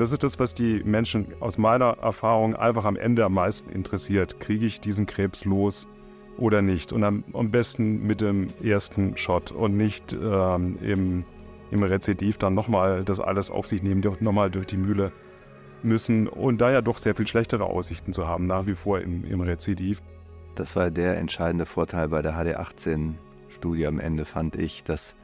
Das 0.00 0.12
ist 0.12 0.22
das, 0.24 0.38
was 0.38 0.54
die 0.54 0.82
Menschen 0.82 1.26
aus 1.40 1.58
meiner 1.58 1.98
Erfahrung 1.98 2.56
einfach 2.56 2.86
am 2.86 2.96
Ende 2.96 3.22
am 3.22 3.34
meisten 3.34 3.68
interessiert. 3.68 4.40
Kriege 4.40 4.64
ich 4.64 4.80
diesen 4.80 5.04
Krebs 5.04 5.44
los 5.44 5.86
oder 6.38 6.62
nicht? 6.62 6.94
Und 6.94 7.04
am, 7.04 7.22
am 7.34 7.50
besten 7.50 8.06
mit 8.06 8.22
dem 8.22 8.48
ersten 8.62 9.18
Shot 9.18 9.52
und 9.52 9.76
nicht 9.76 10.14
ähm, 10.14 10.78
im, 10.80 11.24
im 11.70 11.82
Rezidiv 11.82 12.38
dann 12.38 12.54
nochmal 12.54 13.04
das 13.04 13.20
alles 13.20 13.50
auf 13.50 13.66
sich 13.66 13.82
nehmen, 13.82 14.02
nochmal 14.20 14.50
durch 14.50 14.64
die 14.64 14.78
Mühle 14.78 15.12
müssen 15.82 16.28
und 16.28 16.62
da 16.62 16.70
ja 16.70 16.80
doch 16.80 16.96
sehr 16.96 17.14
viel 17.14 17.26
schlechtere 17.26 17.64
Aussichten 17.64 18.14
zu 18.14 18.26
haben, 18.26 18.46
nach 18.46 18.64
wie 18.66 18.76
vor 18.76 19.00
im, 19.00 19.26
im 19.26 19.42
Rezidiv. 19.42 20.00
Das 20.54 20.76
war 20.76 20.90
der 20.90 21.18
entscheidende 21.18 21.66
Vorteil 21.66 22.08
bei 22.08 22.22
der 22.22 22.38
HD18-Studie 22.38 23.86
am 23.86 24.00
Ende, 24.00 24.24
fand 24.24 24.56
ich, 24.56 24.82
dass, 24.82 25.14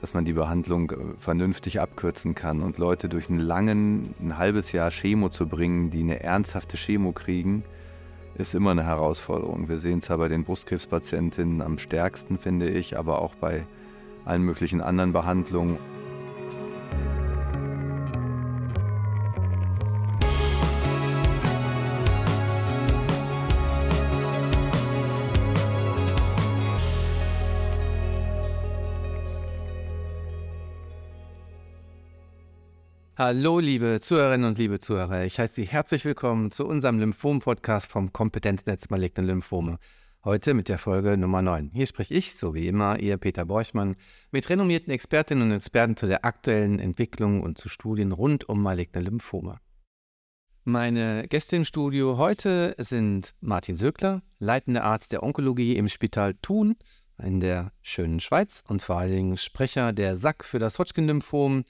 dass 0.00 0.14
man 0.14 0.24
die 0.24 0.32
Behandlung 0.32 0.90
äh, 0.90 0.96
vernünftig 1.18 1.80
abkürzen 1.80 2.34
kann 2.34 2.62
und 2.62 2.78
Leute 2.78 3.08
durch 3.08 3.28
einen 3.28 3.40
langen, 3.40 4.14
ein 4.20 4.38
halbes 4.38 4.72
Jahr 4.72 4.90
Chemo 4.90 5.28
zu 5.28 5.46
bringen, 5.46 5.90
die 5.90 6.00
eine 6.00 6.22
ernsthafte 6.22 6.76
Chemo 6.76 7.12
kriegen, 7.12 7.64
ist 8.34 8.54
immer 8.54 8.70
eine 8.70 8.84
Herausforderung. 8.84 9.68
Wir 9.68 9.78
sehen 9.78 9.98
es 9.98 10.08
ja 10.08 10.16
bei 10.16 10.28
den 10.28 10.44
Brustkrebspatientinnen 10.44 11.60
am 11.60 11.78
stärksten, 11.78 12.38
finde 12.38 12.70
ich, 12.70 12.96
aber 12.96 13.20
auch 13.20 13.34
bei 13.34 13.66
allen 14.24 14.42
möglichen 14.42 14.80
anderen 14.80 15.12
Behandlungen. 15.12 15.78
Hallo, 33.22 33.58
liebe 33.58 34.00
Zuhörerinnen 34.00 34.48
und 34.48 34.56
liebe 34.56 34.78
Zuhörer. 34.78 35.26
Ich 35.26 35.38
heiße 35.38 35.56
Sie 35.56 35.66
herzlich 35.66 36.06
willkommen 36.06 36.50
zu 36.50 36.66
unserem 36.66 36.98
Lymphom-Podcast 36.98 37.86
vom 37.86 38.14
Kompetenznetz 38.14 38.88
Maligne 38.88 39.22
Lymphome. 39.22 39.78
Heute 40.24 40.54
mit 40.54 40.70
der 40.70 40.78
Folge 40.78 41.18
Nummer 41.18 41.42
9. 41.42 41.68
Hier 41.74 41.84
spreche 41.84 42.14
ich, 42.14 42.34
so 42.34 42.54
wie 42.54 42.66
immer, 42.66 42.98
Ihr 42.98 43.18
Peter 43.18 43.44
Borchmann, 43.44 43.96
mit 44.30 44.48
renommierten 44.48 44.90
Expertinnen 44.90 45.50
und 45.50 45.54
Experten 45.54 45.98
zu 45.98 46.06
der 46.06 46.24
aktuellen 46.24 46.78
Entwicklung 46.78 47.42
und 47.42 47.58
zu 47.58 47.68
Studien 47.68 48.12
rund 48.12 48.48
um 48.48 48.62
maligne 48.62 49.02
Lymphome. 49.02 49.58
Meine 50.64 51.26
Gäste 51.28 51.56
im 51.56 51.66
Studio 51.66 52.16
heute 52.16 52.74
sind 52.78 53.34
Martin 53.42 53.76
Söckler, 53.76 54.22
leitender 54.38 54.84
Arzt 54.84 55.12
der 55.12 55.22
Onkologie 55.22 55.76
im 55.76 55.90
Spital 55.90 56.36
Thun 56.40 56.74
in 57.22 57.40
der 57.40 57.72
schönen 57.82 58.20
Schweiz 58.20 58.62
und 58.66 58.80
vor 58.80 58.96
allen 58.96 59.12
Dingen 59.12 59.36
Sprecher 59.36 59.92
der 59.92 60.16
SAC 60.16 60.42
für 60.42 60.58
das 60.58 60.78
Hodgkin-Lymphom, 60.78 61.64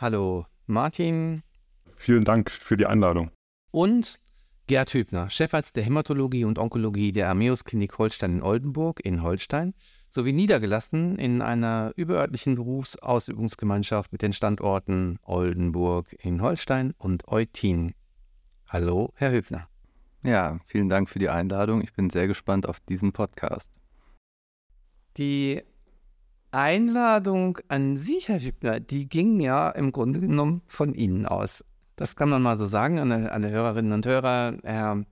Hallo 0.00 0.46
Martin. 0.68 1.42
Vielen 1.96 2.24
Dank 2.24 2.52
für 2.52 2.76
die 2.76 2.86
Einladung. 2.86 3.32
Und 3.72 4.20
Gerd 4.68 4.94
Hübner, 4.94 5.28
Chefarzt 5.28 5.74
der 5.74 5.82
Hämatologie 5.82 6.44
und 6.44 6.60
Onkologie 6.60 7.10
der 7.10 7.28
Armeus 7.28 7.64
Klinik 7.64 7.98
Holstein 7.98 8.36
in 8.36 8.42
Oldenburg 8.44 9.00
in 9.04 9.22
Holstein 9.22 9.74
sowie 10.08 10.32
niedergelassen 10.32 11.18
in 11.18 11.42
einer 11.42 11.90
überörtlichen 11.96 12.54
Berufsausübungsgemeinschaft 12.54 14.12
mit 14.12 14.22
den 14.22 14.32
Standorten 14.32 15.18
Oldenburg 15.22 16.14
in 16.20 16.42
Holstein 16.42 16.94
und 16.96 17.26
Eutin. 17.26 17.92
Hallo, 18.68 19.12
Herr 19.16 19.32
Hübner. 19.32 19.68
Ja, 20.22 20.60
vielen 20.66 20.88
Dank 20.88 21.08
für 21.08 21.18
die 21.18 21.28
Einladung. 21.28 21.82
Ich 21.82 21.92
bin 21.92 22.08
sehr 22.08 22.28
gespannt 22.28 22.68
auf 22.68 22.78
diesen 22.78 23.10
Podcast. 23.10 23.72
Die 25.16 25.64
Einladung 26.50 27.58
an 27.68 27.96
Sie, 27.96 28.20
Herr 28.24 28.40
Hübner, 28.40 28.80
die 28.80 29.08
ging 29.08 29.38
ja 29.40 29.70
im 29.70 29.92
Grunde 29.92 30.20
genommen 30.20 30.62
von 30.66 30.94
Ihnen 30.94 31.26
aus. 31.26 31.64
Das 31.96 32.16
kann 32.16 32.28
man 32.30 32.42
mal 32.42 32.56
so 32.56 32.66
sagen 32.66 32.98
an 32.98 33.12
alle 33.12 33.50
Hörerinnen 33.50 33.92
und 33.92 34.06
Hörer. 34.06 34.56
Herr 34.62 35.04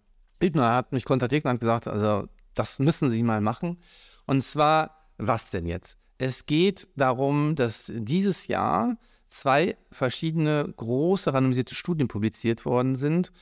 Hübner 0.43 0.75
hat 0.75 0.93
mich 0.93 1.05
kontaktiert 1.05 1.45
und 1.45 1.51
hat 1.51 1.61
gesagt, 1.61 1.89
also 1.89 2.27
das 2.55 2.79
müssen 2.79 3.11
Sie 3.11 3.23
mal 3.23 3.41
machen. 3.41 3.79
Und 4.27 4.43
zwar, 4.43 5.11
was 5.19 5.51
denn 5.51 5.67
jetzt? 5.67 5.97
Es 6.19 6.47
geht 6.47 6.89
darum, 6.97 7.55
dass 7.55 7.93
dieses 7.95 8.47
Jahr 8.47 8.97
zwei 9.29 9.77
verschiedene 9.91 10.73
große 10.77 11.35
randomisierte 11.35 11.75
Studien 11.75 12.09
publiziert 12.09 12.65
worden 12.65 12.97
sind 12.97 13.33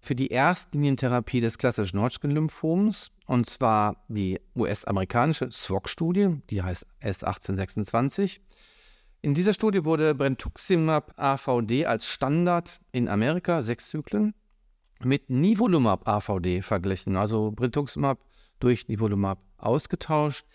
für 0.00 0.14
die 0.14 0.28
Erstlinientherapie 0.28 1.40
des 1.40 1.58
klassischen 1.58 2.00
Hodgkin-Lymphoms, 2.00 3.10
und 3.26 3.48
zwar 3.48 4.04
die 4.08 4.40
US-amerikanische 4.56 5.50
SWOG-Studie, 5.50 6.40
die 6.50 6.62
heißt 6.62 6.86
S1826. 7.02 8.40
In 9.20 9.34
dieser 9.34 9.52
Studie 9.52 9.84
wurde 9.84 10.14
Brentuximab 10.14 11.12
AVD 11.16 11.86
als 11.86 12.06
Standard 12.06 12.80
in 12.92 13.08
Amerika, 13.08 13.62
sechs 13.62 13.88
Zyklen, 13.88 14.34
mit 15.02 15.28
Nivolumab 15.28 16.08
AVD 16.08 16.62
verglichen, 16.62 17.16
also 17.16 17.52
Brentuximab 17.52 18.20
durch 18.60 18.88
Nivolumab 18.88 19.40
ausgetauscht. 19.56 20.46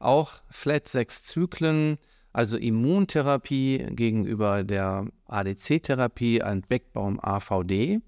Auch 0.00 0.42
Flat 0.50 0.88
sechs 0.88 1.24
Zyklen, 1.24 1.98
also 2.32 2.56
Immuntherapie 2.56 3.86
gegenüber 3.90 4.62
der 4.64 5.06
ADC-Therapie, 5.26 6.42
ein 6.42 6.62
Backbaum 6.62 7.18
AVD 7.20 8.00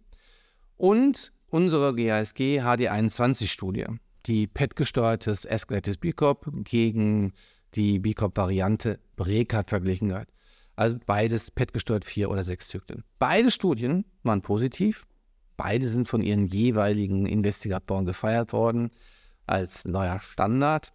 und 0.81 1.33
unsere 1.51 1.95
GASG 1.95 2.61
HD21-Studie, 2.61 3.85
die 4.25 4.47
PET-gesteuertes 4.47 5.45
escalated 5.45 6.01
BCOP 6.01 6.51
gegen 6.65 7.33
die 7.75 7.99
BCOP-Variante 7.99 8.99
Brekat 9.15 9.69
verglichen 9.69 10.15
hat. 10.15 10.29
Also 10.77 10.99
beides 11.05 11.51
PET-gesteuert 11.51 12.07
vier 12.07 12.31
oder 12.31 12.45
sechs 12.45 12.69
Zyklen. 12.69 13.05
Beide 13.19 13.51
Studien 13.51 14.07
waren 14.23 14.41
positiv. 14.41 15.07
Beide 15.59 15.87
sind 15.87 16.09
von 16.09 16.23
ihren 16.23 16.47
jeweiligen 16.47 17.27
Investigatoren 17.27 18.07
gefeiert 18.07 18.55
worden 18.55 18.91
als 19.47 19.85
neuer 19.85 20.19
Standard. 20.19 20.95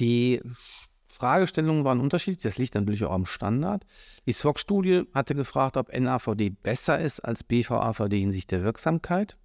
Die 0.00 0.40
Fragestellungen 1.12 1.84
waren 1.84 2.00
unterschiedlich, 2.00 2.42
das 2.42 2.58
liegt 2.58 2.74
natürlich 2.74 3.04
auch 3.04 3.12
am 3.12 3.26
Standard. 3.26 3.84
Die 4.26 4.32
SWOG-Studie 4.32 5.04
hatte 5.14 5.34
gefragt, 5.34 5.76
ob 5.76 5.92
NAVD 5.92 6.50
besser 6.50 6.98
ist 6.98 7.20
als 7.20 7.44
BVAVD 7.44 8.18
hinsichtlich 8.18 8.46
der 8.46 8.64
Wirksamkeit. 8.64 9.36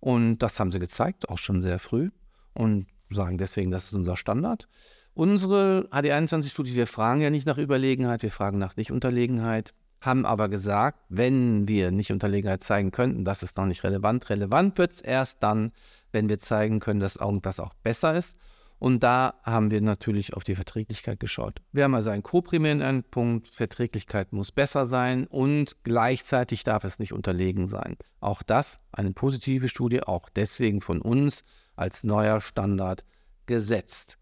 Und 0.00 0.38
das 0.38 0.58
haben 0.58 0.72
sie 0.72 0.78
gezeigt, 0.78 1.28
auch 1.28 1.38
schon 1.38 1.62
sehr 1.62 1.78
früh. 1.78 2.10
Und 2.52 2.86
sagen 3.10 3.38
deswegen, 3.38 3.70
das 3.70 3.84
ist 3.84 3.94
unser 3.94 4.16
Standard. 4.16 4.68
Unsere 5.14 5.88
HD21-Studie, 5.92 6.74
wir 6.74 6.86
fragen 6.86 7.20
ja 7.20 7.30
nicht 7.30 7.46
nach 7.46 7.58
Überlegenheit, 7.58 8.22
wir 8.22 8.30
fragen 8.30 8.58
nach 8.58 8.76
Nichtunterlegenheit, 8.76 9.74
haben 10.00 10.24
aber 10.26 10.48
gesagt, 10.48 11.00
wenn 11.08 11.66
wir 11.66 11.90
Nichtunterlegenheit 11.90 12.62
zeigen 12.62 12.90
könnten, 12.90 13.24
das 13.24 13.42
ist 13.42 13.56
noch 13.56 13.66
nicht 13.66 13.82
relevant. 13.82 14.30
Relevant 14.30 14.78
wird 14.78 14.92
es 14.92 15.00
erst 15.00 15.42
dann, 15.42 15.72
wenn 16.12 16.28
wir 16.28 16.38
zeigen 16.38 16.78
können, 16.80 17.00
dass 17.00 17.16
irgendwas 17.16 17.58
auch 17.58 17.74
besser 17.82 18.16
ist. 18.16 18.36
Und 18.78 19.02
da 19.02 19.34
haben 19.42 19.70
wir 19.70 19.80
natürlich 19.80 20.34
auf 20.34 20.44
die 20.44 20.54
Verträglichkeit 20.54 21.18
geschaut. 21.18 21.60
Wir 21.72 21.84
haben 21.84 21.94
also 21.94 22.10
einen 22.10 22.22
co-primären 22.22 22.80
Endpunkt, 22.80 23.48
Verträglichkeit 23.54 24.32
muss 24.32 24.52
besser 24.52 24.86
sein 24.86 25.26
und 25.26 25.76
gleichzeitig 25.82 26.62
darf 26.62 26.84
es 26.84 27.00
nicht 27.00 27.12
unterlegen 27.12 27.66
sein. 27.66 27.96
Auch 28.20 28.42
das 28.42 28.78
eine 28.92 29.12
positive 29.12 29.68
Studie, 29.68 30.02
auch 30.04 30.28
deswegen 30.28 30.80
von 30.80 31.02
uns 31.02 31.42
als 31.74 32.04
neuer 32.04 32.40
Standard 32.40 33.04
gesetzt. 33.46 34.18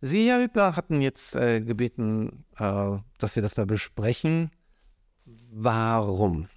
Sie, 0.00 0.28
Herr 0.28 0.42
Hübner, 0.42 0.74
hatten 0.74 1.00
jetzt 1.00 1.36
äh, 1.36 1.60
gebeten, 1.60 2.44
äh, 2.56 2.96
dass 3.18 3.36
wir 3.36 3.42
das 3.42 3.56
mal 3.56 3.66
besprechen. 3.66 4.50
Warum? 5.52 6.48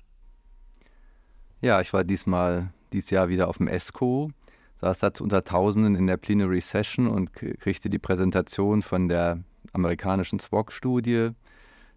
Ja, 1.62 1.82
ich 1.82 1.92
war 1.94 2.04
diesmal, 2.04 2.74
dieses 2.94 3.10
Jahr 3.10 3.30
wieder 3.30 3.48
auf 3.48 3.58
dem 3.58 3.68
ESCO 3.68 4.32
saß 4.82 5.00
da 5.00 5.12
unter 5.20 5.44
Tausenden 5.44 5.96
in 5.96 6.08
der 6.08 6.18
Plenary 6.18 6.62
Session 6.62 7.08
und 7.08 7.34
kriegte 7.34 7.90
die 7.90 8.00
Präsentation 8.00 8.82
von 8.82 9.08
der 9.08 9.40
amerikanischen 9.74 10.40
SWOG-Studie. 10.40 11.32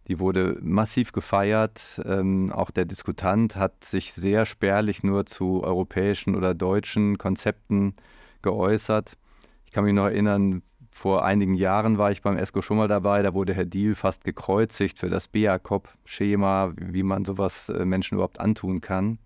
Die 0.09 0.19
wurde 0.19 0.59
massiv 0.63 1.13
gefeiert. 1.13 2.01
Ähm, 2.05 2.51
auch 2.51 2.71
der 2.71 2.87
Diskutant 2.87 3.57
hat 3.57 3.85
sich 3.85 4.15
sehr 4.15 4.47
spärlich 4.47 5.03
nur 5.03 5.27
zu 5.27 5.63
europäischen 5.63 6.35
oder 6.35 6.55
deutschen 6.55 7.19
Konzepten 7.19 7.95
geäußert. 8.43 9.19
Ich 9.67 9.73
kann 9.73 9.85
mich 9.85 9.93
noch 9.93 10.07
erinnern, 10.07 10.63
vor 10.91 11.25
einigen 11.25 11.55
Jahren 11.55 11.99
war 11.99 12.11
ich 12.11 12.23
beim 12.23 12.37
ESCO 12.37 12.63
schon 12.63 12.79
mal 12.79 12.89
dabei. 12.89 13.23
Da 13.23 13.35
wurde 13.35 13.55
Herr 13.55 13.67
Diel 13.67 13.95
fast 13.95 14.25
gekreuzigt 14.25 14.99
für 14.99 15.11
das 15.11 15.29
BACOP-Schema, 15.29 16.73
wie 16.77 17.03
man 17.03 17.25
sowas 17.25 17.69
äh, 17.69 17.85
Menschen 17.85 18.15
überhaupt 18.15 18.41
antun 18.41 18.81
kann. 18.81 19.19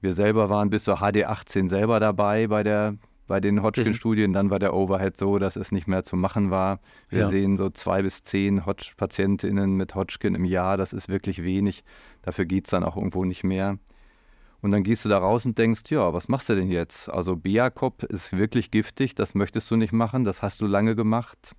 Wir 0.00 0.12
selber 0.12 0.48
waren 0.48 0.70
bis 0.70 0.84
zur 0.84 1.02
HD18 1.02 1.68
selber 1.68 2.00
dabei 2.00 2.46
bei 2.46 2.62
der 2.62 2.96
bei 3.28 3.40
den 3.40 3.62
Hodgkin-Studien, 3.62 4.32
dann 4.32 4.48
war 4.48 4.58
der 4.58 4.74
Overhead 4.74 5.16
so, 5.16 5.38
dass 5.38 5.54
es 5.54 5.70
nicht 5.70 5.86
mehr 5.86 6.02
zu 6.02 6.16
machen 6.16 6.50
war. 6.50 6.80
Wir 7.10 7.20
ja. 7.20 7.28
sehen 7.28 7.58
so 7.58 7.68
zwei 7.68 8.02
bis 8.02 8.22
zehn 8.22 8.64
Hodg 8.64 8.96
Patientinnen 8.96 9.76
mit 9.76 9.94
Hodgkin 9.94 10.34
im 10.34 10.46
Jahr, 10.46 10.78
das 10.78 10.94
ist 10.94 11.10
wirklich 11.10 11.44
wenig. 11.44 11.84
Dafür 12.22 12.46
geht 12.46 12.64
es 12.64 12.70
dann 12.70 12.84
auch 12.84 12.96
irgendwo 12.96 13.26
nicht 13.26 13.44
mehr. 13.44 13.78
Und 14.60 14.72
dann 14.72 14.82
gehst 14.82 15.04
du 15.04 15.08
da 15.08 15.18
raus 15.18 15.46
und 15.46 15.58
denkst, 15.58 15.82
ja, 15.90 16.12
was 16.12 16.28
machst 16.28 16.48
du 16.48 16.56
denn 16.56 16.70
jetzt? 16.70 17.08
Also 17.08 17.36
Biakop 17.36 18.02
ist 18.02 18.36
wirklich 18.36 18.70
giftig, 18.70 19.14
das 19.14 19.34
möchtest 19.34 19.70
du 19.70 19.76
nicht 19.76 19.92
machen, 19.92 20.24
das 20.24 20.42
hast 20.42 20.60
du 20.60 20.66
lange 20.66 20.96
gemacht. 20.96 21.54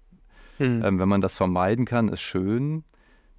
Hm. 0.57 0.83
Ähm, 0.83 0.99
wenn 0.99 1.07
man 1.07 1.21
das 1.21 1.37
vermeiden 1.37 1.85
kann, 1.85 2.09
ist 2.09 2.19
schön. 2.19 2.83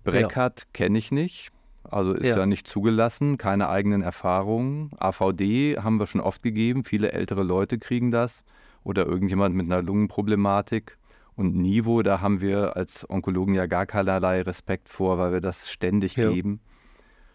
Breckhardt 0.05 0.61
ja. 0.61 0.67
kenne 0.73 0.97
ich 0.97 1.13
nicht. 1.13 1.51
Also 1.85 2.13
ist 2.13 2.27
ja. 2.27 2.39
ja. 2.39 2.47
nicht 2.47 2.69
zugelassen, 2.69 3.39
keine 3.39 3.69
eigenen 3.69 4.03
Erfahrungen. 4.03 4.91
AVD 4.99 5.79
haben 5.79 5.99
wir 5.99 6.07
schon 6.07 6.21
oft 6.21 6.43
gegeben, 6.43 6.85
viele 6.85 7.13
ältere 7.13 7.43
Leute 7.43 7.79
kriegen 7.79 8.11
das 8.11 8.45
oder 8.85 9.07
irgendjemand 9.07 9.55
mit 9.55 9.67
einer 9.67 9.83
Lungenproblematik. 9.83 10.99
Und 11.37 11.57
Nivo, 11.57 12.03
da 12.03 12.21
haben 12.21 12.41
wir 12.41 12.77
als 12.77 13.09
Onkologen 13.09 13.55
ja 13.55 13.67
gar 13.67 13.87
keinerlei 13.87 14.43
Respekt 14.43 14.89
vor, 14.89 15.19
weil 15.19 15.33
wir 15.33 15.41
das 15.41 15.71
ständig 15.71 16.17
ja. 16.17 16.31
geben. 16.31 16.61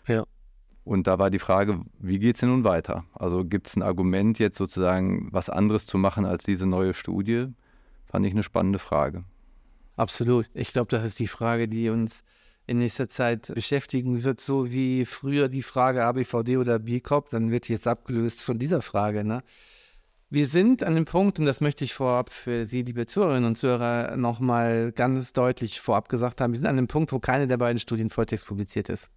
Ja. 0.08 0.26
Und 0.84 1.08
da 1.08 1.18
war 1.18 1.32
die 1.32 1.40
Frage, 1.40 1.82
wie 1.98 2.20
geht 2.20 2.36
es 2.36 2.42
denn 2.42 2.50
nun 2.50 2.64
weiter? 2.64 3.06
Also 3.14 3.44
gibt 3.44 3.68
es 3.68 3.76
ein 3.76 3.82
Argument, 3.82 4.38
jetzt 4.38 4.58
sozusagen 4.58 5.30
was 5.32 5.50
anderes 5.50 5.88
zu 5.88 5.98
machen 5.98 6.26
als 6.26 6.44
diese 6.44 6.68
neue 6.68 6.94
Studie? 6.94 7.48
Fand 8.06 8.26
ich 8.26 8.34
eine 8.34 8.44
spannende 8.44 8.78
Frage. 8.78 9.24
Absolut. 9.96 10.48
Ich 10.54 10.72
glaube, 10.72 10.90
das 10.92 11.04
ist 11.04 11.18
die 11.20 11.28
Frage, 11.28 11.68
die 11.68 11.90
uns 11.90 12.24
in 12.68 12.80
nächster 12.80 13.08
Zeit 13.08 13.54
beschäftigen 13.54 14.24
wird, 14.24 14.40
so 14.40 14.72
wie 14.72 15.06
früher 15.06 15.48
die 15.50 15.62
Frage 15.62 16.04
ABVD 16.04 16.58
oder 16.58 16.80
BCOP, 16.80 17.30
dann 17.30 17.52
wird 17.52 17.70
jetzt 17.70 17.88
abgelöst 17.88 18.44
von 18.44 18.58
dieser 18.58 18.82
Frage. 18.82 19.24
Ne? 19.24 19.44
Wir 20.30 20.48
sind 20.48 20.82
an 20.82 20.96
dem 20.96 21.06
Punkt, 21.06 21.40
und 21.40 21.46
das 21.46 21.62
möchte 21.62 21.84
ich 21.84 21.94
vorab 21.94 22.32
für 22.32 22.66
Sie, 22.66 22.82
liebe 22.82 23.06
Zuhörerinnen 23.06 23.46
und 23.50 23.56
Zuhörer, 23.56 24.18
nochmal 24.18 24.92
ganz 24.92 25.34
deutlich 25.34 25.80
vorab 25.80 26.10
gesagt 26.10 26.42
haben, 26.42 26.54
wir 26.54 26.58
sind 26.58 26.68
an 26.68 26.78
dem 26.78 26.88
Punkt, 26.88 27.12
wo 27.12 27.20
keine 27.20 27.48
der 27.48 27.58
beiden 27.58 27.80
Studien 27.80 28.10
Volltext 28.10 28.48
publiziert 28.48 28.90
ist. 28.90 29.12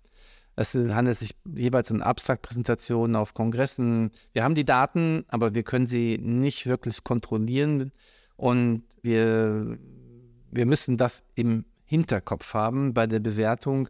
Es 0.55 0.75
handelt 0.75 1.17
sich 1.17 1.37
jeweils 1.55 1.91
um 1.91 2.03
Abstraktpräsentationen 2.03 3.15
auf 3.15 3.33
Kongressen. 3.33 4.11
Wir 4.33 4.43
haben 4.43 4.57
die 4.57 4.65
Daten, 4.65 5.25
aber 5.29 5.55
wir 5.55 5.63
können 5.63 5.87
sie 5.87 6.19
nicht 6.19 6.67
wirklich 6.67 7.05
kontrollieren. 7.05 7.93
Und 8.37 8.83
wir, 9.03 9.79
wir 10.51 10.67
müssen 10.67 10.97
das 10.97 11.23
im 11.37 11.65
Hinterkopf 11.89 12.53
haben 12.53 12.93
bei 12.93 13.07
der 13.07 13.19
Bewertung, 13.19 13.89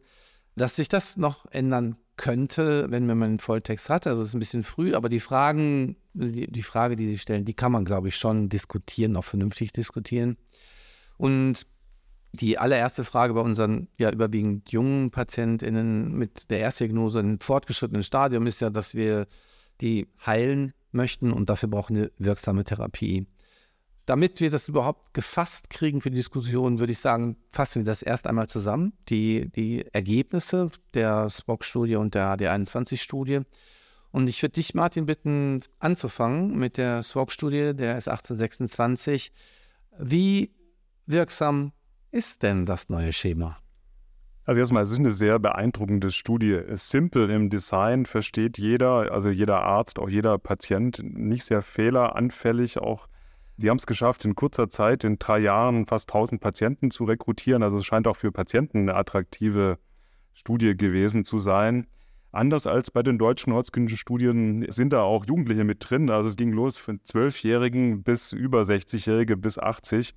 dass 0.55 0.77
sich 0.77 0.89
das 0.89 1.17
noch 1.17 1.47
ändern 1.51 1.97
könnte, 2.17 2.91
wenn 2.91 3.07
man 3.07 3.23
einen 3.23 3.39
Volltext 3.39 3.91
hat. 3.91 4.07
Also 4.07 4.23
es 4.23 4.29
ist 4.29 4.35
ein 4.35 4.41
bisschen 4.41 4.63
früh, 4.63 4.95
aber 4.95 5.09
die 5.09 5.21
Fragen, 5.21 5.97
die, 6.15 6.47
die 6.51 6.63
Frage, 6.63 6.97
die 6.97 7.09
Sie 7.09 7.19
stellen, 7.19 7.45
die 7.45 7.55
kann 7.55 7.73
man, 7.73 7.85
glaube 7.85 8.09
ich, 8.09 8.17
schon 8.17 8.49
diskutieren, 8.49 9.17
auch 9.17 9.25
vernünftig 9.25 9.73
diskutieren. 9.73 10.37
Und 11.17 11.67
die 12.33 12.59
allererste 12.59 13.05
Frage 13.05 13.35
bei 13.35 13.41
unseren 13.41 13.89
ja 13.97 14.11
überwiegend 14.13 14.71
jungen 14.71 15.11
PatientInnen 15.11 16.13
mit 16.13 16.51
der 16.51 16.61
Erstdiagnose 16.61 17.21
im 17.21 17.41
fortgeschrittenen 17.41 18.03
Stadium 18.03 18.47
ist 18.47 18.61
ja, 18.61 18.71
dass 18.71 18.95
wir 18.95 19.27
die 19.81 20.07
heilen 20.25 20.73
möchten 20.93 21.33
und 21.33 21.49
dafür 21.49 21.69
brauchen 21.69 21.97
wir 21.97 22.11
wirksame 22.19 22.65
Therapie. 22.65 23.27
Damit 24.09 24.41
wir 24.41 24.49
das 24.49 24.69
überhaupt 24.69 25.13
gefasst 25.13 25.69
kriegen 25.69 26.01
für 26.01 26.09
die 26.09 26.17
Diskussion, 26.17 26.79
würde 26.79 26.93
ich 26.93 26.99
sagen, 26.99 27.37
fassen 27.51 27.83
wir 27.83 27.85
das 27.85 28.01
erst 28.01 28.27
einmal 28.27 28.49
zusammen, 28.49 28.95
die, 29.11 29.51
die 29.55 29.85
Ergebnisse 29.93 30.71
der 30.95 31.29
Spock-Studie 31.29 31.97
und 31.97 32.15
der 32.15 32.35
HD21-Studie. 32.35 33.41
Und 34.11 34.27
ich 34.27 34.41
würde 34.43 34.55
dich, 34.55 34.73
Martin, 34.73 35.05
bitten, 35.05 35.61
anzufangen 35.79 36.59
mit 36.59 36.79
der 36.79 37.03
SWOG-Studie 37.03 37.75
der 37.77 38.01
S1826. 38.01 39.31
Wie 39.99 40.55
wirksam 41.05 41.73
ist 42.11 42.43
denn 42.43 42.65
das 42.65 42.89
neue 42.89 43.13
Schema? 43.13 43.59
Also 44.47 44.59
erstmal, 44.61 44.85
es 44.85 44.91
ist 44.91 45.01
eine 45.01 45.11
sehr 45.11 45.39
beeindruckende 45.39 46.13
Studie. 46.13 46.63
Simple 46.77 47.31
im 47.35 47.51
Design 47.51 48.07
versteht 48.07 48.57
jeder, 48.57 49.13
also 49.13 49.29
jeder 49.29 49.61
Arzt, 49.65 49.99
auch 49.99 50.09
jeder 50.09 50.39
Patient, 50.39 50.99
nicht 51.03 51.45
sehr 51.45 51.61
fehleranfällig. 51.61 52.79
Auch 52.79 53.07
die 53.59 53.71
haben 53.71 53.79
es 53.79 53.87
geschafft, 53.87 54.25
in 54.25 54.37
kurzer 54.37 54.69
Zeit, 54.69 55.05
in 55.05 55.19
drei 55.19 55.41
Jahren 55.41 55.87
fast 55.87 56.09
1000 56.09 56.41
Patienten 56.41 56.91
zu 56.91 57.05
rekrutieren. 57.05 57.63
Also 57.63 57.79
es 57.79 57.85
scheint 57.85 58.07
auch 58.07 58.17
für 58.17 58.31
Patienten 58.31 58.89
eine 58.89 58.95
attraktive 58.95 59.79
Studie 60.33 60.77
gewesen 60.77 61.25
zu 61.25 61.39
sein. 61.39 61.89
Anders 62.31 62.69
als 62.69 62.93
bei 62.93 63.03
den 63.03 63.19
deutschen 63.19 63.53
ortsklinischen 63.53 63.99
Studien 63.99 64.65
sind 64.71 64.93
da 64.93 65.03
auch 65.03 65.27
Jugendliche 65.27 65.65
mit 65.65 65.79
drin. 65.81 66.09
Also 66.09 66.29
es 66.29 66.37
ging 66.37 66.53
los 66.53 66.77
von 66.77 67.01
Zwölfjährigen 67.05 68.05
bis 68.05 68.33
über 68.33 68.63
60-Jährige 68.63 69.37
bis 69.37 69.59
80. 69.59 70.15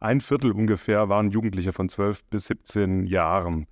Ein 0.00 0.20
Viertel 0.20 0.52
ungefähr 0.52 1.08
waren 1.08 1.30
Jugendliche 1.30 1.72
von 1.72 1.88
12 1.88 2.24
bis 2.24 2.46
17 2.46 3.06
Jahren. 3.06 3.66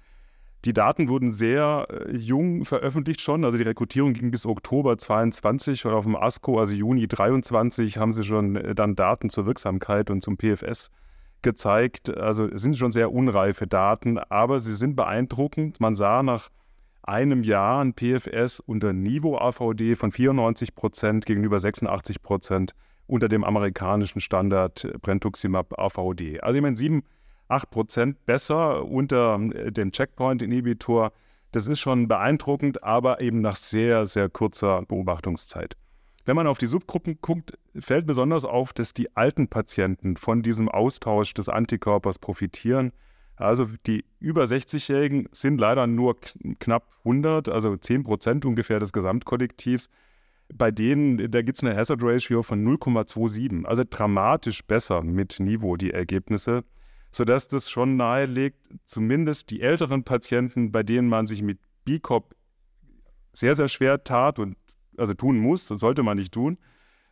Die 0.65 0.73
Daten 0.73 1.09
wurden 1.09 1.33
sehr 1.33 1.89
äh, 1.91 2.17
jung 2.17 2.65
veröffentlicht 2.65 3.21
schon. 3.21 3.45
Also 3.45 3.59
die 3.59 3.65
Rekrutierung 3.65 4.13
ging 4.13 4.31
bis 4.31 4.47
Oktober 4.47 4.97
22 4.97 5.85
und 5.87 5.93
auf 5.93 6.05
dem 6.05 6.15
ASCO, 6.15 6.61
also 6.61 6.73
Juni 6.73 7.09
23, 7.09 7.99
haben 7.99 8.13
sie 8.13 8.23
schon 8.23 8.57
äh, 8.57 8.75
dann 8.75 8.95
Daten 8.95 9.29
zur 9.29 9.47
Wirksamkeit 9.47 10.11
und 10.11 10.23
zum 10.23 10.37
PFS 10.37 10.91
gezeigt. 11.43 12.17
Also 12.17 12.47
es 12.47 12.63
sind 12.63 12.79
schon 12.79 12.93
sehr 12.93 13.13
unreife 13.13 13.67
Daten, 13.67 14.19
aber 14.19 14.61
sie 14.61 14.77
sind 14.77 14.95
beeindruckend. 14.95 15.81
Man 15.81 15.97
sah 15.97 16.23
nach 16.23 16.49
einem 17.03 17.43
Jahr 17.43 17.83
ein 17.83 17.95
PFS 17.95 18.61
unter 18.61 18.93
Niveau-AVD 18.93 19.97
von 19.97 20.13
94 20.13 20.77
Prozent 20.77 21.27
gegenüber 21.27 21.59
86 21.59 22.23
Prozent 22.23 22.75
unter 23.09 23.29
dem 23.29 23.43
amerikanischen 23.43 24.21
Standard 24.21 24.89
Brentuximab 25.03 25.77
AVD. 25.77 26.41
Also 26.41 26.57
ich 26.57 26.63
meine, 26.63 26.77
7, 26.77 27.03
8 27.53 27.71
Prozent 27.71 28.27
besser 28.27 28.85
unter 28.85 29.39
äh, 29.55 29.71
dem 29.71 29.93
Checkpoint-Inhibitor. 29.93 31.13
Das 31.53 31.67
ist 31.67 31.81
schon 31.81 32.09
beeindruckend, 32.09 32.83
aber 32.83 33.21
eben 33.21 33.41
nach 33.41 33.57
sehr, 33.57 34.07
sehr 34.07 34.29
kurzer 34.29 34.83
Beobachtungszeit. 34.83 35.77
Wenn 36.25 36.37
man 36.37 36.47
auf 36.47 36.59
die 36.59 36.67
Subgruppen 36.67 37.19
guckt, 37.21 37.59
fällt 37.79 38.07
besonders 38.07 38.45
auf, 38.45 38.73
dass 38.73 38.95
die 38.95 39.15
alten 39.17 39.49
Patienten 39.49 40.17
von 40.17 40.43
diesem 40.43 40.69
Austausch 40.69 41.35
des 41.35 41.49
Antikörpers 41.49 42.19
profitieren. 42.19 42.93
Also 43.37 43.67
die 43.87 44.05
über 44.21 44.45
60-Jährigen 44.45 45.29
sind 45.33 45.61
leider 45.61 45.87
nur 45.87 46.17
knapp 46.61 46.89
100, 46.99 47.49
also 47.49 47.77
10 47.77 48.05
Prozent 48.05 48.45
ungefähr 48.45 48.79
des 48.79 48.93
Gesamtkollektivs 48.93 49.89
bei 50.55 50.71
denen, 50.71 51.31
da 51.31 51.43
gibt 51.43 51.59
es 51.59 51.65
eine 51.65 51.77
Hazard 51.77 52.01
Ratio 52.03 52.43
von 52.43 52.65
0,27, 52.65 53.65
also 53.65 53.85
dramatisch 53.89 54.63
besser 54.65 55.03
mit 55.03 55.41
Niveau 55.41 55.77
die 55.77 55.91
Ergebnisse, 55.91 56.65
sodass 57.13 57.49
das 57.49 57.71
schon 57.71 57.97
nahelegt, 57.97 58.59
zumindest 58.85 59.51
die 59.51 59.61
älteren 59.61 60.03
Patienten, 60.03 60.73
bei 60.73 60.83
denen 60.83 61.09
man 61.09 61.27
sich 61.27 61.43
mit 61.43 61.59
BICOP 61.85 62.35
sehr, 63.33 63.55
sehr 63.55 63.69
schwer 63.69 64.03
tat 64.03 64.39
und 64.39 64.57
also 64.97 65.15
tun 65.15 65.39
muss, 65.39 65.67
das 65.67 65.81
sollte 65.81 66.03
man 66.03 66.19
nicht 66.19 66.33
tun. 66.33 66.59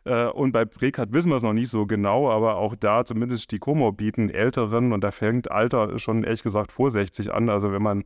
Äh, 0.03 0.27
und 0.27 0.51
bei 0.51 0.65
Precat 0.65 1.13
wissen 1.13 1.29
wir 1.29 1.35
es 1.35 1.43
noch 1.43 1.53
nicht 1.53 1.69
so 1.69 1.85
genau, 1.85 2.29
aber 2.29 2.57
auch 2.57 2.75
da 2.75 3.05
zumindest 3.05 3.51
die 3.51 3.59
komorbiden 3.59 4.29
Älteren, 4.29 4.91
und 4.91 5.03
da 5.03 5.11
fängt 5.11 5.49
Alter 5.51 5.97
schon 5.99 6.23
ehrlich 6.23 6.43
gesagt 6.43 6.71
vor 6.71 6.89
60 6.89 7.31
an. 7.33 7.49
Also 7.49 7.71
wenn 7.71 7.83
man 7.83 8.03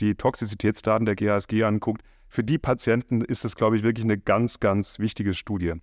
die 0.00 0.14
Toxizitätsdaten 0.14 1.06
der 1.06 1.16
GHSG 1.16 1.64
anguckt, 1.64 2.02
für 2.28 2.44
die 2.44 2.58
Patienten 2.58 3.22
ist 3.22 3.44
es, 3.44 3.56
glaube 3.56 3.76
ich, 3.76 3.82
wirklich 3.82 4.04
eine 4.04 4.18
ganz, 4.18 4.60
ganz 4.60 4.98
wichtige 4.98 5.34
Studie. 5.34 5.74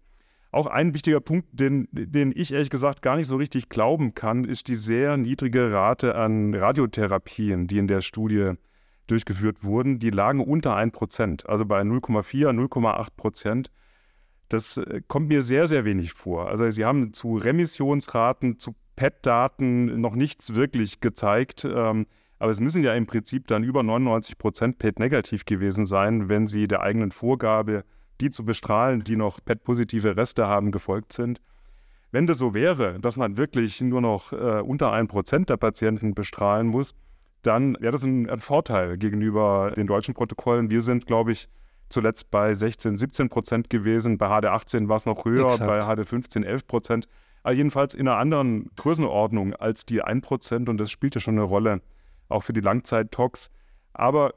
Auch 0.57 0.65
ein 0.65 0.95
wichtiger 0.95 1.19
Punkt, 1.19 1.49
den, 1.51 1.87
den 1.91 2.33
ich 2.35 2.51
ehrlich 2.51 2.71
gesagt 2.71 3.03
gar 3.03 3.15
nicht 3.15 3.27
so 3.27 3.35
richtig 3.35 3.69
glauben 3.69 4.15
kann, 4.15 4.43
ist 4.43 4.69
die 4.69 4.75
sehr 4.75 5.15
niedrige 5.15 5.71
Rate 5.71 6.15
an 6.15 6.55
Radiotherapien, 6.55 7.67
die 7.67 7.77
in 7.77 7.85
der 7.85 8.01
Studie 8.01 8.53
durchgeführt 9.05 9.63
wurden. 9.63 9.99
Die 9.99 10.09
lagen 10.09 10.39
unter 10.39 10.75
1%, 10.75 11.45
also 11.45 11.63
bei 11.63 11.81
0,4, 11.81 12.49
0,8 12.49 13.07
Prozent. 13.15 13.71
Das 14.49 14.77
äh, 14.77 15.03
kommt 15.07 15.27
mir 15.27 15.43
sehr, 15.43 15.67
sehr 15.67 15.85
wenig 15.85 16.13
vor. 16.13 16.49
Also 16.49 16.67
Sie 16.71 16.85
haben 16.85 17.13
zu 17.13 17.37
Remissionsraten, 17.37 18.57
zu 18.57 18.73
PET-Daten 18.95 20.01
noch 20.01 20.15
nichts 20.15 20.55
wirklich 20.55 21.01
gezeigt. 21.01 21.65
Ähm, 21.65 22.07
aber 22.39 22.49
es 22.49 22.59
müssen 22.59 22.83
ja 22.83 22.95
im 22.95 23.05
Prinzip 23.05 23.45
dann 23.45 23.63
über 23.63 23.83
99 23.83 24.39
Prozent 24.39 24.79
PET-negativ 24.79 25.45
gewesen 25.45 25.85
sein, 25.85 26.29
wenn 26.29 26.47
sie 26.47 26.67
der 26.67 26.81
eigenen 26.81 27.11
Vorgabe, 27.11 27.83
die 28.21 28.29
zu 28.29 28.43
bestrahlen, 28.45 29.03
die 29.03 29.15
noch 29.15 29.39
PET-positive 29.43 30.17
Reste 30.17 30.47
haben, 30.47 30.71
gefolgt 30.71 31.13
sind. 31.13 31.41
Wenn 32.11 32.27
das 32.27 32.37
so 32.37 32.53
wäre, 32.53 32.99
dass 32.99 33.17
man 33.17 33.37
wirklich 33.37 33.81
nur 33.81 34.01
noch 34.01 34.31
äh, 34.31 34.61
unter 34.61 34.91
1 34.91 35.09
Prozent 35.09 35.49
der 35.49 35.57
Patienten 35.57 36.13
bestrahlen 36.13 36.67
muss, 36.67 36.95
dann 37.41 37.77
wäre 37.79 37.91
das 37.91 38.03
ein, 38.03 38.29
ein, 38.29 38.39
Vorteil 38.39 38.97
gegenüber 38.97 39.73
den 39.75 39.87
deutschen 39.87 40.13
Protokollen. 40.13 40.69
Wir 40.69 40.81
sind, 40.81 41.05
glaube 41.05 41.31
ich, 41.31 41.49
zuletzt 41.89 42.31
bei 42.31 42.53
16, 42.53 42.97
17 42.97 43.29
Prozent 43.29 43.69
gewesen. 43.69 44.17
Bei 44.17 44.27
HD18 44.27 44.87
war 44.87 44.97
es 44.97 45.05
noch 45.05 45.25
höher, 45.25 45.53
Exakt. 45.53 45.67
bei 45.67 45.79
HD15 45.79 46.43
11 46.43 46.67
Prozent. 46.67 47.07
Aber 47.43 47.53
jedenfalls 47.53 47.93
in 47.93 48.07
einer 48.07 48.17
anderen 48.17 48.69
Größenordnung 48.75 49.53
als 49.53 49.85
die 49.85 50.01
1 50.01 50.25
Prozent 50.25 50.69
und 50.69 50.77
das 50.77 50.91
spielt 50.91 51.15
ja 51.15 51.21
schon 51.21 51.35
eine 51.35 51.43
Rolle 51.43 51.81
auch 52.29 52.41
für 52.41 52.53
die 52.53 52.61
Langzeit-Tox. 52.61 53.49
Aber 53.93 54.33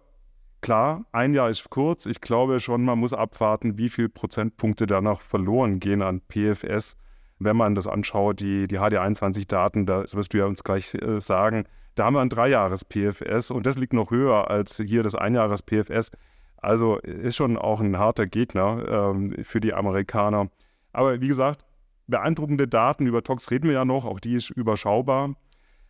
klar, 0.61 1.05
ein 1.13 1.35
Jahr 1.35 1.51
ist 1.51 1.71
kurz. 1.71 2.07
Ich 2.07 2.21
glaube 2.21 2.61
schon, 2.61 2.85
man 2.85 2.99
muss 2.99 3.13
abwarten, 3.13 3.79
wie 3.79 3.89
viele 3.89 4.09
Prozentpunkte 4.09 4.87
danach 4.87 5.21
verloren 5.21 5.81
gehen 5.81 6.03
an 6.03 6.21
PFS. 6.21 6.97
Wenn 7.39 7.57
man 7.57 7.75
das 7.75 7.87
anschaut, 7.87 8.41
die, 8.41 8.69
die 8.69 8.79
HD21-Daten, 8.79 9.87
das 9.87 10.15
wirst 10.15 10.35
du 10.35 10.39
ja 10.39 10.47
uns 10.47 10.63
gleich 10.63 10.95
äh, 10.95 11.21
sagen, 11.21 11.65
da 11.95 12.05
haben 12.05 12.15
wir 12.15 12.21
ein 12.21 12.29
Dreijahres-PFS 12.29 13.51
und 13.51 13.67
das 13.67 13.77
liegt 13.77 13.93
noch 13.93 14.11
höher 14.11 14.51
als 14.51 14.77
hier 14.77 15.03
das 15.03 15.15
Einjahres-PFS. 15.15 16.13
Also 16.59 16.99
ist 16.99 17.37
schon 17.37 17.57
auch 17.57 17.81
ein 17.81 17.99
harter 17.99 18.27
Gegner 18.27 19.13
ähm, 19.15 19.35
für 19.43 19.61
die 19.61 19.73
Amerikaner. 19.73 20.49
Aber 20.93 21.21
wie 21.21 21.29
gesagt, 21.29 21.65
beeindruckende 22.07 22.69
Daten 22.69 23.07
über 23.07 23.23
Tox 23.23 23.51
reden 23.51 23.69
wir 23.69 23.75
ja 23.75 23.85
noch, 23.85 24.05
auch 24.05 24.21
die 24.21 24.35
ist 24.35 24.51
überschaubar. 24.51 25.35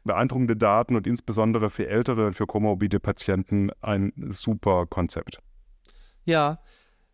Beeindruckende 0.05 0.57
Daten 0.57 0.97
und 0.97 1.07
insbesondere 1.07 1.71
für 1.71 1.89
ältere, 1.89 2.33
für 2.33 2.47
komorbide 2.47 3.01
Patienten 3.01 3.71
ein 3.81 4.13
super 4.29 4.87
Konzept. 4.87 5.41
Ja, 6.25 6.61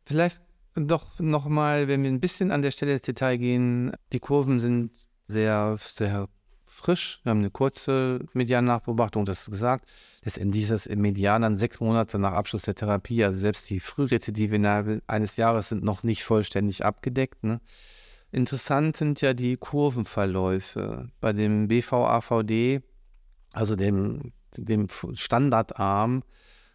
vielleicht 0.05 0.41
doch 0.75 1.19
nochmal, 1.19 1.89
wenn 1.89 2.03
wir 2.03 2.11
ein 2.11 2.21
bisschen 2.21 2.51
an 2.51 2.63
der 2.63 2.71
Stelle 2.71 2.95
ins 2.95 3.03
Detail 3.03 3.39
gehen, 3.39 3.93
die 4.13 4.21
Kurven 4.21 4.61
sind 4.61 4.93
sehr, 5.27 5.77
sehr 5.79 6.29
frisch. 6.65 7.21
Wir 7.23 7.31
haben 7.31 7.39
eine 7.39 7.51
kurze 7.51 8.21
Mediannachbeobachtung, 8.35 9.25
das 9.25 9.43
ist 9.43 9.51
gesagt. 9.51 9.89
Letztendlich 10.23 10.65
ist 10.65 10.71
das 10.71 10.87
im 10.87 11.01
Median 11.01 11.43
dann 11.43 11.57
sechs 11.57 11.81
Monate 11.81 12.19
nach 12.19 12.33
Abschluss 12.33 12.63
der 12.63 12.75
Therapie. 12.75 13.25
Also 13.25 13.39
selbst 13.39 13.69
die 13.71 13.81
Frührezidive 13.81 14.57
innerhalb 14.57 15.03
eines 15.07 15.37
Jahres 15.37 15.69
sind 15.69 15.83
noch 15.83 16.03
nicht 16.03 16.25
vollständig 16.25 16.85
abgedeckt. 16.85 17.43
Ne? 17.43 17.61
Interessant 18.33 18.97
sind 18.97 19.21
ja 19.21 19.35
die 19.35 19.57
Kurvenverläufe. 19.57 21.09
Bei 21.21 21.33
dem 21.33 21.69
BVAVD, 21.69 22.83
also 23.53 23.77
dem, 23.77 24.33
dem 24.57 24.89
Standardarm, 25.15 26.23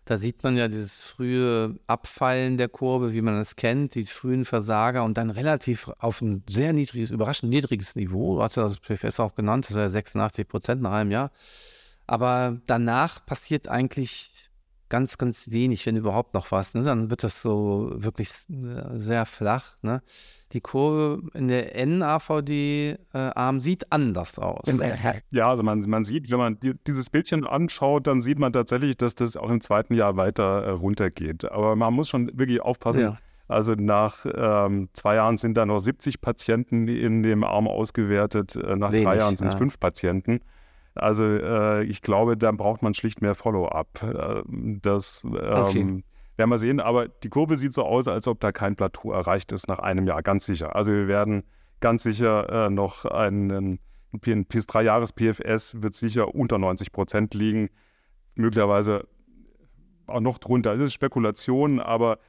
da 0.06 0.18
sieht 0.18 0.44
man 0.44 0.58
ja 0.58 0.68
dieses 0.68 1.12
frühe 1.12 1.80
Abfallen 1.88 2.58
der 2.58 2.70
Kurve, 2.70 3.14
wie 3.14 3.22
man 3.22 3.40
es 3.40 3.56
kennt, 3.56 3.96
die 3.96 4.06
frühen 4.06 4.46
Versager 4.46 5.04
und 5.04 5.18
dann 5.18 5.30
relativ 5.30 5.90
auf 6.00 6.22
ein 6.22 6.44
sehr 6.50 6.74
niedriges, 6.74 7.12
überraschend 7.12 7.52
niedriges 7.52 7.96
Niveau. 7.96 8.36
Du 8.36 8.44
hast 8.44 8.58
ja 8.58 8.68
das 8.68 8.80
PFS 8.80 9.20
auch 9.20 9.36
genannt, 9.36 9.66
das 9.66 9.72
ist 9.72 9.78
ja 9.78 9.90
86 9.90 10.48
Prozent 10.48 10.82
nach 10.82 10.94
einem 10.94 11.12
Jahr. 11.12 11.32
Aber 12.08 12.60
danach 12.66 13.26
passiert 13.26 13.68
eigentlich 13.68 14.41
ganz, 14.92 15.18
ganz 15.18 15.50
wenig, 15.50 15.86
wenn 15.86 15.96
überhaupt 15.96 16.34
noch 16.34 16.52
was. 16.52 16.74
Ne? 16.74 16.84
Dann 16.84 17.10
wird 17.10 17.24
das 17.24 17.42
so 17.42 17.92
wirklich 17.96 18.30
äh, 18.50 19.00
sehr 19.00 19.26
flach. 19.26 19.78
Ne? 19.82 20.04
Die 20.52 20.60
Kurve 20.60 21.24
in 21.34 21.48
der 21.48 21.84
NAVD-Arm 21.86 23.56
äh, 23.56 23.60
sieht 23.60 23.92
anders 23.92 24.38
aus. 24.38 24.68
Ja, 25.32 25.50
also 25.50 25.64
man, 25.64 25.80
man 25.88 26.04
sieht, 26.04 26.30
wenn 26.30 26.38
man 26.38 26.60
die, 26.60 26.74
dieses 26.86 27.10
Bildchen 27.10 27.48
anschaut, 27.48 28.06
dann 28.06 28.22
sieht 28.22 28.38
man 28.38 28.52
tatsächlich, 28.52 28.98
dass 28.98 29.16
das 29.16 29.38
auch 29.38 29.50
im 29.50 29.62
zweiten 29.62 29.94
Jahr 29.94 30.18
weiter 30.18 30.64
äh, 30.64 30.70
runtergeht. 30.72 31.50
Aber 31.50 31.78
man 31.78 31.94
muss 31.94 32.10
schon 32.10 32.28
wirklich 32.38 32.62
aufpassen. 32.62 33.02
Ja. 33.02 33.18
Also 33.48 33.74
nach 33.74 34.26
ähm, 34.26 34.90
zwei 34.94 35.16
Jahren 35.16 35.38
sind 35.38 35.56
da 35.56 35.66
noch 35.66 35.80
70 35.80 36.20
Patienten 36.20 36.90
in 36.90 37.24
dem 37.24 37.46
Arm 37.46 37.68
ausgewertet. 37.68 38.56
Nach 38.56 38.92
Wenig, 38.92 39.06
drei 39.06 39.18
Jahren 39.18 39.38
sind 39.38 39.48
es 39.48 39.54
ja. 39.54 39.58
fünf 39.58 39.80
Patienten. 39.80 40.42
Also 41.02 41.24
äh, 41.24 41.84
ich 41.84 42.02
glaube, 42.02 42.38
da 42.38 42.52
braucht 42.52 42.84
man 42.84 42.94
schlicht 42.94 43.22
mehr 43.22 43.34
Follow-up. 43.34 44.04
Äh, 44.04 44.44
das 44.48 45.24
ähm, 45.24 45.34
okay. 45.34 46.04
werden 46.38 46.50
wir 46.50 46.58
sehen. 46.60 46.80
Aber 46.80 47.08
die 47.08 47.30
Kurve 47.30 47.58
sieht 47.58 47.74
so 47.74 47.84
aus, 47.84 48.08
als 48.08 48.28
ob 48.28 48.40
da 48.40 48.52
kein 48.52 48.76
Plateau 48.76 49.12
erreicht 49.12 49.52
ist 49.52 49.68
nach 49.68 49.80
einem 49.80 50.06
Jahr, 50.06 50.22
ganz 50.22 50.46
sicher. 50.46 50.76
Also 50.76 50.92
wir 50.92 51.08
werden 51.08 51.44
ganz 51.80 52.04
sicher 52.04 52.68
äh, 52.68 52.70
noch 52.70 53.06
einen, 53.06 53.52
ein 53.52 53.80
PS3-Jahres-PFS 54.14 55.82
wird 55.82 55.96
sicher 55.96 56.36
unter 56.36 56.60
90 56.60 56.92
Prozent 56.92 57.34
liegen. 57.34 57.70
Möglicherweise 58.36 59.08
auch 60.06 60.20
noch 60.20 60.38
drunter. 60.38 60.76
Das 60.76 60.86
ist 60.86 60.94
Spekulation, 60.94 61.80
aber 61.80 62.20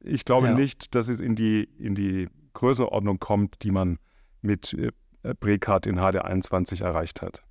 ich 0.00 0.24
glaube 0.24 0.48
ja. 0.48 0.54
nicht, 0.54 0.94
dass 0.94 1.08
es 1.08 1.20
in 1.20 1.36
die, 1.36 1.64
in 1.78 1.94
die 1.94 2.28
Größenordnung 2.54 3.18
kommt, 3.18 3.62
die 3.62 3.72
man 3.72 3.98
mit 4.40 4.72
äh, 4.72 5.34
Precat 5.34 5.86
in 5.86 6.00
HD21 6.00 6.82
erreicht 6.82 7.20
hat. 7.20 7.42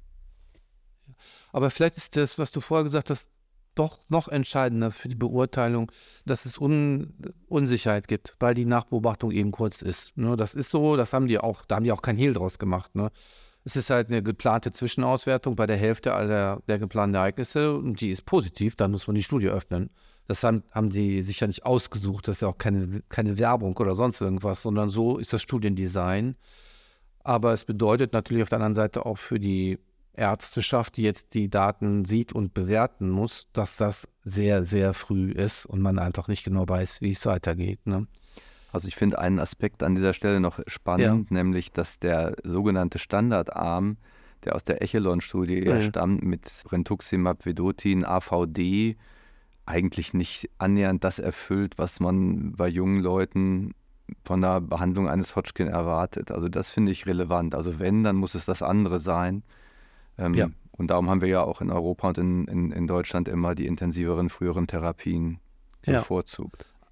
Aber 1.52 1.70
vielleicht 1.70 1.98
ist 1.98 2.16
das, 2.16 2.38
was 2.38 2.52
du 2.52 2.62
vorher 2.62 2.84
gesagt 2.84 3.10
hast, 3.10 3.28
doch 3.76 4.00
noch 4.10 4.28
entscheidender 4.28 4.92
für 4.92 5.08
die 5.08 5.16
Beurteilung, 5.16 5.92
dass 6.26 6.46
es 6.46 6.60
Un 6.60 7.14
Unsicherheit 7.48 8.08
gibt, 8.08 8.36
weil 8.40 8.54
die 8.54 8.66
Nachbeobachtung 8.66 9.32
eben 9.32 9.52
kurz 9.52 9.82
ist. 9.82 10.18
Ne? 10.18 10.36
Das 10.36 10.56
ist 10.56 10.70
so, 10.70 10.98
das 10.98 11.14
haben 11.14 11.28
die 11.28 11.40
auch, 11.40 11.62
da 11.64 11.76
haben 11.76 11.84
die 11.84 11.92
auch 11.92 12.02
kein 12.02 12.18
Hehl 12.18 12.34
draus 12.34 12.60
gemacht. 12.60 12.96
Ne? 12.96 13.12
Es 13.64 13.76
ist 13.76 13.90
halt 13.90 14.10
eine 14.10 14.24
geplante 14.24 14.72
Zwischenauswertung 14.72 15.56
bei 15.56 15.68
der 15.68 15.78
Hälfte 15.78 16.14
aller 16.14 16.62
der 16.68 16.80
geplanten 16.80 17.16
Ereignisse 17.16 17.78
und 17.78 18.02
die 18.02 18.10
ist 18.10 18.26
positiv, 18.26 18.76
dann 18.76 18.92
muss 18.92 19.08
man 19.08 19.16
die 19.16 19.24
Studie 19.24 19.50
öffnen. 19.50 19.90
Das 20.28 20.44
haben, 20.44 20.64
haben 20.72 20.90
die 20.90 21.22
sich 21.24 21.40
ja 21.40 21.48
nicht 21.48 21.66
ausgesucht, 21.66 22.28
das 22.28 22.38
ist 22.38 22.42
ja 22.42 22.48
auch 22.48 22.58
keine, 22.58 23.02
keine 23.10 23.38
Werbung 23.38 23.76
oder 23.78 23.96
sonst 23.96 24.22
irgendwas, 24.22 24.62
sondern 24.62 24.90
so 24.90 25.18
ist 25.18 25.34
das 25.34 25.42
Studiendesign. 25.42 26.36
Aber 27.24 27.54
es 27.54 27.66
bedeutet 27.66 28.14
natürlich 28.14 28.44
auf 28.44 28.50
der 28.50 28.58
anderen 28.58 28.76
Seite 28.76 29.06
auch 29.06 29.18
für 29.18 29.40
die 29.40 29.78
Ärzteschaft, 30.14 30.98
die 30.98 31.04
jetzt 31.04 31.34
die 31.34 31.50
Daten 31.50 32.06
sieht 32.06 32.34
und 32.34 32.54
bewerten 32.54 33.10
muss, 33.10 33.48
dass 33.54 33.78
das 33.78 34.08
sehr, 34.24 34.64
sehr 34.64 34.94
früh 34.94 35.32
ist 35.32 35.66
und 35.66 35.82
man 35.82 36.00
einfach 36.00 36.28
nicht 36.28 36.44
genau 36.44 36.68
weiß, 36.68 37.02
wie 37.02 37.12
es 37.12 37.26
weitergeht. 37.26 37.86
Ne? 37.86 38.08
Also 38.72 38.88
ich 38.88 38.96
finde 38.96 39.20
einen 39.20 39.40
Aspekt 39.40 39.84
an 39.84 39.96
dieser 39.96 40.14
Stelle 40.14 40.40
noch 40.40 40.60
spannend, 40.68 41.30
ja. 41.30 41.38
nämlich 41.38 41.72
dass 41.72 42.00
der 42.00 42.36
sogenannte 42.44 43.00
Standardarm, 43.00 43.98
der 44.44 44.56
aus 44.56 44.64
der 44.64 44.82
Echelon-Studie 44.82 45.64
ja. 45.66 45.82
stammt 45.82 46.24
mit 46.24 46.50
Brentuximab 46.66 47.46
Vedotin, 47.46 48.06
AVD, 48.06 48.98
eigentlich 49.66 50.14
nicht 50.14 50.50
annähernd 50.58 51.04
das 51.04 51.20
erfüllt, 51.20 51.78
was 51.78 52.00
man 52.00 52.54
bei 52.54 52.68
jungen 52.68 53.00
Leuten 53.00 53.74
von 54.26 54.42
der 54.42 54.60
Behandlung 54.62 55.08
eines 55.08 55.36
Hodgkin 55.36 55.68
erwartet. 55.68 56.32
Also 56.32 56.50
das 56.50 56.70
finde 56.70 56.92
ich 56.92 57.06
relevant. 57.06 57.56
Also 57.56 57.80
wenn, 57.80 58.04
dann 58.04 58.16
muss 58.18 58.36
es 58.36 58.46
das 58.46 58.62
andere 58.62 59.00
sein. 59.00 59.44
Ähm, 60.22 60.34
ja. 60.36 60.50
Und 60.72 60.88
darum 60.88 61.10
haben 61.10 61.22
wir 61.22 61.28
ja 61.28 61.44
auch 61.44 61.62
in 61.62 61.70
Europa 61.70 62.10
und 62.10 62.18
in, 62.18 62.46
in, 62.46 62.72
in 62.72 62.88
Deutschland 62.88 63.28
immer 63.28 63.56
die 63.56 63.66
intensiveren, 63.66 64.30
früheren 64.30 64.68
Therapien 64.68 65.40
bevorzugt. 65.82 66.66
Ja. 66.68 66.88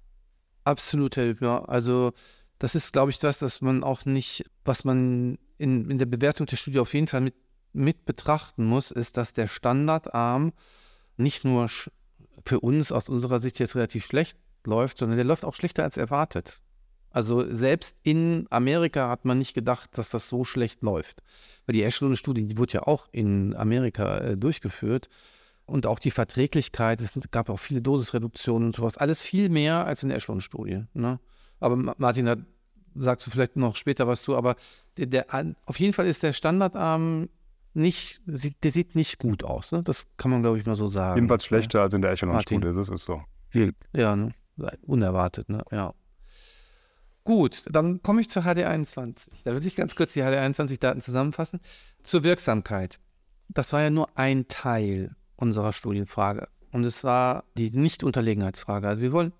Absolut, 0.64 1.16
Herr 1.16 1.26
Hübner. 1.26 1.68
Also 1.68 2.12
das 2.58 2.74
ist, 2.74 2.92
glaube 2.92 3.10
ich, 3.10 3.18
das, 3.18 3.38
dass 3.38 3.62
man 3.62 3.82
auch 3.82 4.04
nicht, 4.04 4.44
was 4.64 4.84
man 4.84 5.38
in, 5.58 5.90
in 5.90 5.98
der 5.98 6.06
Bewertung 6.06 6.46
der 6.46 6.56
Studie 6.56 6.78
auf 6.78 6.92
jeden 6.94 7.06
Fall 7.06 7.20
mit, 7.22 7.34
mit 7.72 8.04
betrachten 8.04 8.64
muss, 8.64 8.90
ist, 8.90 9.16
dass 9.16 9.32
der 9.32 9.48
Standardarm 9.48 10.52
nicht 11.16 11.44
nur 11.44 11.68
für 12.44 12.60
uns 12.60 12.92
aus 12.92 13.08
unserer 13.08 13.38
Sicht 13.38 13.58
jetzt 13.58 13.74
relativ 13.74 14.04
schlecht 14.04 14.38
läuft, 14.66 14.98
sondern 14.98 15.16
der 15.16 15.24
läuft 15.24 15.44
auch 15.44 15.54
schlechter 15.54 15.84
als 15.84 15.96
erwartet. 15.96 16.60
Also 17.10 17.52
selbst 17.52 17.96
in 18.02 18.46
Amerika 18.50 19.08
hat 19.08 19.24
man 19.24 19.38
nicht 19.38 19.54
gedacht, 19.54 19.90
dass 19.98 20.10
das 20.10 20.28
so 20.28 20.44
schlecht 20.44 20.82
läuft. 20.82 21.22
Weil 21.66 21.74
die 21.74 21.82
Echelon-Studie, 21.82 22.46
die 22.46 22.58
wurde 22.58 22.74
ja 22.74 22.82
auch 22.82 23.08
in 23.12 23.54
Amerika 23.56 24.18
äh, 24.18 24.36
durchgeführt. 24.36 25.08
Und 25.66 25.86
auch 25.86 26.00
die 26.00 26.10
Verträglichkeit, 26.10 27.00
es 27.00 27.12
gab 27.30 27.48
auch 27.48 27.58
viele 27.58 27.80
Dosisreduktionen 27.80 28.68
und 28.68 28.74
sowas. 28.74 28.96
Alles 28.96 29.22
viel 29.22 29.48
mehr 29.48 29.86
als 29.86 30.02
in 30.02 30.08
der 30.08 30.18
Echelon-Studie. 30.18 30.84
Ne? 30.94 31.20
Aber 31.60 31.76
Martin, 31.76 32.26
da 32.26 32.36
sagst 32.96 33.26
du 33.26 33.30
vielleicht 33.30 33.56
noch 33.56 33.76
später 33.76 34.08
was 34.08 34.22
zu, 34.22 34.36
aber 34.36 34.56
der, 34.96 35.06
der, 35.06 35.54
auf 35.66 35.78
jeden 35.78 35.92
Fall 35.92 36.06
ist 36.06 36.24
der 36.24 36.32
Standardarm 36.32 37.28
nicht, 37.72 38.20
der 38.26 38.72
sieht 38.72 38.96
nicht 38.96 39.18
gut 39.18 39.44
aus. 39.44 39.70
Ne? 39.70 39.84
Das 39.84 40.06
kann 40.16 40.32
man, 40.32 40.42
glaube 40.42 40.58
ich, 40.58 40.66
mal 40.66 40.74
so 40.74 40.88
sagen. 40.88 41.16
Jedenfalls 41.16 41.44
schlechter 41.44 41.78
ja. 41.78 41.84
als 41.84 41.94
in 41.94 42.02
der 42.02 42.10
Echelon-Studie, 42.12 42.72
das 42.74 42.88
ist 42.88 43.04
so. 43.04 43.22
Ja, 43.92 44.16
ne? 44.16 44.32
unerwartet, 44.82 45.48
ne? 45.48 45.62
Ja. 45.70 45.94
Gut, 47.24 47.64
dann 47.70 48.02
komme 48.02 48.20
ich 48.20 48.30
zur 48.30 48.42
HD21. 48.42 49.28
Da 49.44 49.52
würde 49.52 49.66
ich 49.66 49.76
ganz 49.76 49.94
kurz 49.94 50.14
die 50.14 50.22
HD21-Daten 50.22 51.00
zusammenfassen. 51.00 51.60
Zur 52.02 52.24
Wirksamkeit. 52.24 52.98
Das 53.48 53.72
war 53.72 53.82
ja 53.82 53.90
nur 53.90 54.08
ein 54.16 54.48
Teil 54.48 55.14
unserer 55.36 55.72
Studienfrage. 55.72 56.48
Und 56.72 56.84
es 56.84 57.04
war 57.04 57.44
die 57.56 57.70
Nicht-Unterlegenheitsfrage. 57.70 58.88
Also 58.88 59.02
wir 59.02 59.12
wollen, 59.12 59.32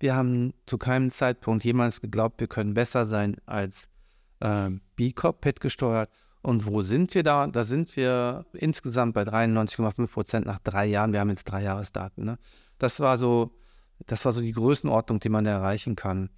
wir 0.00 0.16
haben 0.16 0.54
zu 0.66 0.78
keinem 0.78 1.10
Zeitpunkt 1.10 1.64
jemals 1.64 2.00
geglaubt, 2.00 2.40
wir 2.40 2.48
können 2.48 2.74
besser 2.74 3.06
sein 3.06 3.36
als 3.46 3.88
äh, 4.40 4.70
B-Cop, 4.96 5.40
PET 5.40 5.60
gesteuert. 5.60 6.10
Und 6.40 6.66
wo 6.66 6.82
sind 6.82 7.14
wir 7.14 7.22
da? 7.22 7.46
Da 7.46 7.62
sind 7.62 7.94
wir 7.96 8.46
insgesamt 8.52 9.14
bei 9.14 9.22
93,5 9.22 10.06
Prozent 10.08 10.46
nach 10.46 10.58
drei 10.58 10.86
Jahren. 10.86 11.12
Wir 11.12 11.20
haben 11.20 11.30
jetzt 11.30 11.44
drei 11.44 11.62
Jahresdaten. 11.62 12.24
Ne? 12.24 12.38
Das 12.78 12.98
war 12.98 13.16
so, 13.16 13.52
das 14.06 14.24
war 14.24 14.32
so 14.32 14.40
die 14.40 14.52
Größenordnung, 14.52 15.20
die 15.20 15.28
man 15.28 15.46
erreichen 15.46 15.94
kann. 15.94 16.30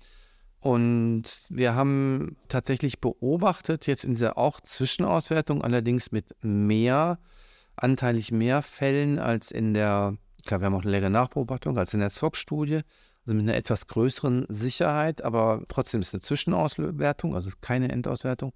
Und 0.64 1.24
wir 1.50 1.74
haben 1.74 2.38
tatsächlich 2.48 2.98
beobachtet, 2.98 3.86
jetzt 3.86 4.02
in 4.02 4.12
dieser 4.12 4.38
auch 4.38 4.62
Zwischenauswertung, 4.62 5.60
allerdings 5.60 6.10
mit 6.10 6.34
mehr, 6.40 7.18
anteilig 7.76 8.32
mehr 8.32 8.62
Fällen 8.62 9.18
als 9.18 9.50
in 9.50 9.74
der, 9.74 10.16
klar, 10.46 10.62
wir 10.62 10.66
haben 10.66 10.74
auch 10.74 10.80
eine 10.80 10.90
längere 10.90 11.10
Nachbeobachtung 11.10 11.76
als 11.76 11.92
in 11.92 12.00
der 12.00 12.08
ZOC-Studie, 12.08 12.80
also 13.26 13.36
mit 13.36 13.42
einer 13.42 13.56
etwas 13.56 13.88
größeren 13.88 14.46
Sicherheit, 14.48 15.22
aber 15.22 15.64
trotzdem 15.68 16.00
ist 16.00 16.14
eine 16.14 16.22
Zwischenauswertung, 16.22 17.34
also 17.34 17.50
keine 17.60 17.90
Endauswertung. 17.92 18.54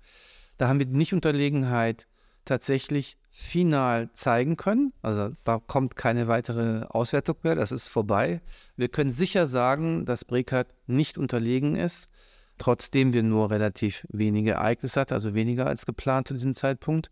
Da 0.56 0.66
haben 0.66 0.78
wir 0.78 0.86
die 0.86 0.96
Nichtunterlegenheit 0.96 2.06
tatsächlich 2.48 3.16
final 3.30 4.10
zeigen 4.14 4.56
können. 4.56 4.92
Also 5.02 5.30
da 5.44 5.60
kommt 5.64 5.96
keine 5.96 6.28
weitere 6.28 6.84
Auswertung 6.88 7.36
mehr, 7.42 7.54
das 7.54 7.72
ist 7.72 7.88
vorbei. 7.88 8.40
Wir 8.76 8.88
können 8.88 9.12
sicher 9.12 9.46
sagen, 9.46 10.04
dass 10.04 10.24
Brekat 10.24 10.68
nicht 10.86 11.18
unterlegen 11.18 11.76
ist, 11.76 12.10
trotzdem 12.58 13.12
wir 13.12 13.22
nur 13.22 13.50
relativ 13.50 14.06
wenige 14.10 14.52
Ereignisse 14.52 15.00
hatten, 15.00 15.14
also 15.14 15.34
weniger 15.34 15.66
als 15.66 15.86
geplant 15.86 16.28
zu 16.28 16.34
diesem 16.34 16.54
Zeitpunkt. 16.54 17.10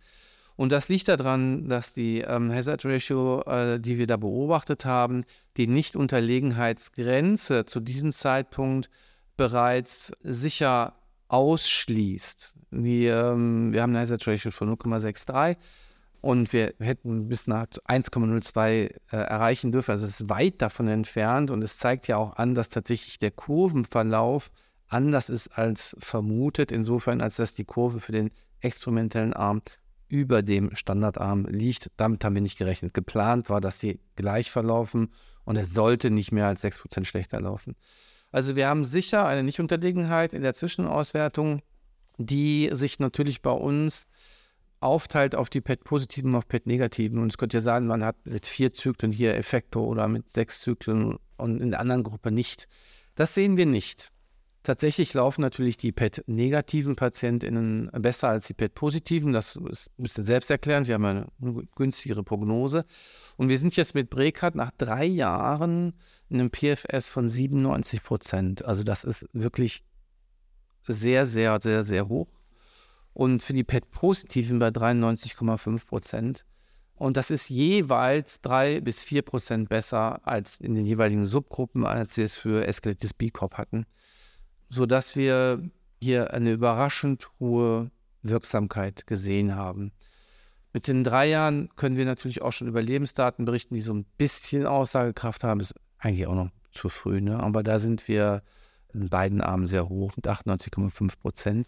Und 0.56 0.72
das 0.72 0.88
liegt 0.88 1.08
daran, 1.08 1.68
dass 1.68 1.92
die 1.92 2.22
ähm, 2.22 2.50
Hazard 2.50 2.86
Ratio, 2.86 3.42
äh, 3.42 3.78
die 3.78 3.98
wir 3.98 4.06
da 4.06 4.16
beobachtet 4.16 4.86
haben, 4.86 5.24
die 5.58 5.66
Nichtunterlegenheitsgrenze 5.66 7.66
zu 7.66 7.80
diesem 7.80 8.10
Zeitpunkt 8.10 8.88
bereits 9.36 10.12
sicher 10.22 10.94
ausschließt. 11.28 12.54
Wir, 12.70 13.32
ähm, 13.32 13.72
wir 13.72 13.82
haben 13.82 13.90
eine 13.90 14.00
Hazard 14.00 14.26
Ratio 14.26 14.50
von 14.50 14.76
0,63 14.76 15.56
Und 16.20 16.52
wir 16.52 16.74
hätten 16.78 17.28
bis 17.28 17.46
nach 17.46 17.66
1,02 17.66 18.62
äh, 18.62 18.90
erreichen 19.10 19.72
dürfen. 19.72 19.92
Also 19.92 20.04
es 20.04 20.20
ist 20.20 20.28
weit 20.28 20.60
davon 20.60 20.88
entfernt 20.88 21.50
und 21.50 21.62
es 21.62 21.78
zeigt 21.78 22.08
ja 22.08 22.16
auch 22.16 22.36
an, 22.36 22.54
dass 22.54 22.68
tatsächlich 22.68 23.18
der 23.18 23.30
Kurvenverlauf 23.30 24.50
anders 24.88 25.28
ist 25.28 25.48
als 25.58 25.96
vermutet, 25.98 26.70
insofern 26.72 27.20
als 27.20 27.36
dass 27.36 27.54
die 27.54 27.64
Kurve 27.64 28.00
für 28.00 28.12
den 28.12 28.30
experimentellen 28.60 29.32
Arm 29.32 29.62
über 30.08 30.42
dem 30.42 30.74
Standardarm 30.74 31.46
liegt. 31.46 31.90
Damit 31.96 32.24
haben 32.24 32.34
wir 32.34 32.42
nicht 32.42 32.58
gerechnet. 32.58 32.94
Geplant 32.94 33.50
war, 33.50 33.60
dass 33.60 33.80
sie 33.80 34.00
gleich 34.14 34.50
verlaufen 34.50 35.10
und 35.44 35.56
es 35.56 35.72
sollte 35.72 36.10
nicht 36.10 36.32
mehr 36.32 36.46
als 36.46 36.62
6% 36.62 37.04
schlechter 37.04 37.40
laufen. 37.40 37.76
Also 38.32 38.56
wir 38.56 38.68
haben 38.68 38.84
sicher 38.84 39.26
eine 39.26 39.42
Nichtunterlegenheit 39.42 40.34
in 40.34 40.42
der 40.42 40.54
Zwischenauswertung, 40.54 41.62
die 42.18 42.70
sich 42.72 42.98
natürlich 42.98 43.42
bei 43.42 43.50
uns 43.52 44.06
aufteilt 44.80 45.34
auf 45.34 45.48
die 45.48 45.60
PET-positiven 45.60 46.30
und 46.30 46.36
auf 46.36 46.48
PET-negativen. 46.48 47.18
Und 47.18 47.30
es 47.32 47.38
könnte 47.38 47.58
ja 47.58 47.62
sein, 47.62 47.86
man 47.86 48.04
hat 48.04 48.16
mit 48.24 48.46
vier 48.46 48.72
Zyklen 48.72 49.12
hier 49.12 49.34
Effekte 49.34 49.80
oder 49.80 50.08
mit 50.08 50.30
sechs 50.30 50.60
Zyklen 50.60 51.18
und 51.36 51.60
in 51.60 51.70
der 51.70 51.80
anderen 51.80 52.04
Gruppe 52.04 52.30
nicht. 52.30 52.68
Das 53.14 53.34
sehen 53.34 53.56
wir 53.56 53.66
nicht. 53.66 54.12
Tatsächlich 54.66 55.14
laufen 55.14 55.42
natürlich 55.42 55.76
die 55.76 55.92
PET-negativen 55.92 56.96
PatientInnen 56.96 57.88
besser 58.00 58.30
als 58.30 58.48
die 58.48 58.52
PET-positiven. 58.52 59.32
Das 59.32 59.54
ist 59.54 59.92
ein 59.96 60.02
bisschen 60.02 60.24
selbsterklärend. 60.24 60.88
Wir 60.88 60.94
haben 60.94 61.04
eine 61.04 61.28
günstigere 61.76 62.24
Prognose. 62.24 62.84
Und 63.36 63.48
wir 63.48 63.58
sind 63.58 63.76
jetzt 63.76 63.94
mit 63.94 64.10
Brekat 64.10 64.56
nach 64.56 64.72
drei 64.76 65.04
Jahren 65.04 65.94
in 66.28 66.40
einem 66.40 66.50
PFS 66.50 67.08
von 67.08 67.30
97 67.30 68.02
Prozent. 68.02 68.64
Also 68.64 68.82
das 68.82 69.04
ist 69.04 69.28
wirklich 69.32 69.84
sehr, 70.88 71.28
sehr, 71.28 71.60
sehr, 71.60 71.84
sehr 71.84 72.08
hoch. 72.08 72.26
Und 73.12 73.44
für 73.44 73.52
die 73.52 73.62
PET-positiven 73.62 74.58
bei 74.58 74.70
93,5 74.70 75.86
Prozent. 75.86 76.44
Und 76.96 77.16
das 77.16 77.30
ist 77.30 77.50
jeweils 77.50 78.40
drei 78.40 78.80
bis 78.80 79.04
vier 79.04 79.22
Prozent 79.22 79.68
besser 79.68 80.26
als 80.26 80.58
in 80.58 80.74
den 80.74 80.84
jeweiligen 80.84 81.24
Subgruppen, 81.24 81.86
als 81.86 82.16
wir 82.16 82.24
es 82.24 82.34
für 82.34 82.66
Escalatis 82.66 83.14
B-Corp 83.14 83.58
hatten 83.58 83.86
sodass 84.68 85.16
wir 85.16 85.62
hier 86.00 86.32
eine 86.32 86.52
überraschend 86.52 87.28
hohe 87.40 87.90
Wirksamkeit 88.22 89.06
gesehen 89.06 89.54
haben. 89.54 89.92
Mit 90.72 90.88
den 90.88 91.04
drei 91.04 91.26
Jahren 91.28 91.70
können 91.76 91.96
wir 91.96 92.04
natürlich 92.04 92.42
auch 92.42 92.52
schon 92.52 92.68
über 92.68 92.82
Lebensdaten 92.82 93.44
berichten, 93.44 93.74
die 93.74 93.80
so 93.80 93.94
ein 93.94 94.04
bisschen 94.18 94.66
Aussagekraft 94.66 95.42
haben. 95.42 95.60
Ist 95.60 95.74
eigentlich 95.98 96.26
auch 96.26 96.34
noch 96.34 96.50
zu 96.72 96.88
früh, 96.88 97.20
ne? 97.20 97.40
aber 97.40 97.62
da 97.62 97.78
sind 97.78 98.06
wir 98.08 98.42
in 98.92 99.08
beiden 99.08 99.40
Armen 99.40 99.66
sehr 99.66 99.88
hoch 99.88 100.12
mit 100.16 100.28
98,5 100.28 101.18
Prozent. 101.18 101.66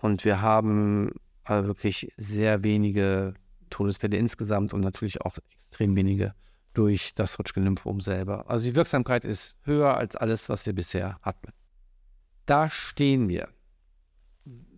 Und 0.00 0.24
wir 0.24 0.42
haben 0.42 1.12
äh, 1.44 1.64
wirklich 1.64 2.12
sehr 2.16 2.62
wenige 2.64 3.34
Todesfälle 3.70 4.16
insgesamt 4.16 4.74
und 4.74 4.82
natürlich 4.82 5.22
auch 5.22 5.36
extrem 5.52 5.96
wenige 5.96 6.34
durch 6.74 7.14
das 7.14 7.38
Hodgkin-Lymphom 7.38 8.00
selber. 8.00 8.50
Also 8.50 8.66
die 8.66 8.76
Wirksamkeit 8.76 9.24
ist 9.24 9.54
höher 9.62 9.96
als 9.96 10.16
alles, 10.16 10.48
was 10.48 10.66
wir 10.66 10.74
bisher 10.74 11.18
hatten. 11.22 11.52
Da 12.46 12.68
stehen 12.68 13.28
wir. 13.28 13.48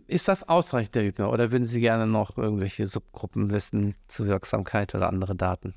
Ist 0.06 0.28
das 0.28 0.48
ausreichend, 0.48 0.94
Herr 0.94 1.02
Hübner, 1.02 1.32
oder 1.32 1.50
würden 1.50 1.64
Sie 1.64 1.80
gerne 1.80 2.06
noch 2.06 2.38
irgendwelche 2.38 2.86
Subgruppen 2.86 3.50
wissen 3.50 3.96
zur 4.06 4.28
Wirksamkeit 4.28 4.94
oder 4.94 5.08
andere 5.08 5.34
Daten? 5.34 5.74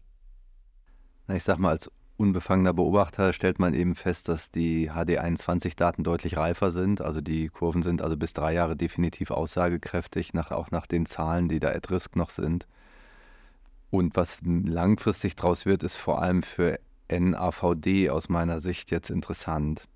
Na, 1.27 1.35
ich 1.35 1.43
sag 1.43 1.57
mal, 1.57 1.69
als 1.69 1.89
unbefangener 2.17 2.73
Beobachter 2.73 3.33
stellt 3.33 3.57
man 3.59 3.73
eben 3.73 3.95
fest, 3.95 4.27
dass 4.27 4.51
die 4.51 4.91
HD21-Daten 4.91 6.03
deutlich 6.03 6.37
reifer 6.37 6.69
sind. 6.69 7.01
Also 7.01 7.21
die 7.21 7.47
Kurven 7.47 7.81
sind 7.81 8.01
also 8.01 8.17
bis 8.17 8.33
drei 8.33 8.53
Jahre 8.53 8.75
definitiv 8.75 9.31
aussagekräftig, 9.31 10.33
nach, 10.33 10.51
auch 10.51 10.69
nach 10.69 10.85
den 10.85 11.05
Zahlen, 11.05 11.47
die 11.47 11.59
da 11.59 11.69
at 11.69 11.89
risk 11.89 12.15
noch 12.15 12.29
sind. 12.29 12.67
Und 13.89 14.15
was 14.15 14.41
langfristig 14.43 15.35
daraus 15.37 15.65
wird, 15.65 15.81
ist 15.81 15.95
vor 15.95 16.21
allem 16.21 16.43
für 16.43 16.79
NAVD 17.09 18.09
aus 18.11 18.29
meiner 18.29 18.59
Sicht 18.59 18.91
jetzt 18.91 19.09
interessant. 19.09 19.87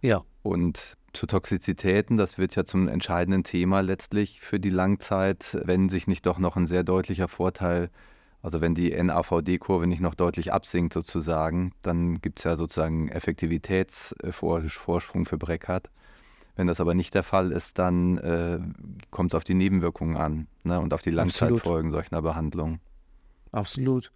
Ja. 0.00 0.22
Und 0.42 0.96
zu 1.14 1.26
Toxizitäten, 1.26 2.16
das 2.16 2.38
wird 2.38 2.56
ja 2.56 2.64
zum 2.64 2.88
entscheidenden 2.88 3.44
Thema 3.44 3.80
letztlich 3.80 4.40
für 4.40 4.58
die 4.60 4.70
Langzeit, 4.70 5.58
wenn 5.64 5.88
sich 5.88 6.06
nicht 6.06 6.26
doch 6.26 6.38
noch 6.38 6.56
ein 6.56 6.66
sehr 6.66 6.84
deutlicher 6.84 7.28
Vorteil, 7.28 7.90
also 8.42 8.60
wenn 8.60 8.74
die 8.74 8.90
NAVD-Kurve 8.90 9.86
nicht 9.86 10.00
noch 10.00 10.14
deutlich 10.14 10.52
absinkt 10.52 10.92
sozusagen, 10.92 11.72
dann 11.82 12.20
gibt 12.20 12.40
es 12.40 12.44
ja 12.44 12.56
sozusagen 12.56 13.08
Effektivitätsvorsprung 13.08 15.24
für 15.24 15.38
Breckhardt. 15.38 15.88
Wenn 16.56 16.66
das 16.66 16.80
aber 16.80 16.94
nicht 16.94 17.14
der 17.14 17.22
Fall 17.22 17.52
ist, 17.52 17.78
dann 17.78 18.18
äh, 18.18 18.58
kommt 19.10 19.32
es 19.32 19.34
auf 19.34 19.44
die 19.44 19.54
Nebenwirkungen 19.54 20.16
an 20.16 20.46
ne, 20.62 20.78
und 20.78 20.92
auf 20.94 21.02
die 21.02 21.10
Langzeitfolgen 21.10 21.90
solcher 21.90 22.22
Behandlung. 22.22 22.78
Absolut. 23.50 24.12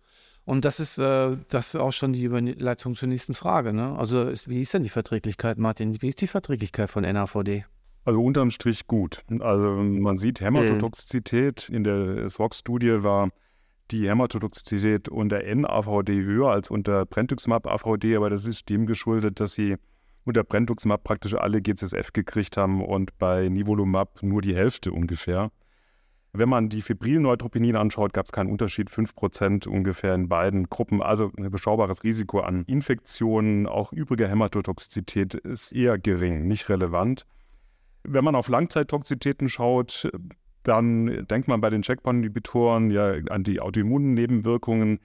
Und 0.48 0.64
das 0.64 0.80
ist, 0.80 0.96
äh, 0.96 1.36
das 1.50 1.74
ist 1.74 1.76
auch 1.78 1.92
schon 1.92 2.14
die 2.14 2.22
Überleitung 2.22 2.94
zur 2.94 3.06
nächsten 3.06 3.34
Frage. 3.34 3.74
Ne? 3.74 3.94
Also 3.98 4.22
ist, 4.22 4.48
wie 4.48 4.62
ist 4.62 4.72
denn 4.72 4.82
die 4.82 4.88
Verträglichkeit, 4.88 5.58
Martin? 5.58 6.00
Wie 6.00 6.08
ist 6.08 6.22
die 6.22 6.26
Verträglichkeit 6.26 6.88
von 6.88 7.02
NAVD? 7.02 7.66
Also 8.06 8.24
unterm 8.24 8.50
Strich 8.50 8.86
gut. 8.86 9.22
Also 9.40 9.68
man 9.72 10.16
sieht 10.16 10.40
Hämatotoxizität. 10.40 11.68
In 11.68 11.84
der 11.84 12.30
SWOG-Studie 12.30 13.02
war 13.02 13.28
die 13.90 14.08
Hämatotoxizität 14.08 15.10
unter 15.10 15.42
NAVD 15.42 16.14
höher 16.22 16.48
als 16.48 16.70
unter 16.70 17.04
Brentuximab-AVD, 17.04 18.16
aber 18.16 18.30
das 18.30 18.46
ist 18.46 18.70
dem 18.70 18.86
geschuldet, 18.86 19.40
dass 19.40 19.52
sie 19.52 19.76
unter 20.24 20.44
Brentuximab 20.44 21.04
praktisch 21.04 21.34
alle 21.34 21.60
GCSF 21.60 22.14
gekriegt 22.14 22.56
haben 22.56 22.82
und 22.82 23.18
bei 23.18 23.50
Nivolumab 23.50 24.22
nur 24.22 24.40
die 24.40 24.56
Hälfte 24.56 24.92
ungefähr. 24.92 25.50
Wenn 26.38 26.48
man 26.48 26.68
die 26.68 26.82
Fibrilneutropenien 26.82 27.74
anschaut, 27.74 28.12
gab 28.12 28.26
es 28.26 28.32
keinen 28.32 28.48
Unterschied, 28.48 28.90
5% 28.90 29.66
ungefähr 29.66 30.14
in 30.14 30.28
beiden 30.28 30.68
Gruppen. 30.68 31.02
Also 31.02 31.32
ein 31.36 31.50
beschaubares 31.50 32.04
Risiko 32.04 32.38
an 32.38 32.62
Infektionen, 32.68 33.66
auch 33.66 33.92
übrige 33.92 34.28
Hämatotoxizität 34.28 35.34
ist 35.34 35.72
eher 35.72 35.98
gering, 35.98 36.46
nicht 36.46 36.68
relevant. 36.68 37.26
Wenn 38.04 38.22
man 38.22 38.36
auf 38.36 38.48
Langzeittoxizitäten 38.48 39.48
schaut, 39.48 40.08
dann 40.62 41.26
denkt 41.26 41.48
man 41.48 41.60
bei 41.60 41.70
den 41.70 41.82
Checkpoint-Inhibitoren 41.82 42.90
ja 42.90 43.14
an 43.30 43.42
die 43.42 43.60
autoimmunen 43.60 44.14
Nebenwirkungen. 44.14 45.00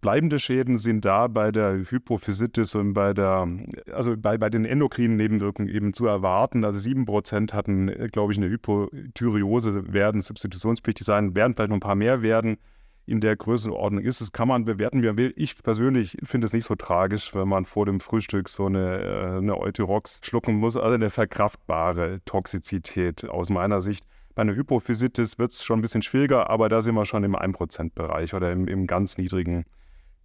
Bleibende 0.00 0.38
Schäden 0.38 0.76
sind 0.76 1.04
da 1.04 1.28
bei 1.28 1.50
der 1.50 1.78
Hypophysitis 1.90 2.74
und 2.74 2.92
bei 2.92 3.14
der, 3.14 3.48
also 3.92 4.16
bei, 4.18 4.36
bei 4.36 4.50
den 4.50 4.64
endokrinen 4.64 5.16
Nebenwirkungen 5.16 5.68
eben 5.68 5.94
zu 5.94 6.06
erwarten. 6.06 6.64
Also 6.64 6.78
7% 6.78 7.52
hatten, 7.52 7.86
glaube 8.12 8.32
ich, 8.32 8.38
eine 8.38 8.50
Hypothyreose, 8.50 9.92
werden 9.92 10.20
substitutionspflichtig 10.20 11.06
sein, 11.06 11.34
werden 11.34 11.54
vielleicht 11.54 11.70
noch 11.70 11.76
ein 11.76 11.80
paar 11.80 11.94
mehr 11.94 12.22
werden. 12.22 12.58
In 13.06 13.22
der 13.22 13.36
Größenordnung 13.36 14.04
ist 14.04 14.20
es, 14.20 14.32
kann 14.32 14.48
man 14.48 14.66
bewerten, 14.66 15.00
wie 15.00 15.06
man 15.06 15.16
will. 15.16 15.32
Ich 15.36 15.62
persönlich 15.62 16.18
finde 16.24 16.46
es 16.46 16.52
nicht 16.52 16.66
so 16.66 16.74
tragisch, 16.74 17.34
wenn 17.34 17.48
man 17.48 17.64
vor 17.64 17.86
dem 17.86 18.00
Frühstück 18.00 18.50
so 18.50 18.66
eine, 18.66 19.00
äh, 19.00 19.38
eine 19.38 19.56
Euthyrox 19.56 20.20
schlucken 20.22 20.56
muss. 20.56 20.76
Also 20.76 20.94
eine 20.94 21.08
verkraftbare 21.08 22.20
Toxizität 22.26 23.26
aus 23.26 23.48
meiner 23.48 23.80
Sicht. 23.80 24.04
Bei 24.34 24.42
einer 24.42 24.54
Hypophysitis 24.54 25.38
wird 25.38 25.52
es 25.52 25.64
schon 25.64 25.78
ein 25.78 25.82
bisschen 25.82 26.02
schwieriger, 26.02 26.50
aber 26.50 26.68
da 26.68 26.82
sind 26.82 26.94
wir 26.94 27.06
schon 27.06 27.24
im 27.24 27.34
1%-Bereich 27.34 28.34
oder 28.34 28.52
im, 28.52 28.68
im 28.68 28.86
ganz 28.86 29.16
niedrigen 29.16 29.64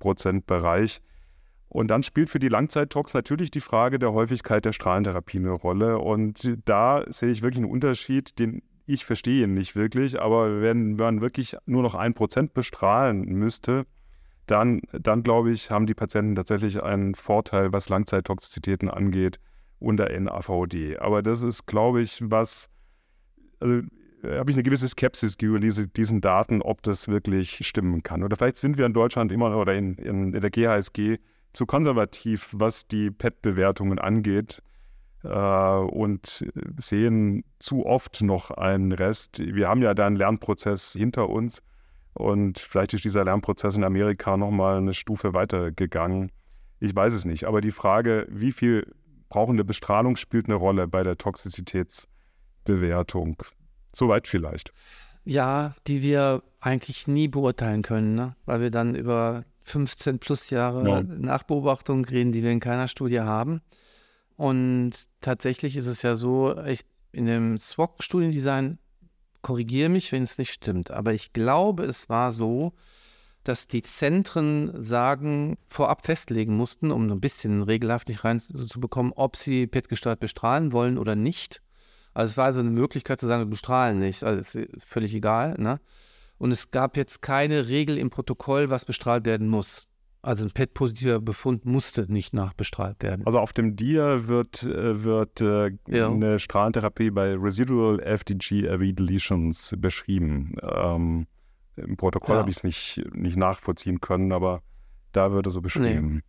Prozentbereich. 0.03 1.01
Und 1.69 1.87
dann 1.87 2.03
spielt 2.03 2.29
für 2.29 2.39
die 2.39 2.49
Langzeittox 2.49 3.13
natürlich 3.13 3.49
die 3.49 3.61
Frage 3.61 3.97
der 3.97 4.13
Häufigkeit 4.13 4.63
der 4.65 4.73
Strahlentherapie 4.73 5.39
eine 5.39 5.51
Rolle. 5.51 5.97
Und 5.97 6.57
da 6.65 7.03
sehe 7.07 7.31
ich 7.31 7.41
wirklich 7.41 7.63
einen 7.63 7.71
Unterschied, 7.71 8.37
den 8.37 8.61
ich 8.85 9.05
verstehe 9.05 9.47
nicht 9.47 9.75
wirklich. 9.75 10.21
Aber 10.21 10.61
wenn 10.61 10.97
man 10.97 11.21
wirklich 11.21 11.55
nur 11.65 11.81
noch 11.81 11.95
ein 11.95 12.13
Prozent 12.13 12.53
bestrahlen 12.53 13.21
müsste, 13.21 13.85
dann, 14.45 14.81
dann 14.91 15.23
glaube 15.23 15.51
ich, 15.51 15.71
haben 15.71 15.87
die 15.87 15.93
Patienten 15.93 16.35
tatsächlich 16.35 16.83
einen 16.83 17.15
Vorteil, 17.15 17.71
was 17.71 17.87
Langzeittoxizitäten 17.87 18.89
angeht, 18.89 19.39
unter 19.79 20.09
NAVD. 20.09 20.97
Aber 20.99 21.23
das 21.23 21.43
ist, 21.43 21.65
glaube 21.65 22.01
ich, 22.01 22.19
was, 22.21 22.69
also 23.61 23.81
habe 24.23 24.51
ich 24.51 24.55
eine 24.55 24.63
gewisse 24.63 24.87
Skepsis 24.87 25.37
gegenüber 25.37 25.59
diese, 25.59 25.87
diesen 25.87 26.21
Daten, 26.21 26.61
ob 26.61 26.81
das 26.83 27.07
wirklich 27.07 27.65
stimmen 27.67 28.03
kann. 28.03 28.23
Oder 28.23 28.37
vielleicht 28.37 28.57
sind 28.57 28.77
wir 28.77 28.85
in 28.85 28.93
Deutschland 28.93 29.31
immer 29.31 29.55
oder 29.57 29.75
in, 29.75 29.95
in, 29.95 30.33
in 30.33 30.41
der 30.41 30.49
GHSG 30.49 31.17
zu 31.51 31.65
konservativ, 31.65 32.49
was 32.51 32.87
die 32.87 33.11
PET-Bewertungen 33.11 33.99
angeht 33.99 34.61
äh, 35.23 35.29
und 35.29 36.45
sehen 36.77 37.43
zu 37.59 37.85
oft 37.85 38.21
noch 38.21 38.51
einen 38.51 38.91
Rest. 38.91 39.39
Wir 39.39 39.67
haben 39.67 39.81
ja 39.81 39.93
da 39.93 40.07
einen 40.07 40.15
Lernprozess 40.15 40.93
hinter 40.93 41.29
uns 41.29 41.61
und 42.13 42.59
vielleicht 42.59 42.93
ist 42.93 43.05
dieser 43.05 43.25
Lernprozess 43.25 43.75
in 43.75 43.83
Amerika 43.83 44.37
nochmal 44.37 44.77
eine 44.77 44.93
Stufe 44.93 45.33
weiter 45.33 45.71
gegangen. 45.71 46.31
Ich 46.79 46.95
weiß 46.95 47.13
es 47.13 47.25
nicht. 47.25 47.45
Aber 47.45 47.61
die 47.61 47.71
Frage, 47.71 48.27
wie 48.29 48.51
viel 48.51 48.93
brauchende 49.29 49.65
Bestrahlung 49.65 50.15
spielt 50.15 50.45
eine 50.45 50.55
Rolle 50.55 50.87
bei 50.87 51.03
der 51.03 51.17
Toxizitätsbewertung. 51.17 53.43
Soweit 53.93 54.27
vielleicht. 54.27 54.73
Ja, 55.25 55.75
die 55.87 56.01
wir 56.01 56.43
eigentlich 56.59 57.07
nie 57.07 57.27
beurteilen 57.27 57.81
können, 57.81 58.15
ne? 58.15 58.35
weil 58.45 58.61
wir 58.61 58.71
dann 58.71 58.95
über 58.95 59.45
15 59.63 60.19
plus 60.19 60.49
Jahre 60.49 60.87
ja. 60.87 61.03
Nachbeobachtung 61.03 62.05
reden, 62.05 62.31
die 62.31 62.43
wir 62.43 62.51
in 62.51 62.59
keiner 62.59 62.87
Studie 62.87 63.21
haben. 63.21 63.61
Und 64.35 64.91
tatsächlich 65.21 65.75
ist 65.77 65.85
es 65.85 66.01
ja 66.01 66.15
so, 66.15 66.57
ich, 66.65 66.81
in 67.11 67.25
dem 67.25 67.57
SWOG-Studiendesign 67.57 68.79
korrigiere 69.41 69.89
mich, 69.89 70.11
wenn 70.11 70.23
es 70.23 70.37
nicht 70.37 70.51
stimmt, 70.51 70.91
aber 70.91 71.13
ich 71.13 71.33
glaube, 71.33 71.83
es 71.83 72.09
war 72.09 72.31
so, 72.31 72.73
dass 73.43 73.67
die 73.67 73.83
Zentren 73.83 74.71
sagen, 74.81 75.57
vorab 75.67 76.05
festlegen 76.05 76.55
mussten, 76.55 76.91
um 76.91 77.09
ein 77.11 77.19
bisschen 77.19 77.61
regelhaftig 77.61 78.23
reinzubekommen, 78.23 79.11
ob 79.13 79.35
sie 79.35 79.67
PET-gesteuert 79.67 80.19
bestrahlen 80.19 80.71
wollen 80.71 80.97
oder 80.97 81.15
nicht. 81.15 81.61
Also 82.13 82.31
es 82.31 82.37
war 82.37 82.45
also 82.45 82.59
eine 82.59 82.69
Möglichkeit 82.69 83.19
zu 83.19 83.27
sagen, 83.27 83.41
wir 83.41 83.49
bestrahlen 83.49 83.99
nicht, 83.99 84.23
also 84.23 84.39
ist 84.39 84.83
völlig 84.83 85.13
egal. 85.13 85.55
Ne? 85.57 85.79
Und 86.37 86.51
es 86.51 86.71
gab 86.71 86.97
jetzt 86.97 87.21
keine 87.21 87.67
Regel 87.67 87.97
im 87.97 88.09
Protokoll, 88.09 88.69
was 88.69 88.85
bestrahlt 88.85 89.25
werden 89.25 89.47
muss. 89.47 89.87
Also 90.21 90.45
ein 90.45 90.51
PET-positiver 90.51 91.19
Befund 91.19 91.65
musste 91.65 92.09
nicht 92.11 92.33
nachbestrahlt 92.33 93.03
werden. 93.03 93.25
Also 93.25 93.39
auf 93.39 93.51
dem 93.51 93.75
DIA 93.75 94.27
wird, 94.27 94.63
äh, 94.63 95.03
wird 95.03 95.41
äh, 95.41 95.71
ja. 95.87 96.09
eine 96.09 96.39
Strahlentherapie 96.39 97.11
bei 97.11 97.35
Residual 97.35 97.99
FDG-AV 97.99 98.93
Deletions 98.93 99.75
beschrieben. 99.77 100.55
Ähm, 100.61 101.27
Im 101.75 101.97
Protokoll 101.97 102.35
ja. 102.35 102.39
habe 102.39 102.49
ich 102.49 102.57
es 102.57 102.63
nicht, 102.63 103.03
nicht 103.13 103.35
nachvollziehen 103.35 103.99
können, 103.99 104.31
aber 104.31 104.61
da 105.11 105.33
wird 105.33 105.45
es 105.45 105.53
so 105.55 105.61
beschrieben. 105.61 106.15
Nee. 106.15 106.21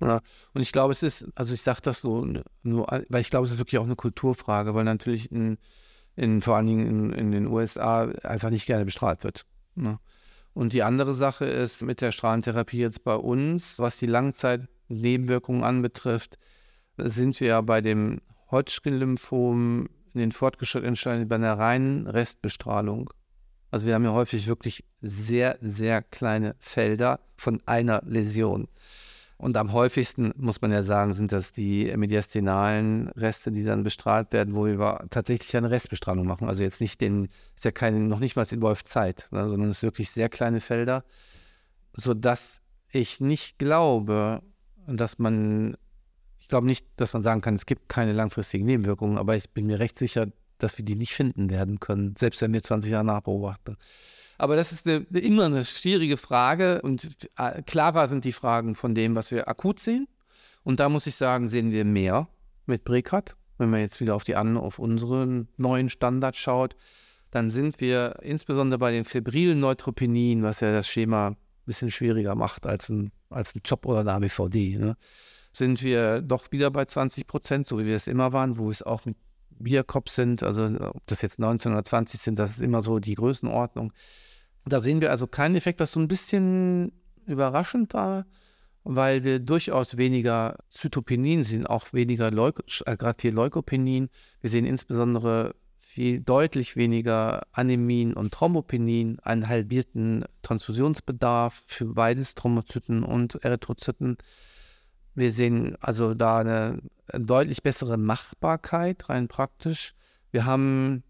Ja. 0.00 0.20
Und 0.54 0.62
ich 0.62 0.72
glaube, 0.72 0.92
es 0.92 1.02
ist, 1.02 1.28
also 1.34 1.52
ich 1.52 1.62
sage 1.62 1.80
das 1.82 2.00
so, 2.00 2.26
nur, 2.62 2.86
weil 3.08 3.20
ich 3.20 3.30
glaube, 3.30 3.46
es 3.46 3.52
ist 3.52 3.58
wirklich 3.58 3.78
auch 3.78 3.84
eine 3.84 3.96
Kulturfrage, 3.96 4.74
weil 4.74 4.84
natürlich 4.84 5.30
in, 5.30 5.58
in 6.16 6.40
vor 6.40 6.56
allen 6.56 6.66
Dingen 6.66 6.86
in, 6.86 7.12
in 7.12 7.30
den 7.32 7.46
USA 7.46 8.04
einfach 8.22 8.50
nicht 8.50 8.66
gerne 8.66 8.84
bestrahlt 8.84 9.24
wird. 9.24 9.44
Ne? 9.74 9.98
Und 10.54 10.72
die 10.72 10.82
andere 10.82 11.14
Sache 11.14 11.44
ist 11.44 11.82
mit 11.82 12.00
der 12.00 12.12
Strahlentherapie 12.12 12.78
jetzt 12.78 13.04
bei 13.04 13.14
uns, 13.14 13.78
was 13.78 13.98
die 13.98 14.06
Langzeitnebenwirkungen 14.06 15.62
anbetrifft, 15.62 16.38
sind 16.96 17.38
wir 17.40 17.48
ja 17.48 17.60
bei 17.60 17.80
dem 17.80 18.20
Hodgkin-Lymphom 18.50 19.88
in 20.12 20.20
den 20.20 20.32
fortgeschrittenen 20.32 20.96
Stadien 20.96 21.28
bei 21.28 21.36
einer 21.36 21.58
reinen 21.58 22.06
Restbestrahlung. 22.06 23.10
Also 23.70 23.86
wir 23.86 23.94
haben 23.94 24.04
ja 24.04 24.12
häufig 24.12 24.48
wirklich 24.48 24.84
sehr, 25.00 25.56
sehr 25.60 26.02
kleine 26.02 26.56
Felder 26.58 27.20
von 27.36 27.62
einer 27.66 28.02
Läsion. 28.04 28.66
Und 29.40 29.56
am 29.56 29.72
häufigsten, 29.72 30.34
muss 30.36 30.60
man 30.60 30.70
ja 30.70 30.82
sagen, 30.82 31.14
sind 31.14 31.32
das 31.32 31.50
die 31.50 31.90
mediastinalen 31.96 33.08
Reste, 33.08 33.50
die 33.50 33.64
dann 33.64 33.82
bestrahlt 33.82 34.34
werden, 34.34 34.54
wo 34.54 34.66
wir 34.66 35.06
tatsächlich 35.08 35.56
eine 35.56 35.70
Restbestrahlung 35.70 36.26
machen. 36.26 36.46
Also 36.46 36.62
jetzt 36.62 36.82
nicht 36.82 37.00
den, 37.00 37.28
ist 37.56 37.64
ja 37.64 37.70
keine, 37.70 38.00
noch 38.00 38.18
nicht 38.18 38.36
mal 38.36 38.46
in 38.50 38.60
Wolf-Zeit, 38.60 39.28
ne, 39.30 39.48
sondern 39.48 39.70
es 39.70 39.80
sind 39.80 39.86
wirklich 39.86 40.10
sehr 40.10 40.28
kleine 40.28 40.60
Felder, 40.60 41.04
sodass 41.94 42.60
ich 42.92 43.22
nicht 43.22 43.58
glaube, 43.58 44.42
dass 44.86 45.18
man, 45.18 45.74
ich 46.38 46.48
glaube 46.48 46.66
nicht, 46.66 46.84
dass 46.96 47.14
man 47.14 47.22
sagen 47.22 47.40
kann, 47.40 47.54
es 47.54 47.64
gibt 47.64 47.88
keine 47.88 48.12
langfristigen 48.12 48.66
Nebenwirkungen, 48.66 49.16
aber 49.16 49.36
ich 49.36 49.48
bin 49.48 49.64
mir 49.64 49.78
recht 49.78 49.98
sicher, 49.98 50.26
dass 50.58 50.76
wir 50.76 50.84
die 50.84 50.96
nicht 50.96 51.14
finden 51.14 51.48
werden 51.48 51.80
können, 51.80 52.14
selbst 52.14 52.42
wenn 52.42 52.52
wir 52.52 52.62
20 52.62 52.90
Jahre 52.90 53.06
nachbeobachten. 53.06 53.78
Aber 54.40 54.56
das 54.56 54.72
ist 54.72 54.88
eine, 54.88 55.04
immer 55.12 55.44
eine 55.44 55.64
schwierige 55.64 56.16
Frage 56.16 56.80
und 56.80 57.28
äh, 57.36 57.62
klarer 57.62 58.08
sind 58.08 58.24
die 58.24 58.32
Fragen 58.32 58.74
von 58.74 58.94
dem, 58.94 59.14
was 59.14 59.30
wir 59.30 59.48
akut 59.48 59.78
sehen. 59.78 60.08
Und 60.62 60.80
da 60.80 60.88
muss 60.88 61.06
ich 61.06 61.14
sagen, 61.14 61.48
sehen 61.48 61.72
wir 61.72 61.84
mehr 61.84 62.26
mit 62.64 62.84
Brekat. 62.84 63.36
Wenn 63.58 63.68
man 63.68 63.80
jetzt 63.80 64.00
wieder 64.00 64.14
auf 64.14 64.24
die 64.24 64.36
an, 64.36 64.56
auf 64.56 64.78
unseren 64.78 65.48
neuen 65.58 65.90
Standard 65.90 66.36
schaut, 66.36 66.74
dann 67.30 67.50
sind 67.50 67.82
wir 67.82 68.16
insbesondere 68.22 68.78
bei 68.78 68.90
den 68.92 69.04
febrilen 69.04 69.60
Neutropenien, 69.60 70.42
was 70.42 70.60
ja 70.60 70.72
das 70.72 70.88
Schema 70.88 71.28
ein 71.28 71.36
bisschen 71.66 71.90
schwieriger 71.90 72.34
macht 72.34 72.64
als 72.64 72.88
ein, 72.88 73.12
als 73.28 73.54
ein 73.54 73.60
Job 73.62 73.84
oder 73.84 74.00
eine 74.00 74.12
ABVD, 74.12 74.78
ne? 74.78 74.96
sind 75.52 75.82
wir 75.82 76.22
doch 76.22 76.50
wieder 76.50 76.70
bei 76.70 76.86
20 76.86 77.26
Prozent, 77.26 77.66
so 77.66 77.78
wie 77.78 77.84
wir 77.84 77.96
es 77.96 78.06
immer 78.06 78.32
waren, 78.32 78.56
wo 78.56 78.70
es 78.70 78.82
auch 78.82 79.04
mit 79.04 79.16
Bierkopf 79.50 80.10
sind, 80.10 80.42
also 80.42 80.64
ob 80.64 81.06
das 81.06 81.20
jetzt 81.20 81.38
19 81.38 81.72
oder 81.72 81.84
20 81.84 82.20
sind, 82.20 82.38
das 82.38 82.52
ist 82.52 82.60
immer 82.60 82.80
so 82.80 82.98
die 82.98 83.14
Größenordnung. 83.14 83.92
Da 84.66 84.80
sehen 84.80 85.00
wir 85.00 85.10
also 85.10 85.26
keinen 85.26 85.56
Effekt, 85.56 85.80
was 85.80 85.92
so 85.92 86.00
ein 86.00 86.08
bisschen 86.08 86.92
überraschend 87.26 87.94
war, 87.94 88.26
weil 88.84 89.24
wir 89.24 89.38
durchaus 89.38 89.96
weniger 89.96 90.58
Zytopenin 90.70 91.44
sehen, 91.44 91.66
auch 91.66 91.92
weniger 91.92 92.28
äh, 92.28 92.96
gerade 92.96 93.20
viel 93.20 93.32
Leukopenin. 93.32 94.10
Wir 94.40 94.50
sehen 94.50 94.66
insbesondere 94.66 95.54
viel 95.76 96.20
deutlich 96.20 96.76
weniger 96.76 97.42
Anämien 97.52 98.14
und 98.14 98.32
Thrombopenin, 98.32 99.18
einen 99.20 99.48
halbierten 99.48 100.24
Transfusionsbedarf 100.42 101.64
für 101.66 101.86
beides 101.86 102.34
Thrombozyten 102.36 103.02
und 103.02 103.36
Erythrozyten. 103.44 104.16
Wir 105.14 105.32
sehen 105.32 105.76
also 105.80 106.14
da 106.14 106.38
eine 106.38 106.80
deutlich 107.12 107.62
bessere 107.62 107.96
Machbarkeit 107.96 109.08
rein 109.08 109.26
praktisch. 109.26 109.94
Wir 110.30 110.44
haben 110.44 111.02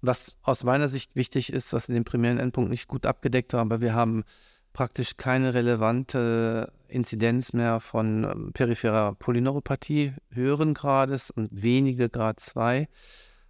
was 0.00 0.36
aus 0.42 0.64
meiner 0.64 0.88
Sicht 0.88 1.16
wichtig 1.16 1.52
ist, 1.52 1.72
was 1.72 1.88
in 1.88 1.94
dem 1.94 2.04
primären 2.04 2.38
Endpunkt 2.38 2.70
nicht 2.70 2.88
gut 2.88 3.06
abgedeckt 3.06 3.52
war, 3.52 3.60
aber 3.60 3.80
wir 3.80 3.94
haben 3.94 4.24
praktisch 4.72 5.16
keine 5.16 5.54
relevante 5.54 6.72
Inzidenz 6.88 7.52
mehr 7.52 7.80
von 7.80 8.24
ähm, 8.24 8.52
peripherer 8.52 9.14
Polyneuropathie 9.14 10.14
höheren 10.30 10.74
Grades 10.74 11.30
und 11.30 11.48
wenige 11.50 12.08
Grad 12.08 12.40
2. 12.40 12.88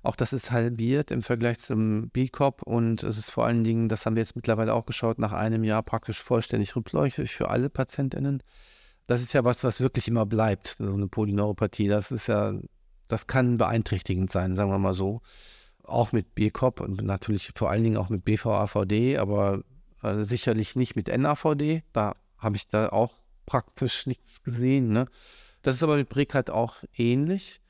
Auch 0.02 0.16
das 0.16 0.32
ist 0.32 0.50
halbiert 0.52 1.10
im 1.10 1.22
Vergleich 1.22 1.58
zum 1.58 2.08
B-Cop 2.10 2.62
und 2.62 3.02
es 3.02 3.18
ist 3.18 3.30
vor 3.30 3.44
allen 3.44 3.64
Dingen, 3.64 3.88
das 3.88 4.06
haben 4.06 4.16
wir 4.16 4.22
jetzt 4.22 4.36
mittlerweile 4.36 4.72
auch 4.72 4.86
geschaut, 4.86 5.18
nach 5.18 5.32
einem 5.32 5.64
Jahr 5.64 5.82
praktisch 5.82 6.22
vollständig 6.22 6.74
rückläufig 6.76 7.34
für 7.34 7.50
alle 7.50 7.68
PatientInnen. 7.68 8.42
Das 9.06 9.22
ist 9.22 9.32
ja 9.32 9.44
was, 9.44 9.64
was 9.64 9.80
wirklich 9.80 10.08
immer 10.08 10.24
bleibt, 10.24 10.76
so 10.78 10.92
eine 10.94 11.08
Polyneuropathie. 11.08 11.88
Das 11.88 12.10
ist 12.10 12.26
ja, 12.28 12.54
das 13.08 13.26
kann 13.26 13.58
beeinträchtigend 13.58 14.30
sein, 14.30 14.56
sagen 14.56 14.70
wir 14.70 14.78
mal 14.78 14.94
so 14.94 15.20
auch 15.88 16.12
mit 16.12 16.34
BCOP 16.34 16.80
und 16.80 17.02
natürlich 17.02 17.52
vor 17.54 17.70
allen 17.70 17.84
Dingen 17.84 17.96
auch 17.96 18.08
mit 18.08 18.24
BVAVD, 18.24 19.18
aber 19.18 19.62
äh, 20.02 20.22
sicherlich 20.22 20.76
nicht 20.76 20.96
mit 20.96 21.08
NAVD. 21.08 21.82
Da 21.92 22.14
habe 22.38 22.56
ich 22.56 22.68
da 22.68 22.90
auch 22.90 23.14
praktisch 23.46 24.06
nichts 24.06 24.42
gesehen. 24.42 24.92
Ne? 24.92 25.06
Das 25.62 25.76
ist 25.76 25.82
aber 25.82 25.96
mit 25.96 26.08
BRICAT 26.08 26.50
auch 26.50 26.76
ähnlich. 26.96 27.60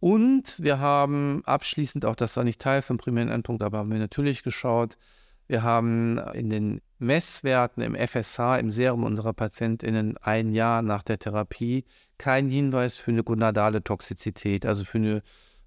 Und 0.00 0.62
wir 0.62 0.80
haben 0.80 1.42
abschließend, 1.44 2.04
auch 2.04 2.16
das 2.16 2.36
war 2.36 2.44
nicht 2.44 2.60
Teil 2.60 2.82
vom 2.82 2.98
primären 2.98 3.28
Endpunkt, 3.28 3.62
aber 3.62 3.78
haben 3.78 3.92
wir 3.92 3.98
natürlich 3.98 4.42
geschaut, 4.42 4.98
wir 5.46 5.62
haben 5.62 6.18
in 6.34 6.50
den 6.50 6.80
Messwerten 6.98 7.82
im 7.82 7.94
FSH, 7.94 8.58
im 8.58 8.70
Serum 8.70 9.04
unserer 9.04 9.32
PatientInnen 9.32 10.16
ein 10.18 10.52
Jahr 10.52 10.82
nach 10.82 11.02
der 11.02 11.18
Therapie 11.18 11.84
keinen 12.18 12.50
Hinweis 12.50 12.96
für 12.96 13.10
eine 13.10 13.24
gonadale 13.24 13.82
Toxizität, 13.82 14.64
also 14.64 14.84
für 14.84 14.98
eine 14.98 15.22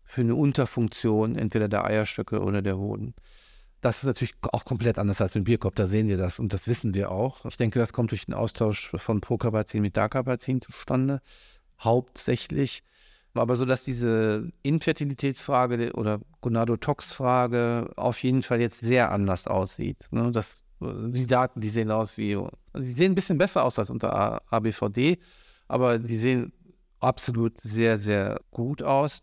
für 0.05 0.21
eine 0.21 0.35
Unterfunktion 0.35 1.35
entweder 1.35 1.67
der 1.67 1.83
Eierstöcke 1.83 2.41
oder 2.41 2.61
der 2.61 2.77
Hoden. 2.77 3.13
Das 3.81 3.97
ist 3.97 4.05
natürlich 4.05 4.33
auch 4.41 4.65
komplett 4.65 4.97
anders 4.97 5.21
als 5.21 5.35
mit 5.35 5.43
Bierkopf, 5.43 5.75
da 5.75 5.87
sehen 5.87 6.07
wir 6.07 6.17
das 6.17 6.39
und 6.39 6.53
das 6.53 6.67
wissen 6.67 6.93
wir 6.93 7.11
auch. 7.11 7.45
Ich 7.45 7.57
denke, 7.57 7.77
das 7.79 7.93
kommt 7.93 8.11
durch 8.11 8.25
den 8.25 8.33
Austausch 8.33 8.91
von 8.95 9.21
Procarbazin 9.21 9.81
mit 9.81 9.97
Dacarbazin 9.97 10.61
zustande, 10.61 11.21
hauptsächlich. 11.79 12.83
Aber 13.35 13.57
so, 13.57 13.65
dass 13.65 13.83
diese 13.83 14.49
Infertilitätsfrage 14.63 15.91
oder 15.93 16.19
Gonadotox-Frage 16.41 17.91
auf 17.97 18.23
jeden 18.23 18.43
Fall 18.43 18.61
jetzt 18.61 18.79
sehr 18.79 19.11
anders 19.11 19.45
aussieht. 19.45 19.97
Ne? 20.09 20.31
Das, 20.31 20.63
die 20.79 21.27
Daten, 21.27 21.59
die 21.59 21.69
sehen 21.69 21.91
aus 21.91 22.17
wie, 22.17 22.39
sie 22.75 22.93
sehen 22.93 23.11
ein 23.11 23.15
bisschen 23.15 23.37
besser 23.37 23.65
aus 23.65 23.77
als 23.77 23.89
unter 23.89 24.41
ABVD, 24.51 25.19
aber 25.67 25.99
die 25.99 26.17
sehen 26.17 26.53
absolut 27.01 27.59
sehr, 27.61 27.97
sehr 27.97 28.39
gut 28.51 28.81
aus. 28.81 29.19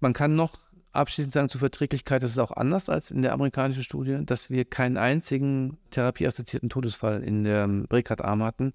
Man 0.00 0.12
kann 0.12 0.34
noch 0.34 0.56
abschließend 0.92 1.32
sagen, 1.32 1.48
zur 1.48 1.60
Verträglichkeit, 1.60 2.22
das 2.22 2.32
ist 2.32 2.38
auch 2.38 2.50
anders 2.50 2.88
als 2.88 3.10
in 3.10 3.22
der 3.22 3.32
amerikanischen 3.32 3.84
Studie, 3.84 4.18
dass 4.24 4.50
wir 4.50 4.64
keinen 4.64 4.96
einzigen 4.96 5.78
therapieassoziierten 5.90 6.68
Todesfall 6.68 7.22
in 7.22 7.44
der 7.44 7.68
Brekat-Arm 7.68 8.42
hatten. 8.42 8.72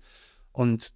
Und 0.52 0.94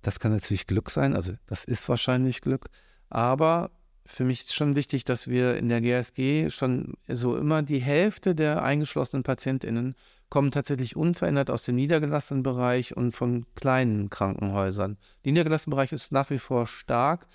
das 0.00 0.18
kann 0.18 0.32
natürlich 0.32 0.66
Glück 0.66 0.90
sein, 0.90 1.14
also 1.14 1.32
das 1.46 1.64
ist 1.64 1.88
wahrscheinlich 1.88 2.40
Glück. 2.40 2.66
Aber 3.10 3.70
für 4.04 4.24
mich 4.24 4.44
ist 4.44 4.54
schon 4.54 4.74
wichtig, 4.74 5.04
dass 5.04 5.28
wir 5.28 5.56
in 5.56 5.68
der 5.68 5.80
GSG 5.80 6.50
schon 6.50 6.94
so 7.08 7.36
immer 7.36 7.62
die 7.62 7.78
Hälfte 7.78 8.34
der 8.34 8.62
eingeschlossenen 8.62 9.22
PatientInnen 9.22 9.94
kommen 10.28 10.50
tatsächlich 10.50 10.96
unverändert 10.96 11.50
aus 11.50 11.64
dem 11.64 11.76
niedergelassenen 11.76 12.42
Bereich 12.42 12.96
und 12.96 13.12
von 13.12 13.44
kleinen 13.54 14.08
Krankenhäusern. 14.08 14.96
Der 15.24 15.32
niedergelassene 15.32 15.76
Bereich 15.76 15.92
ist 15.92 16.10
nach 16.10 16.30
wie 16.30 16.38
vor 16.38 16.66
stark 16.66 17.26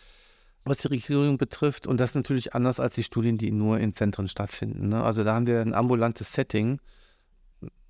was 0.66 0.80
die 0.80 0.88
Regierung 0.88 1.38
betrifft. 1.38 1.88
Und 1.88 2.00
das 2.00 2.16
natürlich 2.16 2.54
anders 2.54 2.80
als 2.80 2.96
die 2.96 3.04
Studien, 3.04 3.38
die 3.38 3.52
nur 3.52 3.80
in 3.80 3.94
Zentren 3.94 4.28
stattfinden. 4.28 4.90
Ne? 4.90 5.04
Also 5.04 5.24
da 5.24 5.34
haben 5.34 5.48
wir 5.48 5.62
ein 5.62 5.74
ambulantes 5.74 6.34
Setting. 6.34 6.80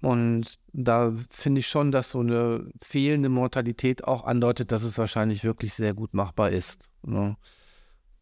Und 0.01 0.59
da 0.73 1.13
finde 1.29 1.59
ich 1.59 1.67
schon, 1.67 1.91
dass 1.91 2.11
so 2.11 2.19
eine 2.19 2.69
fehlende 2.83 3.29
Mortalität 3.29 4.03
auch 4.03 4.25
andeutet, 4.25 4.71
dass 4.71 4.83
es 4.83 4.97
wahrscheinlich 4.97 5.43
wirklich 5.43 5.73
sehr 5.73 5.93
gut 5.93 6.13
machbar 6.13 6.51
ist. 6.51 6.85
Ne? 7.01 7.35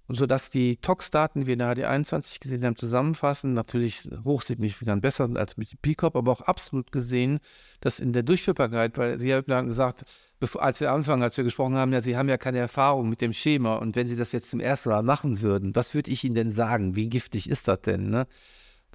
Sodass 0.08 0.52
die 0.52 0.78
Tox-Daten, 0.78 1.41
die 1.41 1.48
wir 1.48 1.54
in 1.54 1.60
der 1.60 1.76
HD21 1.76 2.39
gesehen 2.39 2.63
haben, 2.63 2.76
zusammenfassen, 2.76 3.54
natürlich 3.54 4.08
hochsignifikant 4.24 5.02
besser 5.02 5.26
sind 5.26 5.38
als 5.38 5.58
mit 5.58 5.82
PCOP, 5.82 6.15
aber 6.15 6.32
auch 6.32 6.41
absolut 6.41 6.91
gesehen, 6.91 7.39
dass 7.82 8.00
in 8.00 8.13
der 8.13 8.22
Durchführbarkeit, 8.22 8.98
weil 9.00 9.20
Sie 9.20 9.34
haben 9.34 9.68
gesagt, 9.68 10.06
bevor, 10.39 10.62
als 10.62 10.80
wir 10.80 10.91
anfangen, 10.91 11.24
als 11.24 11.38
wir 11.38 11.44
gesprochen 11.44 11.76
haben, 11.76 11.91
ja, 11.91 12.02
Sie 12.02 12.18
haben 12.18 12.30
ja 12.30 12.38
keine 12.38 12.60
Erfahrung 12.60 13.10
mit 13.10 13.22
dem 13.22 13.34
Schema 13.34 13.76
und 13.76 13.96
wenn 13.96 14.08
Sie 14.08 14.15
das 14.15 14.32
jetzt 14.32 14.52
zum 14.52 14.60
ersten 14.60 14.89
Mal 14.89 15.02
machen 15.02 15.41
würden, 15.41 15.76
was 15.76 15.96
würde 15.96 16.12
ich 16.12 16.24
Ihnen 16.24 16.36
denn 16.36 16.52
sagen? 16.52 16.96
Wie 16.96 17.10
giftig 17.10 17.50
ist 17.50 17.68
das 17.68 17.82
denn? 17.82 18.10
Ne? 18.12 18.28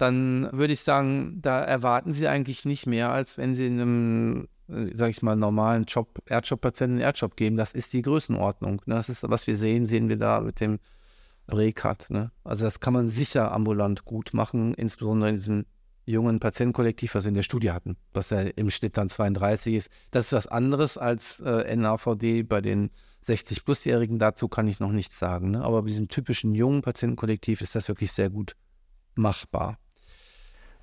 dann 0.01 0.49
würde 0.51 0.73
ich 0.73 0.79
sagen, 0.81 1.39
da 1.41 1.61
erwarten 1.61 2.13
Sie 2.13 2.27
eigentlich 2.27 2.65
nicht 2.65 2.87
mehr, 2.87 3.11
als 3.11 3.37
wenn 3.37 3.53
Sie 3.53 3.67
einem, 3.67 4.47
äh, 4.67 4.87
sag 4.95 5.11
ich 5.11 5.21
mal, 5.21 5.35
normalen 5.35 5.85
Job, 5.85 6.19
Erdjob-Patienten 6.25 6.95
einen 6.95 7.03
Erdjob 7.03 7.35
geben. 7.35 7.55
Das 7.55 7.73
ist 7.73 7.93
die 7.93 8.01
Größenordnung. 8.01 8.81
Ne? 8.87 8.95
Das 8.95 9.09
ist, 9.09 9.29
was 9.29 9.45
wir 9.45 9.55
sehen, 9.55 9.85
sehen 9.85 10.09
wir 10.09 10.17
da 10.17 10.41
mit 10.41 10.59
dem 10.59 10.79
Brekat. 11.51 12.07
Ne? 12.09 12.31
Also 12.43 12.65
das 12.65 12.79
kann 12.79 12.93
man 12.93 13.11
sicher 13.11 13.51
ambulant 13.51 14.05
gut 14.05 14.33
machen, 14.33 14.73
insbesondere 14.73 15.29
in 15.29 15.35
diesem 15.35 15.65
jungen 16.05 16.39
Patientenkollektiv, 16.39 17.13
was 17.13 17.25
wir 17.25 17.29
in 17.29 17.35
der 17.35 17.43
Studie 17.43 17.71
hatten, 17.71 17.97
was 18.13 18.31
ja 18.31 18.41
im 18.41 18.71
Schnitt 18.71 18.97
dann 18.97 19.09
32 19.09 19.75
ist. 19.75 19.89
Das 20.09 20.25
ist 20.25 20.33
was 20.33 20.47
anderes 20.47 20.97
als 20.97 21.39
äh, 21.41 21.75
NAVD 21.75 22.41
bei 22.41 22.61
den 22.61 22.89
60-Plus-Jährigen. 23.27 24.17
Dazu 24.17 24.47
kann 24.47 24.67
ich 24.67 24.79
noch 24.79 24.91
nichts 24.91 25.19
sagen. 25.19 25.51
Ne? 25.51 25.63
Aber 25.63 25.83
bei 25.83 25.89
diesem 25.89 26.07
typischen 26.07 26.55
jungen 26.55 26.81
Patientenkollektiv 26.81 27.61
ist 27.61 27.75
das 27.75 27.87
wirklich 27.87 28.11
sehr 28.11 28.31
gut 28.31 28.55
machbar. 29.13 29.77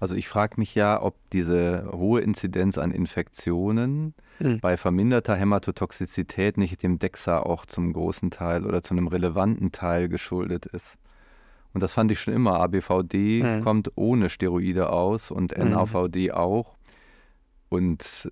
Also 0.01 0.15
ich 0.15 0.29
frage 0.29 0.55
mich 0.59 0.75
ja, 0.75 1.03
ob 1.03 1.17
diese 1.33 1.91
hohe 1.93 2.21
Inzidenz 2.21 2.79
an 2.79 2.93
Infektionen 2.93 4.15
mhm. 4.39 4.61
bei 4.61 4.77
verminderter 4.77 5.35
Hämatotoxizität 5.35 6.57
nicht 6.57 6.83
dem 6.83 6.99
DEXA 6.99 7.41
auch 7.41 7.67
zum 7.67 7.93
großen 7.93 8.31
Teil 8.31 8.65
oder 8.65 8.83
zu 8.83 8.95
einem 8.95 9.09
relevanten 9.09 9.73
Teil 9.73 10.09
geschuldet 10.09 10.67
ist. 10.67 10.97
Und 11.75 11.83
das 11.83 11.93
fand 11.93 12.11
ich 12.11 12.21
schon 12.21 12.35
immer. 12.35 12.61
ABVD 12.61 13.43
mhm. 13.43 13.65
kommt 13.65 13.93
ohne 13.97 14.31
Steroide 14.31 14.91
aus 14.91 15.31
und 15.31 15.57
NAVD 15.57 16.29
mhm. 16.29 16.35
auch. 16.35 16.77
Und 17.69 18.31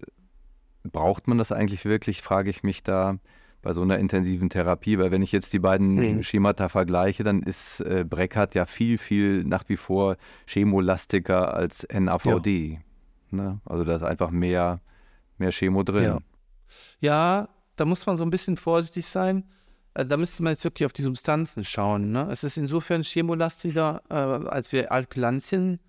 braucht 0.84 1.28
man 1.28 1.38
das 1.38 1.52
eigentlich 1.52 1.84
wirklich, 1.84 2.22
frage 2.22 2.50
ich 2.50 2.62
mich 2.62 2.82
da 2.82 3.18
bei 3.62 3.72
so 3.72 3.82
einer 3.82 3.98
intensiven 3.98 4.48
Therapie. 4.48 4.98
Weil 4.98 5.10
wenn 5.10 5.22
ich 5.22 5.32
jetzt 5.32 5.52
die 5.52 5.58
beiden 5.58 5.94
mhm. 5.94 6.22
Schemata 6.22 6.68
vergleiche, 6.68 7.24
dann 7.24 7.42
ist 7.42 7.80
äh, 7.80 8.04
Breckhardt 8.08 8.54
ja 8.54 8.64
viel, 8.64 8.98
viel 8.98 9.44
nach 9.44 9.64
wie 9.68 9.76
vor 9.76 10.16
chemolastiker 10.46 11.54
als 11.54 11.86
NAVD. 11.92 12.72
Ja. 12.72 12.78
Ne? 13.30 13.60
Also 13.64 13.84
da 13.84 13.96
ist 13.96 14.02
einfach 14.02 14.30
mehr, 14.30 14.80
mehr 15.38 15.50
Chemo 15.50 15.82
drin. 15.82 16.04
Ja. 16.04 16.18
ja, 17.00 17.48
da 17.76 17.84
muss 17.84 18.06
man 18.06 18.16
so 18.16 18.24
ein 18.24 18.30
bisschen 18.30 18.56
vorsichtig 18.56 19.06
sein. 19.06 19.44
Äh, 19.94 20.06
da 20.06 20.16
müsste 20.16 20.42
man 20.42 20.52
jetzt 20.52 20.64
wirklich 20.64 20.86
auf 20.86 20.92
die 20.92 21.02
Substanzen 21.02 21.64
schauen. 21.64 22.12
Ne? 22.12 22.28
Es 22.30 22.44
ist 22.44 22.56
insofern 22.56 23.02
chemolastiger, 23.02 24.02
äh, 24.08 24.14
als 24.14 24.72
wir 24.72 24.92
Alkylantien 24.92 25.80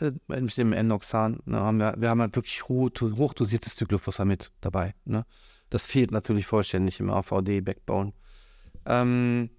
äh, 0.00 0.12
mit 0.28 0.56
dem 0.56 0.72
Endoxan 0.72 1.40
ne, 1.44 1.60
haben 1.60 1.78
wir, 1.78 1.94
wir 1.98 2.10
haben 2.10 2.20
halt 2.20 2.36
wirklich 2.36 2.68
hoch, 2.68 2.90
hochdosiertes 3.00 3.76
Cyclophosphamid 3.76 4.50
dabei. 4.60 4.94
Ne? 5.04 5.24
Das 5.74 5.86
fehlt 5.86 6.12
natürlich 6.12 6.46
vollständig 6.46 7.00
im 7.00 7.10
AVD-Backbone. 7.10 8.12
Ähm, 8.86 9.50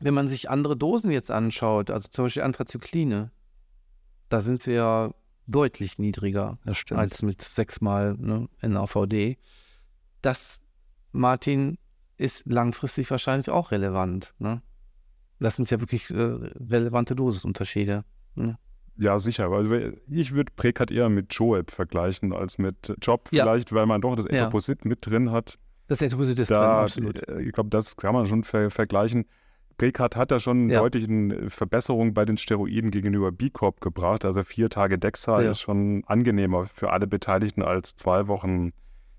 wenn 0.00 0.14
man 0.14 0.26
sich 0.26 0.50
andere 0.50 0.76
Dosen 0.76 1.12
jetzt 1.12 1.30
anschaut, 1.30 1.92
also 1.92 2.08
zum 2.08 2.24
Beispiel 2.24 2.42
Anthrazykline, 2.42 3.30
da 4.30 4.40
sind 4.40 4.66
wir 4.66 5.14
deutlich 5.46 5.96
niedriger 6.00 6.58
als 6.90 7.22
mit 7.22 7.40
sechsmal 7.40 8.16
ne, 8.18 8.48
NAVD. 8.62 9.38
Das, 10.22 10.60
Martin, 11.12 11.78
ist 12.16 12.42
langfristig 12.46 13.08
wahrscheinlich 13.08 13.50
auch 13.50 13.70
relevant. 13.70 14.34
Ne? 14.40 14.62
Das 15.38 15.54
sind 15.54 15.70
ja 15.70 15.78
wirklich 15.78 16.10
äh, 16.10 16.16
relevante 16.68 17.14
Dosisunterschiede. 17.14 18.04
Ne? 18.34 18.58
Ja, 19.00 19.18
sicher. 19.18 19.50
Also 19.50 19.74
ich 20.10 20.34
würde 20.34 20.52
Prekat 20.54 20.90
eher 20.90 21.08
mit 21.08 21.32
Joeb 21.32 21.70
vergleichen 21.70 22.34
als 22.34 22.58
mit 22.58 22.94
Job, 23.00 23.30
ja. 23.32 23.44
vielleicht, 23.44 23.72
weil 23.72 23.86
man 23.86 24.02
doch 24.02 24.14
das 24.14 24.26
Etoposit 24.26 24.84
ja. 24.84 24.88
mit 24.90 25.06
drin 25.06 25.32
hat. 25.32 25.58
Das 25.86 26.02
Etoposit 26.02 26.38
ist 26.38 26.50
da, 26.50 26.74
drin, 26.74 26.84
absolut. 26.84 27.28
Äh, 27.28 27.40
ich 27.40 27.52
glaube, 27.52 27.70
das 27.70 27.96
kann 27.96 28.12
man 28.12 28.26
schon 28.26 28.44
ver 28.44 28.70
vergleichen. 28.70 29.24
Prekat 29.78 30.16
hat 30.16 30.30
da 30.30 30.38
schon 30.38 30.68
ja. 30.68 30.80
deutlich 30.80 31.08
eine 31.08 31.48
Verbesserung 31.48 32.12
bei 32.12 32.26
den 32.26 32.36
Steroiden 32.36 32.90
gegenüber 32.90 33.32
B-Corp 33.32 33.80
gebracht. 33.80 34.26
Also 34.26 34.42
vier 34.42 34.68
Tage 34.68 34.98
Dexa 34.98 35.40
ja. 35.40 35.50
ist 35.50 35.62
schon 35.62 36.04
angenehmer 36.06 36.66
für 36.66 36.90
alle 36.90 37.06
Beteiligten 37.06 37.62
als 37.62 37.96
zwei 37.96 38.26
Wochen 38.26 38.72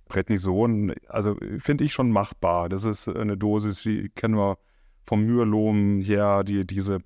Prednison. 0.10 0.94
Also 1.08 1.38
finde 1.58 1.86
ich 1.86 1.94
schon 1.94 2.12
machbar. 2.12 2.70
Das 2.70 2.86
ist 2.86 3.08
eine 3.08 3.36
Dosis, 3.36 3.82
die 3.82 4.10
kennen 4.10 4.36
wir 4.36 4.60
vom 5.08 5.26
Myelom 5.26 6.02
her, 6.02 6.44
die, 6.44 6.68
diese, 6.68 7.00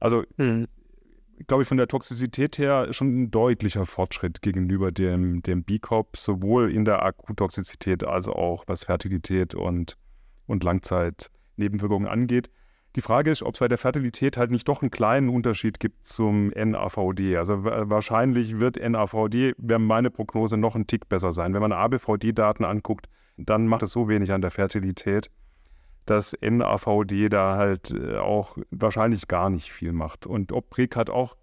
also 0.00 0.24
hm 0.36 0.66
glaube 1.46 1.62
ich, 1.62 1.68
von 1.68 1.76
der 1.76 1.88
Toxizität 1.88 2.58
her 2.58 2.92
schon 2.92 3.22
ein 3.22 3.30
deutlicher 3.30 3.86
Fortschritt 3.86 4.42
gegenüber 4.42 4.92
dem, 4.92 5.42
dem 5.42 5.62
B-Cop, 5.62 6.16
sowohl 6.16 6.72
in 6.72 6.84
der 6.84 7.02
Akuttoxizität 7.02 8.04
als 8.04 8.28
auch 8.28 8.64
was 8.66 8.84
Fertilität 8.84 9.54
und, 9.54 9.96
und 10.46 10.64
Langzeitnebenwirkungen 10.64 12.08
angeht. 12.08 12.50
Die 12.96 13.02
Frage 13.02 13.30
ist, 13.30 13.42
ob 13.42 13.54
es 13.54 13.60
bei 13.60 13.68
der 13.68 13.78
Fertilität 13.78 14.36
halt 14.36 14.50
nicht 14.50 14.66
doch 14.66 14.82
einen 14.82 14.90
kleinen 14.90 15.28
Unterschied 15.28 15.78
gibt 15.78 16.06
zum 16.06 16.48
NAVD. 16.48 17.36
Also 17.36 17.64
wahrscheinlich 17.64 18.58
wird 18.58 18.76
NAVD, 18.76 19.54
wäre 19.58 19.78
meine 19.78 20.10
Prognose, 20.10 20.56
noch 20.56 20.74
ein 20.74 20.86
Tick 20.86 21.08
besser 21.08 21.30
sein. 21.30 21.54
Wenn 21.54 21.60
man 21.60 21.72
ABVD-Daten 21.72 22.64
anguckt, 22.64 23.08
dann 23.36 23.66
macht 23.66 23.82
es 23.82 23.92
so 23.92 24.08
wenig 24.08 24.32
an 24.32 24.40
der 24.40 24.50
Fertilität 24.50 25.30
dass 26.10 26.36
NAVD 26.40 27.28
da 27.28 27.56
halt 27.56 27.90
äh, 27.90 28.16
auch 28.16 28.58
wahrscheinlich 28.70 29.28
gar 29.28 29.50
nicht 29.50 29.72
viel 29.72 29.92
macht. 29.92 30.26
Und 30.26 30.52
ob 30.52 30.70
Prekat 30.70 31.10
auch 31.10 31.36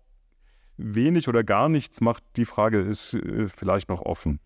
wenig 0.78 1.28
oder 1.28 1.44
gar 1.44 1.70
nichts 1.70 2.02
macht, 2.02 2.24
die 2.36 2.46
Frage 2.46 2.80
ist 2.82 3.14
äh, 3.14 3.48
vielleicht 3.48 3.90
noch 3.90 4.02
offen. 4.02 4.40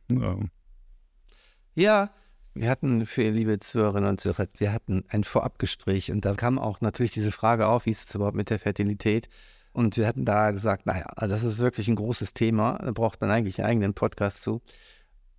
Ja, 1.75 2.12
wir 2.53 2.69
hatten 2.69 3.05
für 3.05 3.29
liebe 3.29 3.60
Zuhörerinnen 3.60 4.10
und 4.10 4.19
Zuhörer, 4.19 4.47
wir 4.58 4.73
hatten 4.73 5.05
ein 5.10 5.23
Vorabgespräch 5.23 6.12
und 6.12 6.25
da 6.25 6.34
kam 6.34 6.60
auch 6.60 6.82
natürlich 6.82 7.13
diese 7.13 7.32
Frage 7.32 7.67
auf, 7.67 7.86
wie 7.86 7.91
ist 7.91 8.10
es 8.10 8.15
überhaupt 8.15 8.36
mit 8.36 8.49
der 8.49 8.60
Fertilität? 8.60 9.29
Und 9.71 9.97
wir 9.97 10.08
hatten 10.08 10.25
da 10.25 10.51
gesagt, 10.51 10.86
naja, 10.86 11.05
also 11.15 11.36
das 11.36 11.43
ist 11.43 11.60
wirklich 11.60 11.88
ein 11.88 11.95
großes 11.95 12.34
Thema, 12.34 12.79
da 12.79 12.91
braucht 12.91 13.21
man 13.21 13.32
eigentlich 13.32 13.60
einen 13.60 13.69
eigenen 13.69 13.93
Podcast 13.93 14.41
zu. 14.41 14.62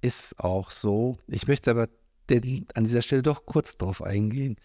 Ist 0.02 0.38
auch 0.38 0.70
so. 0.70 1.18
Ich 1.26 1.46
möchte 1.46 1.70
aber 1.70 1.88
denn 2.30 2.66
an 2.74 2.84
dieser 2.84 3.02
Stelle 3.02 3.22
doch 3.22 3.44
kurz 3.44 3.76
drauf 3.76 4.02
eingehen. 4.02 4.56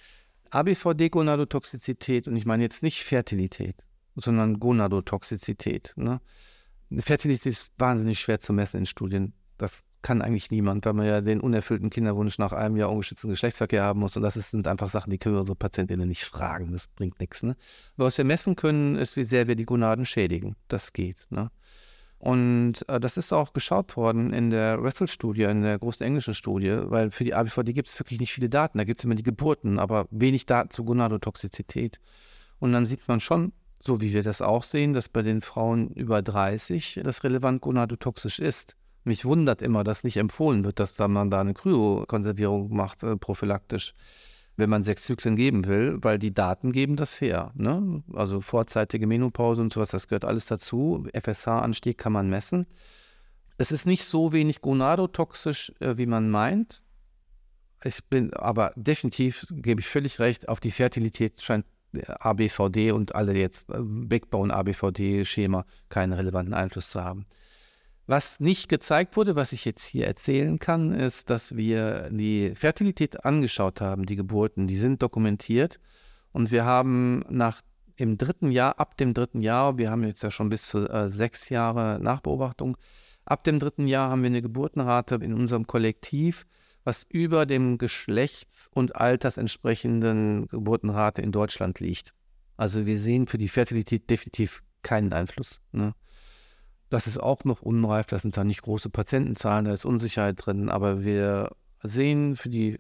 ABVD-Gonadotoxizität, 0.51 2.28
und 2.28 2.36
ich 2.36 2.45
meine 2.45 2.63
jetzt 2.63 2.84
nicht 2.84 3.04
Fertilität, 3.04 3.75
sondern 4.15 4.60
Gonadotoxizität. 4.60 5.93
Ne? 5.97 6.21
Fertilität 6.99 7.51
ist 7.51 7.73
wahnsinnig 7.78 8.19
schwer 8.19 8.39
zu 8.39 8.54
messen 8.54 8.78
in 8.78 8.86
Studien. 8.86 9.34
Das 9.58 9.82
kann 10.01 10.21
eigentlich 10.21 10.51
niemand, 10.51 10.86
weil 10.86 10.93
man 10.93 11.08
ja 11.08 11.19
den 11.19 11.41
unerfüllten 11.41 11.89
Kinderwunsch 11.89 12.38
nach 12.38 12.54
einem 12.54 12.78
Jahr 12.78 12.91
ungeschützten 12.91 13.32
Geschlechtsverkehr 13.32 13.84
haben 13.84 13.99
muss. 13.99 14.15
Und 14.15 14.21
das 14.21 14.36
sind 14.36 14.67
einfach 14.67 14.88
Sachen, 14.88 15.10
die 15.10 15.17
können 15.17 15.36
wir 15.36 15.39
unsere 15.39 15.56
Patientinnen 15.56 16.08
nicht 16.08 16.23
fragen. 16.23 16.71
Das 16.71 16.88
bringt 16.88 17.19
nichts. 17.19 17.41
Ne? 17.41 17.58
Aber 17.97 18.06
was 18.06 18.17
wir 18.17 18.25
messen 18.25 18.56
können, 18.56 18.97
ist, 18.97 19.17
wie 19.17 19.23
sehr 19.23 19.47
wir 19.47 19.56
die 19.56 19.65
Gonaden 19.65 20.06
schädigen. 20.06 20.56
Das 20.67 20.93
geht. 20.93 21.25
Ne? 21.32 21.49
Und 22.25 22.89
äh, 22.89 22.99
das 22.99 23.17
ist 23.17 23.31
auch 23.31 23.53
geschaut 23.53 23.95
worden 23.95 24.33
in 24.33 24.49
der 24.49 24.77
Russell-Studie, 24.77 25.43
in 25.43 25.61
der 25.61 25.77
großen 25.77 26.03
englischen 26.03 26.33
Studie, 26.33 26.75
weil 26.85 27.11
für 27.11 27.23
die 27.23 27.35
ABVD 27.35 27.71
gibt 27.71 27.88
es 27.88 27.99
wirklich 27.99 28.19
nicht 28.19 28.33
viele 28.33 28.49
Daten. 28.49 28.79
Da 28.79 28.83
gibt 28.83 28.99
es 28.99 29.05
immer 29.05 29.13
die 29.13 29.21
Geburten, 29.21 29.77
aber 29.77 30.07
wenig 30.09 30.47
Daten 30.47 30.71
zu 30.71 30.83
Gonadotoxizität. 30.85 31.99
Und 32.57 32.73
dann 32.73 32.88
sieht 32.88 33.07
man 33.07 33.19
schon, 33.19 33.53
so 33.79 34.01
wie 34.01 34.11
wir 34.11 34.23
das 34.23 34.41
auch 34.41 34.63
sehen, 34.63 34.93
dass 34.93 35.07
bei 35.07 35.21
den 35.21 35.41
Frauen 35.41 35.89
über 35.91 36.23
30 36.23 37.01
das 37.03 37.23
relevant 37.23 37.61
gonadotoxisch 37.61 38.39
ist. 38.39 38.75
Mich 39.03 39.23
wundert 39.23 39.61
immer, 39.61 39.83
dass 39.83 40.03
nicht 40.03 40.17
empfohlen 40.17 40.63
wird, 40.63 40.79
dass 40.79 40.95
da 40.95 41.07
man 41.07 41.29
da 41.29 41.41
eine 41.41 41.53
Kryokonservierung 41.53 42.75
macht, 42.75 43.03
äh, 43.03 43.17
prophylaktisch 43.17 43.93
wenn 44.58 44.70
man 44.70 44.84
sechs 44.84 45.04
Zyklen 45.04 45.36
geben 45.36 45.65
will, 45.65 45.98
weil 46.02 46.18
die 46.18 46.34
Daten 46.34 46.72
geben 46.72 46.96
das 46.96 47.20
her. 47.20 47.52
Ne? 47.56 48.04
Also 48.13 48.41
vorzeitige 48.41 49.08
Menopause 49.08 49.62
und 49.62 49.74
sowas, 49.74 49.89
das 49.89 50.08
gehört 50.08 50.26
alles 50.26 50.46
dazu. 50.46 51.06
FSH-Anstieg 51.13 51.98
kann 51.98 52.13
man 52.13 52.30
messen. 52.30 52.65
Es 53.58 53.72
ist 53.72 53.86
nicht 53.86 54.04
so 54.04 54.32
wenig 54.32 54.62
gonadotoxisch, 54.62 55.74
äh, 55.80 55.98
wie 55.98 56.06
man 56.06 56.30
meint. 56.30 56.82
Ich 57.84 58.04
bin 58.06 58.34
aber 58.34 58.72
definitiv, 58.76 59.46
gebe 59.50 59.82
ich 59.82 59.88
völlig 59.88 60.20
recht, 60.20 60.50
auf 60.50 60.60
die 60.60 60.72
Fertilität 60.72 61.41
scheint 61.41 61.65
ABVD 61.94 62.91
und 62.91 63.15
alle 63.15 63.34
jetzt 63.34 63.70
äh, 63.70 63.78
Backbone 63.80 64.54
ABVD-Schema 64.54 65.65
keinen 65.89 66.13
relevanten 66.13 66.54
Einfluss 66.54 66.89
zu 66.89 67.04
haben. 67.04 67.26
Was 68.08 68.39
nicht 68.39 68.70
gezeigt 68.70 69.18
wurde, 69.18 69.36
was 69.36 69.52
ich 69.52 69.65
jetzt 69.65 69.84
hier 69.84 70.06
erzählen 70.06 70.60
kann, 70.60 70.94
ist, 70.94 71.32
dass 71.32 71.56
wir 71.56 72.10
die 72.12 72.54
Fertilität 72.54 73.26
angeschaut 73.26 73.82
haben, 73.82 74.06
die 74.06 74.15
Geburten, 74.15 74.68
die 74.68 74.78
sind 74.78 75.02
dokumentiert. 75.02 75.80
Und 76.32 76.52
wir 76.52 76.65
haben 76.65 77.24
nach 77.30 77.62
im 77.96 78.18
dritten 78.18 78.52
Jahr, 78.52 78.80
ab 78.80 78.98
dem 78.98 79.13
dritten 79.13 79.41
Jahr, 79.41 79.78
wir 79.78 79.89
haben 79.89 80.04
jetzt 80.04 80.22
ja 80.22 80.30
schon 80.30 80.50
bis 80.50 80.63
zu 80.63 80.88
äh, 80.88 81.10
sechs 81.10 81.50
Jahre 81.50 82.00
Nachbeobachtung, 82.00 82.78
ab 83.24 83.44
dem 83.44 83.60
dritten 83.60 83.88
Jahr 83.88 84.10
haben 84.10 84.22
wir 84.22 84.28
eine 84.28 84.41
Geburtenrate 84.41 85.15
in 85.15 85.34
unserem 85.34 85.65
Kollektiv, 85.65 86.46
was 86.84 87.04
über 87.04 87.46
dem 87.46 87.78
geschlechts- 87.78 88.70
und 88.74 88.96
altersentsprechenden 88.96 90.48
Geburtenrate 90.48 91.22
in 91.22 91.32
Deutschland 91.32 91.80
liegt. 91.80 92.13
Also 92.58 92.86
wir 92.86 93.00
sehen 93.00 93.28
für 93.28 93.38
die 93.38 93.50
Fertilität 93.50 94.10
definitiv 94.10 94.62
keinen 94.84 95.12
Einfluss. 95.12 95.62
Ne? 95.72 95.96
Das 96.89 97.08
ist 97.08 97.19
auch 97.19 97.43
noch 97.43 97.62
unreif, 97.62 98.06
das 98.06 98.21
sind 98.21 98.38
da 98.38 98.43
nicht 98.43 98.62
große 98.62 98.89
Patientenzahlen, 98.89 99.65
da 99.65 99.74
ist 99.74 99.86
Unsicherheit 99.86 100.45
drin, 100.45 100.69
aber 100.69 101.04
wir 101.04 101.52
sehen 101.82 102.36
für 102.36 102.50
die 102.50 102.78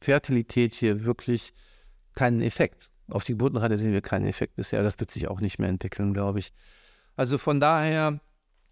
Fertilität 0.00 0.74
hier 0.74 1.04
wirklich 1.04 1.52
keinen 2.14 2.42
Effekt. 2.42 2.90
Auf 3.08 3.24
die 3.24 3.32
Geburtenrate 3.32 3.78
sehen 3.78 3.92
wir 3.92 4.02
keinen 4.02 4.26
Effekt 4.26 4.56
bisher. 4.56 4.82
Das 4.82 4.98
wird 4.98 5.10
sich 5.10 5.28
auch 5.28 5.40
nicht 5.40 5.58
mehr 5.58 5.68
entwickeln, 5.68 6.12
glaube 6.12 6.40
ich. 6.40 6.52
Also 7.14 7.38
von 7.38 7.60
daher, 7.60 8.20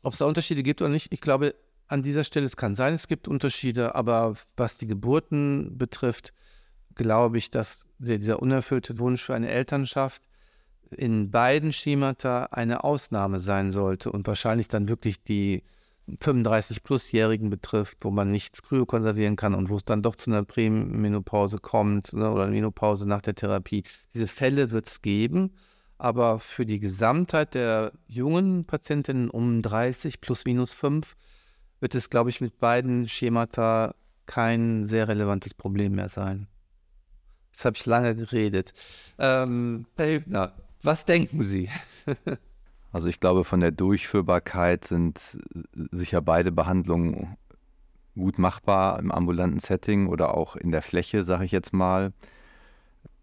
ob 0.03 0.13
es 0.13 0.19
da 0.19 0.27
Unterschiede 0.27 0.63
gibt 0.63 0.83
oder 0.83 0.91
nicht, 0.91 1.13
ich 1.13 1.21
glaube, 1.21 1.55
an 1.87 2.03
dieser 2.03 2.25
Stelle, 2.25 2.47
es 2.47 2.57
kann 2.57 2.75
sein, 2.75 2.95
es 2.95 3.07
gibt 3.07 3.29
Unterschiede, 3.29 3.95
aber 3.95 4.35
was 4.57 4.79
die 4.79 4.87
Geburten 4.87 5.79
betrifft, 5.79 6.33
glaube 6.95 7.39
ich, 7.39 7.51
dass 7.51 7.85
dieser 7.99 8.41
unerfüllte 8.41 8.99
Wunsch 8.99 9.23
für 9.23 9.35
eine 9.35 9.51
Elternschaft 9.51 10.23
in 10.95 11.31
beiden 11.31 11.73
Schemata 11.73 12.45
eine 12.51 12.85
Ausnahme 12.85 13.41
sein 13.41 13.71
sollte 13.71 14.11
und 14.11 14.27
wahrscheinlich 14.27 14.69
dann 14.69 14.89
wirklich 14.89 15.23
die 15.23 15.63
35-Plus-Jährigen 16.09 17.51
betrifft, 17.51 17.99
wo 18.03 18.11
man 18.11 18.31
nichts 18.31 18.63
kryokonservieren 18.63 19.37
kann 19.37 19.55
und 19.55 19.71
wo 19.71 19.77
es 19.77 19.85
dann 19.85 20.03
doch 20.03 20.17
zu 20.17 20.31
einer 20.31 20.45
Prämenopause 20.45 21.59
kommt 21.59 22.13
ne, 22.13 22.31
oder 22.31 22.47
Menopause 22.47 23.07
nach 23.07 23.23
der 23.23 23.35
Therapie. 23.35 23.85
Diese 24.13 24.27
Fälle 24.27 24.71
wird 24.71 24.89
es 24.89 25.03
geben, 25.03 25.53
aber 25.97 26.39
für 26.39 26.67
die 26.67 26.81
Gesamtheit 26.81 27.55
der 27.55 27.93
jungen 28.07 28.67
Patientinnen 28.67 29.31
um 29.31 29.63
30 29.63 30.21
plus 30.21 30.45
minus 30.45 30.73
5 30.73 31.17
wird 31.81 31.95
es, 31.95 32.11
glaube 32.11 32.31
ich, 32.31 32.41
mit 32.41 32.59
beiden 32.59 33.09
Schemata 33.09 33.95
kein 34.27 34.87
sehr 34.87 35.09
relevantes 35.09 35.55
Problem 35.55 35.95
mehr 35.95 36.09
sein. 36.09 36.49
Jetzt 37.53 37.65
habe 37.65 37.77
ich 37.77 37.87
lange 37.87 38.17
geredet. 38.17 38.73
Ähm, 39.19 39.87
Herr 39.97 40.09
Hübner, 40.09 40.53
was 40.85 41.05
denken 41.05 41.43
Sie? 41.43 41.69
also 42.93 43.09
ich 43.09 43.21
glaube, 43.21 43.45
von 43.45 43.61
der 43.61 43.71
Durchführbarkeit 43.71 44.85
sind 44.85 45.21
sicher 45.91 46.21
beide 46.21 46.53
Behandlungen 46.53 47.37
gut 48.15 48.39
machbar 48.39 48.99
im 48.99 49.11
ambulanten 49.11 49.59
Setting 49.59 50.07
oder 50.09 50.35
auch 50.35 50.57
in 50.57 50.71
der 50.71 50.83
Fläche, 50.83 51.25
sage 51.25 51.45
ich 51.45 51.53
jetzt 51.53 51.73
mal. 51.73 52.13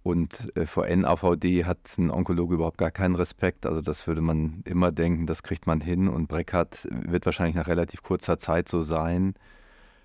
Und 0.04 0.56
äh, 0.58 0.66
vor 0.66 0.88
NAVD 0.88 1.66
hat 1.66 1.98
ein 1.98 2.10
Onkologe 2.10 2.56
überhaupt 2.56 2.80
gar 2.80 2.92
keinen 2.92 3.16
Respekt. 3.16 3.66
Also 3.66 3.82
das 3.82 4.08
würde 4.08 4.22
man 4.22 4.62
immer 4.66 4.92
denken, 4.92 5.28
das 5.28 5.44
kriegt 5.44 5.68
man 5.68 5.80
hin. 5.80 6.08
Und 6.08 6.28
Breckhardt 6.28 6.88
wird 6.90 7.26
wahrscheinlich 7.26 7.56
nach 7.56 7.68
relativ 7.68 8.02
kurzer 8.02 8.40
Zeit 8.40 8.68
so 8.68 8.82
sein. 8.82 9.36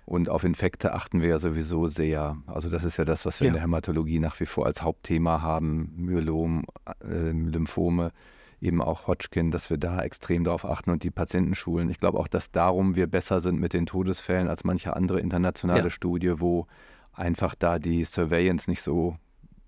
Und 0.07 0.29
auf 0.29 0.45
Infekte 0.45 0.93
achten 0.93 1.19
wir 1.19 1.27
ja 1.27 1.37
sowieso 1.37 1.87
sehr. 1.87 2.37
Also 2.45 2.69
das 2.69 2.85
ist 2.85 2.95
ja 2.95 3.03
das, 3.03 3.25
was 3.25 3.41
wir 3.41 3.47
ja. 3.47 3.49
in 3.49 3.53
der 3.55 3.63
Hämatologie 3.63 4.19
nach 4.19 4.39
wie 4.39 4.45
vor 4.45 4.65
als 4.65 4.81
Hauptthema 4.81 5.41
haben. 5.41 5.91
Myelom, 5.97 6.63
äh, 7.03 7.31
Lymphome, 7.31 8.13
eben 8.61 8.81
auch 8.81 9.07
Hodgkin, 9.07 9.51
dass 9.51 9.69
wir 9.69 9.77
da 9.77 10.01
extrem 10.01 10.45
darauf 10.45 10.63
achten 10.63 10.91
und 10.91 11.03
die 11.03 11.11
Patienten 11.11 11.55
schulen. 11.55 11.89
Ich 11.89 11.99
glaube 11.99 12.19
auch, 12.19 12.29
dass 12.29 12.53
darum 12.53 12.95
wir 12.95 13.07
besser 13.07 13.41
sind 13.41 13.59
mit 13.59 13.73
den 13.73 13.85
Todesfällen 13.85 14.47
als 14.47 14.63
manche 14.63 14.95
andere 14.95 15.19
internationale 15.19 15.83
ja. 15.83 15.89
Studie, 15.89 16.39
wo 16.39 16.67
einfach 17.11 17.53
da 17.53 17.77
die 17.77 18.05
Surveillance 18.05 18.69
nicht 18.69 18.83
so 18.83 19.17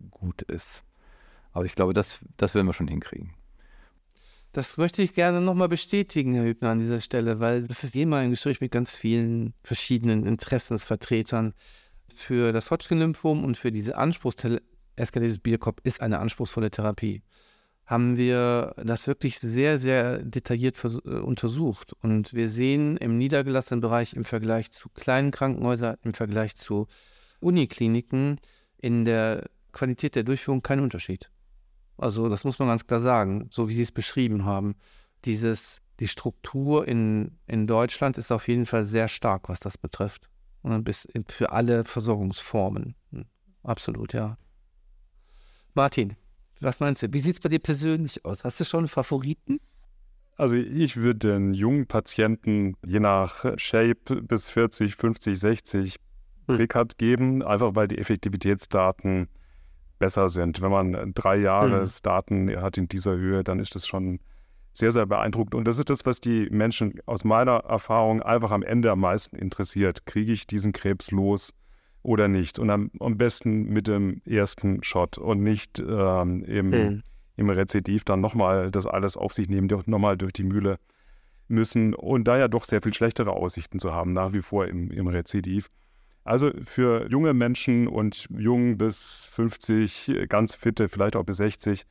gut 0.10 0.42
ist. 0.44 0.86
Aber 1.52 1.66
ich 1.66 1.76
glaube, 1.76 1.92
das, 1.92 2.22
das 2.38 2.56
werden 2.56 2.66
wir 2.66 2.74
schon 2.74 2.88
hinkriegen. 2.88 3.34
Das 4.52 4.78
möchte 4.78 5.04
ich 5.04 5.14
gerne 5.14 5.42
nochmal 5.42 5.70
bestätigen, 5.70 6.34
Herr 6.34 6.44
Hübner, 6.44 6.72
an 6.72 6.80
dieser 6.80 7.02
Stelle, 7.02 7.40
weil 7.40 7.68
das 7.68 7.84
ist 7.84 7.96
immer 7.96 8.18
ein 8.18 8.32
Gespräch 8.32 8.62
mit 8.62 8.72
ganz 8.72 8.96
vielen 8.96 9.54
verschiedenen 9.64 10.26
Interessensvertretern. 10.26 11.54
Für 12.08 12.52
das 12.52 12.72
Hodgkin-Lymphom 12.72 13.44
und 13.44 13.58
für 13.58 13.72
diese 13.72 13.96
anspruchsvolle 13.96 14.64
Escalated 14.96 15.44
Bierkopf 15.44 15.80
ist 15.84 16.02
eine 16.02 16.20
anspruchsvolle 16.20 16.72
Therapie. 16.72 17.22
Haben 17.86 18.18
wir 18.18 18.74
das 18.84 19.08
wirklich 19.08 19.40
sehr, 19.40 19.78
sehr 19.78 20.20
detailliert 20.20 20.84
äh, 20.84 20.88
untersucht. 20.88 21.94
Und 22.02 22.34
wir 22.34 22.50
sehen 22.50 22.98
im 22.98 23.18
niedergelassenen 23.18 23.82
Bereich 23.82 24.14
im 24.14 24.26
Vergleich 24.26 24.72
zu 24.72 24.90
kleinen 24.90 25.32
Krankenhäusern, 25.32 25.98
im 26.04 26.14
Vergleich 26.16 26.56
zu 26.56 26.88
Unikliniken 27.40 28.40
in 28.78 29.06
der 29.06 29.50
Qualität 29.72 30.16
der 30.16 30.24
Durchführung 30.24 30.64
keinen 30.64 30.82
Unterschied. 30.82 31.30
Also 32.00 32.30
das 32.30 32.44
muss 32.44 32.60
man 32.60 32.70
ganz 32.70 32.88
klar 32.88 33.02
sagen, 33.02 33.48
so 33.52 33.68
wie 33.68 33.76
Sie 33.76 33.82
es 33.82 33.92
beschrieben 33.92 34.46
haben. 34.46 34.76
Dieses, 35.26 35.82
die 36.00 36.08
Struktur 36.08 36.88
in, 36.88 37.38
in 37.46 37.68
Deutschland 37.68 38.18
ist 38.18 38.32
auf 38.32 38.48
jeden 38.48 38.66
Fall 38.66 38.86
sehr 38.86 39.08
stark, 39.08 39.50
was 39.50 39.60
das 39.60 39.78
betrifft. 39.78 40.30
Und 40.62 40.84
bis 40.84 41.08
für 41.28 41.52
alle 41.52 41.84
Versorgungsformen. 41.84 42.96
Hm, 43.12 43.26
absolut, 43.64 44.14
ja. 44.14 44.38
Martin, 45.74 46.16
was 46.62 46.80
meinst 46.80 47.04
du? 47.04 47.14
Wie 47.14 47.22
sieht 47.22 47.36
es 47.36 47.40
bei 47.40 47.50
dir 47.50 47.60
persönlich 47.60 48.26
aus? 48.26 48.44
Hast 48.44 48.60
du 48.60 48.66
schon 48.66 48.88
Favoriten? 48.88 49.60
Also 50.36 50.56
ich 50.56 50.96
würde 50.96 51.38
den 51.38 51.54
jungen 51.54 51.86
Patienten 51.86 52.76
je 52.86 53.00
nach 53.00 53.46
Shape 53.58 54.22
bis 54.22 54.48
40, 54.48 54.96
50, 54.96 55.38
60 55.38 55.96
Brickhardt 56.48 56.98
geben, 56.98 57.44
einfach 57.44 57.76
weil 57.76 57.88
die 57.88 57.98
Effektivitätsdaten 57.98 59.28
besser 60.00 60.30
sind. 60.30 60.62
Wenn 60.62 60.72
man 60.72 61.14
drei 61.14 61.38
Jahresdaten 61.38 62.46
mhm. 62.46 62.62
hat 62.62 62.78
in 62.78 62.88
dieser 62.88 63.16
Höhe, 63.16 63.44
dann 63.44 63.60
ist 63.60 63.76
das 63.76 63.86
schon 63.86 64.20
sehr, 64.74 64.92
sehr 64.92 65.06
beeindruckend. 65.06 65.56
Und 65.56 65.66
das 65.66 65.78
ist 65.78 65.90
das, 65.90 66.06
was 66.06 66.20
die 66.20 66.48
Menschen 66.50 67.00
aus 67.06 67.24
meiner 67.24 67.58
Erfahrung 67.58 68.22
einfach 68.22 68.52
am 68.52 68.64
Ende 68.64 68.92
am 68.92 69.02
meisten 69.02 69.36
interessiert. 69.36 70.06
Kriege 70.06 70.32
ich 70.32 70.48
diesen 70.48 70.72
Krebs 70.72 71.12
los 71.12 71.54
oder 72.02 72.28
nicht? 72.28 72.60
Und 72.60 72.70
am, 72.70 72.90
am 73.00 73.18
besten 73.18 73.66
mit 73.66 73.88
dem 73.88 74.22
ersten 74.26 74.84
Shot 74.84 75.18
und 75.18 75.44
nicht 75.44 75.80
ähm, 75.80 76.44
im, 76.46 76.70
mhm. 76.70 77.04
im 77.36 77.50
Rezidiv 77.50 78.06
dann 78.06 78.22
nochmal 78.22 78.72
das 78.72 78.86
alles 78.86 79.18
auf 79.18 79.34
sich 79.34 79.50
nehmen, 79.50 79.68
nochmal 79.86 80.18
durch 80.18 80.34
die 80.34 80.44
Mühle 80.44 80.80
müssen 81.50 81.94
und 81.94 82.28
da 82.28 82.38
ja 82.38 82.48
doch 82.48 82.64
sehr 82.64 82.82
viel 82.82 82.94
schlechtere 82.94 83.32
Aussichten 83.32 83.80
zu 83.80 83.92
haben, 83.94 84.14
nach 84.14 84.34
wie 84.34 84.42
vor 84.42 84.68
im, 84.68 84.92
im 84.92 85.08
Rezidiv. 85.08 85.70
Also 86.30 86.52
für 86.64 87.10
junge 87.10 87.34
Menschen 87.34 87.88
und 87.88 88.28
jung 88.30 88.78
bis 88.78 89.28
50, 89.32 90.28
ganz 90.30 90.54
fitte, 90.54 90.88
vielleicht 90.88 91.16
auch 91.16 91.24
bis 91.24 91.38
60, 91.38 91.88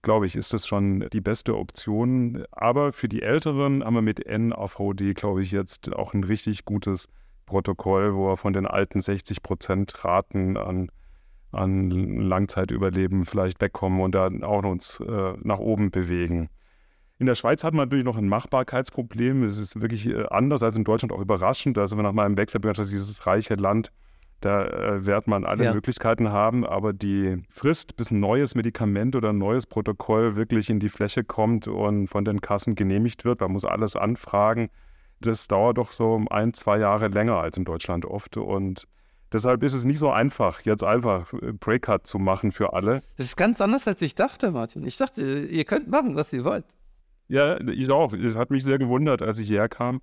glaube 0.00 0.24
ich, 0.24 0.34
ist 0.34 0.54
das 0.54 0.66
schon 0.66 1.06
die 1.12 1.20
beste 1.20 1.58
Option. 1.58 2.42
Aber 2.52 2.94
für 2.94 3.06
die 3.06 3.20
Älteren 3.20 3.84
haben 3.84 3.92
wir 3.92 4.00
mit 4.00 4.26
NAVD, 4.26 5.12
glaube 5.12 5.42
ich, 5.42 5.52
jetzt 5.52 5.92
auch 5.92 6.14
ein 6.14 6.24
richtig 6.24 6.64
gutes 6.64 7.06
Protokoll, 7.44 8.14
wo 8.14 8.28
wir 8.28 8.38
von 8.38 8.54
den 8.54 8.66
alten 8.66 9.02
60 9.02 9.42
Prozent 9.42 10.02
Raten 10.06 10.56
an, 10.56 10.90
an 11.50 11.90
Langzeitüberleben 11.90 13.26
vielleicht 13.26 13.60
wegkommen 13.60 14.00
und 14.00 14.14
dann 14.14 14.42
auch 14.42 14.64
uns 14.64 15.00
äh, 15.00 15.34
nach 15.42 15.58
oben 15.58 15.90
bewegen. 15.90 16.48
In 17.22 17.26
der 17.26 17.36
Schweiz 17.36 17.62
hat 17.62 17.72
man 17.72 17.86
natürlich 17.86 18.04
noch 18.04 18.18
ein 18.18 18.26
Machbarkeitsproblem. 18.26 19.44
Es 19.44 19.56
ist 19.56 19.80
wirklich 19.80 20.08
äh, 20.08 20.24
anders 20.30 20.64
als 20.64 20.74
in 20.74 20.82
Deutschland 20.82 21.12
auch 21.12 21.20
überraschend. 21.20 21.78
Also 21.78 21.94
nach 21.94 22.10
meinem 22.10 22.36
Wechsel 22.36 22.60
ich 22.66 22.88
dieses 22.88 23.28
reiche 23.28 23.54
Land, 23.54 23.92
da 24.40 24.64
äh, 24.64 25.06
wird 25.06 25.28
man 25.28 25.44
alle 25.44 25.66
ja. 25.66 25.72
Möglichkeiten 25.72 26.30
haben, 26.30 26.66
aber 26.66 26.92
die 26.92 27.40
Frist, 27.48 27.94
bis 27.94 28.10
ein 28.10 28.18
neues 28.18 28.56
Medikament 28.56 29.14
oder 29.14 29.28
ein 29.28 29.38
neues 29.38 29.66
Protokoll 29.66 30.34
wirklich 30.34 30.68
in 30.68 30.80
die 30.80 30.88
Fläche 30.88 31.22
kommt 31.22 31.68
und 31.68 32.08
von 32.08 32.24
den 32.24 32.40
Kassen 32.40 32.74
genehmigt 32.74 33.24
wird, 33.24 33.40
man 33.40 33.52
muss 33.52 33.64
alles 33.64 33.94
anfragen, 33.94 34.68
das 35.20 35.46
dauert 35.46 35.78
doch 35.78 35.92
so 35.92 36.24
ein, 36.28 36.52
zwei 36.54 36.78
Jahre 36.80 37.06
länger 37.06 37.36
als 37.36 37.56
in 37.56 37.64
Deutschland 37.64 38.04
oft. 38.04 38.36
Und 38.36 38.88
deshalb 39.32 39.62
ist 39.62 39.74
es 39.74 39.84
nicht 39.84 40.00
so 40.00 40.10
einfach, 40.10 40.62
jetzt 40.62 40.82
einfach 40.82 41.32
äh, 41.34 41.52
Breakcut 41.52 42.04
zu 42.04 42.18
machen 42.18 42.50
für 42.50 42.72
alle. 42.72 43.02
Das 43.16 43.26
ist 43.26 43.36
ganz 43.36 43.60
anders, 43.60 43.86
als 43.86 44.02
ich 44.02 44.16
dachte, 44.16 44.50
Martin. 44.50 44.84
Ich 44.84 44.96
dachte, 44.96 45.22
ihr 45.22 45.64
könnt 45.64 45.86
machen, 45.86 46.16
was 46.16 46.32
ihr 46.32 46.42
wollt. 46.42 46.64
Ja, 47.32 47.58
ich 47.62 47.90
auch. 47.90 48.12
Es 48.12 48.36
hat 48.36 48.50
mich 48.50 48.62
sehr 48.62 48.76
gewundert, 48.76 49.22
als 49.22 49.38
ich 49.38 49.48
hierher 49.48 49.70
kam. 49.70 50.02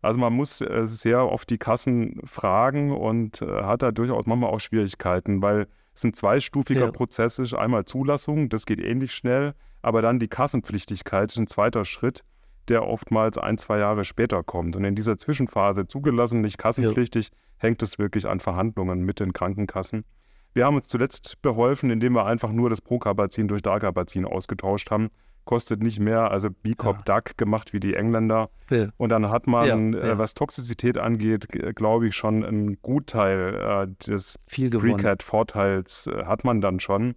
Also 0.00 0.18
man 0.18 0.32
muss 0.32 0.62
äh, 0.62 0.86
sehr 0.86 1.30
oft 1.30 1.50
die 1.50 1.58
Kassen 1.58 2.22
fragen 2.24 2.92
und 2.92 3.42
äh, 3.42 3.62
hat 3.62 3.82
da 3.82 3.92
durchaus 3.92 4.24
manchmal 4.24 4.48
auch 4.48 4.58
Schwierigkeiten, 4.58 5.42
weil 5.42 5.68
es 5.94 6.02
ein 6.02 6.14
zweistufiger 6.14 6.86
ja. 6.86 6.90
Prozess 6.90 7.38
ist. 7.38 7.52
Einmal 7.52 7.84
Zulassung, 7.84 8.48
das 8.48 8.64
geht 8.64 8.80
ähnlich 8.80 9.12
schnell, 9.12 9.52
aber 9.82 10.00
dann 10.00 10.18
die 10.18 10.28
Kassenpflichtigkeit 10.28 11.30
ist 11.30 11.36
ein 11.36 11.46
zweiter 11.46 11.84
Schritt, 11.84 12.24
der 12.68 12.86
oftmals 12.86 13.36
ein, 13.36 13.58
zwei 13.58 13.78
Jahre 13.78 14.04
später 14.04 14.42
kommt. 14.42 14.74
Und 14.74 14.84
in 14.84 14.94
dieser 14.94 15.18
Zwischenphase, 15.18 15.86
zugelassen, 15.86 16.40
nicht 16.40 16.56
kassenpflichtig, 16.56 17.28
ja. 17.28 17.34
hängt 17.58 17.82
es 17.82 17.98
wirklich 17.98 18.26
an 18.26 18.40
Verhandlungen 18.40 19.02
mit 19.02 19.20
den 19.20 19.34
Krankenkassen. 19.34 20.06
Wir 20.54 20.64
haben 20.64 20.76
uns 20.76 20.88
zuletzt 20.88 21.42
beholfen, 21.42 21.90
indem 21.90 22.14
wir 22.14 22.24
einfach 22.24 22.50
nur 22.50 22.70
das 22.70 22.80
Procarbazin 22.80 23.46
durch 23.46 23.60
Dargabazin 23.60 24.24
ausgetauscht 24.24 24.90
haben 24.90 25.10
kostet 25.44 25.82
nicht 25.82 26.00
mehr, 26.00 26.30
also 26.30 26.50
B-Cop 26.50 27.08
ja. 27.08 27.16
Duck 27.16 27.36
gemacht 27.36 27.72
wie 27.72 27.80
die 27.80 27.94
Engländer. 27.94 28.50
Ja. 28.70 28.88
Und 28.96 29.08
dann 29.10 29.28
hat 29.30 29.46
man, 29.46 29.92
ja, 29.92 30.00
äh, 30.00 30.18
was 30.18 30.34
Toxizität 30.34 30.98
angeht, 30.98 31.48
glaube 31.74 32.08
ich, 32.08 32.16
schon 32.16 32.44
einen 32.44 32.80
Gutteil 32.82 33.88
äh, 33.88 34.06
des 34.06 34.38
Precat-Vorteils 34.48 36.06
äh, 36.06 36.24
hat 36.24 36.44
man 36.44 36.60
dann 36.60 36.80
schon. 36.80 37.14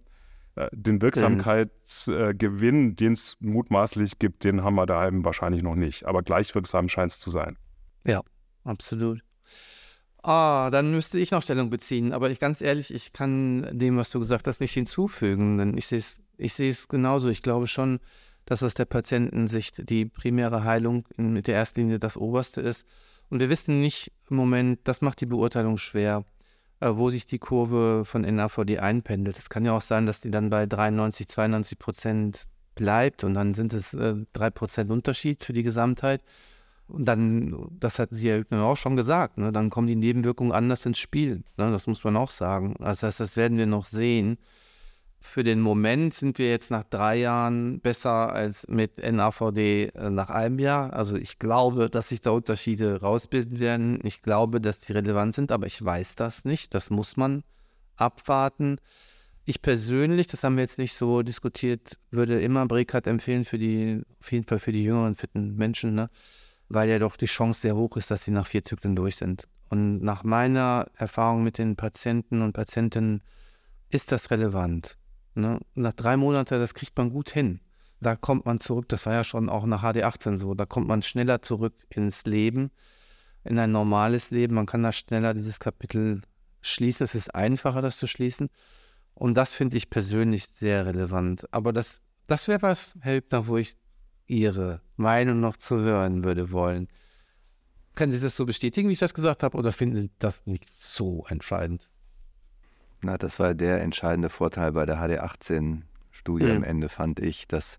Äh, 0.56 0.68
den 0.72 1.02
Wirksamkeitsgewinn, 1.02 2.84
mhm. 2.84 2.96
den 2.96 3.12
es 3.12 3.36
mutmaßlich 3.40 4.18
gibt, 4.18 4.44
den 4.44 4.64
haben 4.64 4.74
wir 4.74 4.86
daheim 4.86 5.24
wahrscheinlich 5.24 5.62
noch 5.62 5.76
nicht. 5.76 6.06
Aber 6.06 6.22
gleichwirksam 6.22 6.88
scheint 6.88 7.12
es 7.12 7.20
zu 7.20 7.30
sein. 7.30 7.56
Ja, 8.06 8.22
absolut. 8.64 9.20
Ah, 10.22 10.70
dann 10.70 10.90
müsste 10.90 11.18
ich 11.18 11.30
noch 11.30 11.42
Stellung 11.42 11.70
beziehen. 11.70 12.12
Aber 12.12 12.30
ich 12.30 12.40
ganz 12.40 12.60
ehrlich, 12.60 12.92
ich 12.92 13.12
kann 13.12 13.68
dem, 13.78 13.96
was 13.96 14.10
du 14.10 14.18
gesagt 14.18 14.48
hast, 14.48 14.60
nicht 14.60 14.72
hinzufügen. 14.72 15.58
Denn 15.58 15.78
ich 15.78 15.86
sehe 15.86 15.98
es 15.98 16.20
ich 16.36 16.54
sehe 16.54 16.70
es 16.70 16.88
genauso. 16.88 17.28
Ich 17.28 17.42
glaube 17.42 17.66
schon, 17.66 18.00
dass 18.44 18.62
aus 18.62 18.74
der 18.74 18.84
Patientensicht 18.84 19.88
die 19.88 20.06
primäre 20.06 20.64
Heilung 20.64 21.04
in, 21.16 21.32
mit 21.32 21.46
der 21.46 21.56
ersten 21.56 21.80
Linie 21.80 21.98
das 21.98 22.16
Oberste 22.16 22.60
ist. 22.60 22.86
Und 23.28 23.40
wir 23.40 23.50
wissen 23.50 23.80
nicht 23.80 24.12
im 24.30 24.36
Moment, 24.36 24.80
das 24.84 25.00
macht 25.00 25.20
die 25.20 25.26
Beurteilung 25.26 25.78
schwer, 25.78 26.24
äh, 26.80 26.90
wo 26.92 27.10
sich 27.10 27.26
die 27.26 27.40
Kurve 27.40 28.04
von 28.04 28.22
NAVD 28.22 28.78
einpendelt. 28.78 29.36
Es 29.36 29.48
kann 29.48 29.64
ja 29.64 29.72
auch 29.72 29.82
sein, 29.82 30.06
dass 30.06 30.20
die 30.20 30.30
dann 30.30 30.48
bei 30.48 30.66
93, 30.66 31.26
92 31.28 31.78
Prozent 31.78 32.46
bleibt 32.76 33.24
und 33.24 33.34
dann 33.34 33.54
sind 33.54 33.72
es 33.72 33.94
äh, 33.94 34.14
3% 34.34 34.92
Unterschied 34.92 35.42
für 35.42 35.52
die 35.52 35.64
Gesamtheit. 35.64 36.22
Und 36.88 37.06
dann, 37.06 37.68
das 37.80 37.98
hat 37.98 38.10
sie 38.12 38.28
ja 38.28 38.42
auch 38.62 38.76
schon 38.76 38.94
gesagt, 38.94 39.38
ne, 39.38 39.50
dann 39.50 39.70
kommen 39.70 39.88
die 39.88 39.96
Nebenwirkungen 39.96 40.52
anders 40.52 40.86
ins 40.86 40.98
Spiel. 40.98 41.42
Ne, 41.56 41.72
das 41.72 41.88
muss 41.88 42.04
man 42.04 42.16
auch 42.16 42.30
sagen. 42.30 42.76
Das 42.78 43.02
heißt, 43.02 43.18
das 43.18 43.36
werden 43.36 43.58
wir 43.58 43.66
noch 43.66 43.86
sehen. 43.86 44.38
Für 45.18 45.42
den 45.42 45.60
Moment 45.60 46.14
sind 46.14 46.38
wir 46.38 46.50
jetzt 46.50 46.70
nach 46.70 46.84
drei 46.84 47.16
Jahren 47.16 47.80
besser 47.80 48.32
als 48.32 48.68
mit 48.68 48.98
NAVD 48.98 49.86
äh, 49.94 50.10
nach 50.10 50.30
einem 50.30 50.58
Jahr. 50.58 50.92
Also 50.92 51.16
ich 51.16 51.38
glaube, 51.38 51.88
dass 51.88 52.10
sich 52.10 52.20
da 52.20 52.30
Unterschiede 52.30 53.00
rausbilden 53.00 53.58
werden. 53.58 54.00
Ich 54.04 54.22
glaube, 54.22 54.60
dass 54.60 54.80
die 54.80 54.92
relevant 54.92 55.34
sind, 55.34 55.52
aber 55.52 55.66
ich 55.66 55.82
weiß 55.82 56.16
das 56.16 56.44
nicht. 56.44 56.74
Das 56.74 56.90
muss 56.90 57.16
man 57.16 57.44
abwarten. 57.96 58.78
Ich 59.44 59.62
persönlich, 59.62 60.26
das 60.26 60.42
haben 60.42 60.56
wir 60.56 60.64
jetzt 60.64 60.78
nicht 60.78 60.94
so 60.94 61.22
diskutiert, 61.22 61.98
würde 62.10 62.40
immer 62.40 62.66
Brekat 62.66 63.06
empfehlen 63.06 63.44
für 63.44 63.58
die, 63.58 64.02
auf 64.20 64.32
jeden 64.32 64.44
Fall 64.44 64.58
für 64.58 64.72
die 64.72 64.82
jüngeren, 64.82 65.14
fitten 65.14 65.56
Menschen, 65.56 65.94
ne? 65.94 66.10
weil 66.68 66.88
ja 66.88 66.98
doch 66.98 67.16
die 67.16 67.26
Chance 67.26 67.60
sehr 67.60 67.76
hoch 67.76 67.96
ist, 67.96 68.10
dass 68.10 68.24
sie 68.24 68.32
nach 68.32 68.46
vier 68.46 68.64
Zyklen 68.64 68.96
durch 68.96 69.16
sind. 69.16 69.46
Und 69.68 70.02
nach 70.02 70.24
meiner 70.24 70.88
Erfahrung 70.94 71.44
mit 71.44 71.58
den 71.58 71.76
Patienten 71.76 72.42
und 72.42 72.52
Patientinnen 72.52 73.22
ist 73.88 74.12
das 74.12 74.30
relevant. 74.30 74.98
Ne? 75.36 75.60
Nach 75.74 75.92
drei 75.92 76.16
Monaten, 76.16 76.58
das 76.58 76.74
kriegt 76.74 76.96
man 76.96 77.10
gut 77.10 77.30
hin. 77.30 77.60
Da 78.00 78.16
kommt 78.16 78.46
man 78.46 78.60
zurück, 78.60 78.88
das 78.88 79.06
war 79.06 79.12
ja 79.14 79.24
schon 79.24 79.48
auch 79.48 79.64
nach 79.66 79.82
HD18 79.82 80.38
so, 80.38 80.54
da 80.54 80.66
kommt 80.66 80.86
man 80.86 81.02
schneller 81.02 81.40
zurück 81.42 81.74
ins 81.88 82.24
Leben, 82.24 82.70
in 83.44 83.58
ein 83.58 83.72
normales 83.72 84.30
Leben. 84.30 84.54
Man 84.54 84.66
kann 84.66 84.82
da 84.82 84.92
schneller 84.92 85.34
dieses 85.34 85.60
Kapitel 85.60 86.22
schließen. 86.60 87.04
Es 87.04 87.14
ist 87.14 87.34
einfacher, 87.34 87.82
das 87.82 87.96
zu 87.96 88.06
schließen. 88.06 88.48
Und 89.14 89.34
das 89.34 89.54
finde 89.54 89.76
ich 89.76 89.88
persönlich 89.88 90.46
sehr 90.46 90.84
relevant. 90.86 91.46
Aber 91.52 91.72
das, 91.72 92.00
das 92.26 92.48
wäre 92.48 92.62
was, 92.62 92.96
Herr 93.00 93.16
Hübner, 93.16 93.46
wo 93.46 93.56
ich 93.56 93.74
Ihre 94.26 94.82
Meinung 94.96 95.40
noch 95.40 95.56
zu 95.56 95.78
hören 95.78 96.24
würde 96.24 96.50
wollen. 96.50 96.88
Können 97.94 98.12
Sie 98.12 98.20
das 98.20 98.36
so 98.36 98.44
bestätigen, 98.44 98.88
wie 98.88 98.94
ich 98.94 98.98
das 98.98 99.14
gesagt 99.14 99.42
habe, 99.42 99.56
oder 99.56 99.72
finden 99.72 99.96
Sie 99.96 100.10
das 100.18 100.44
nicht 100.46 100.68
so 100.74 101.24
entscheidend? 101.28 101.88
Na, 103.02 103.18
das 103.18 103.38
war 103.38 103.54
der 103.54 103.82
entscheidende 103.82 104.28
Vorteil 104.28 104.72
bei 104.72 104.86
der 104.86 104.98
HD18-Studie 104.98 106.46
mhm. 106.46 106.56
am 106.56 106.62
Ende, 106.64 106.88
fand 106.88 107.20
ich, 107.20 107.46
dass, 107.46 107.78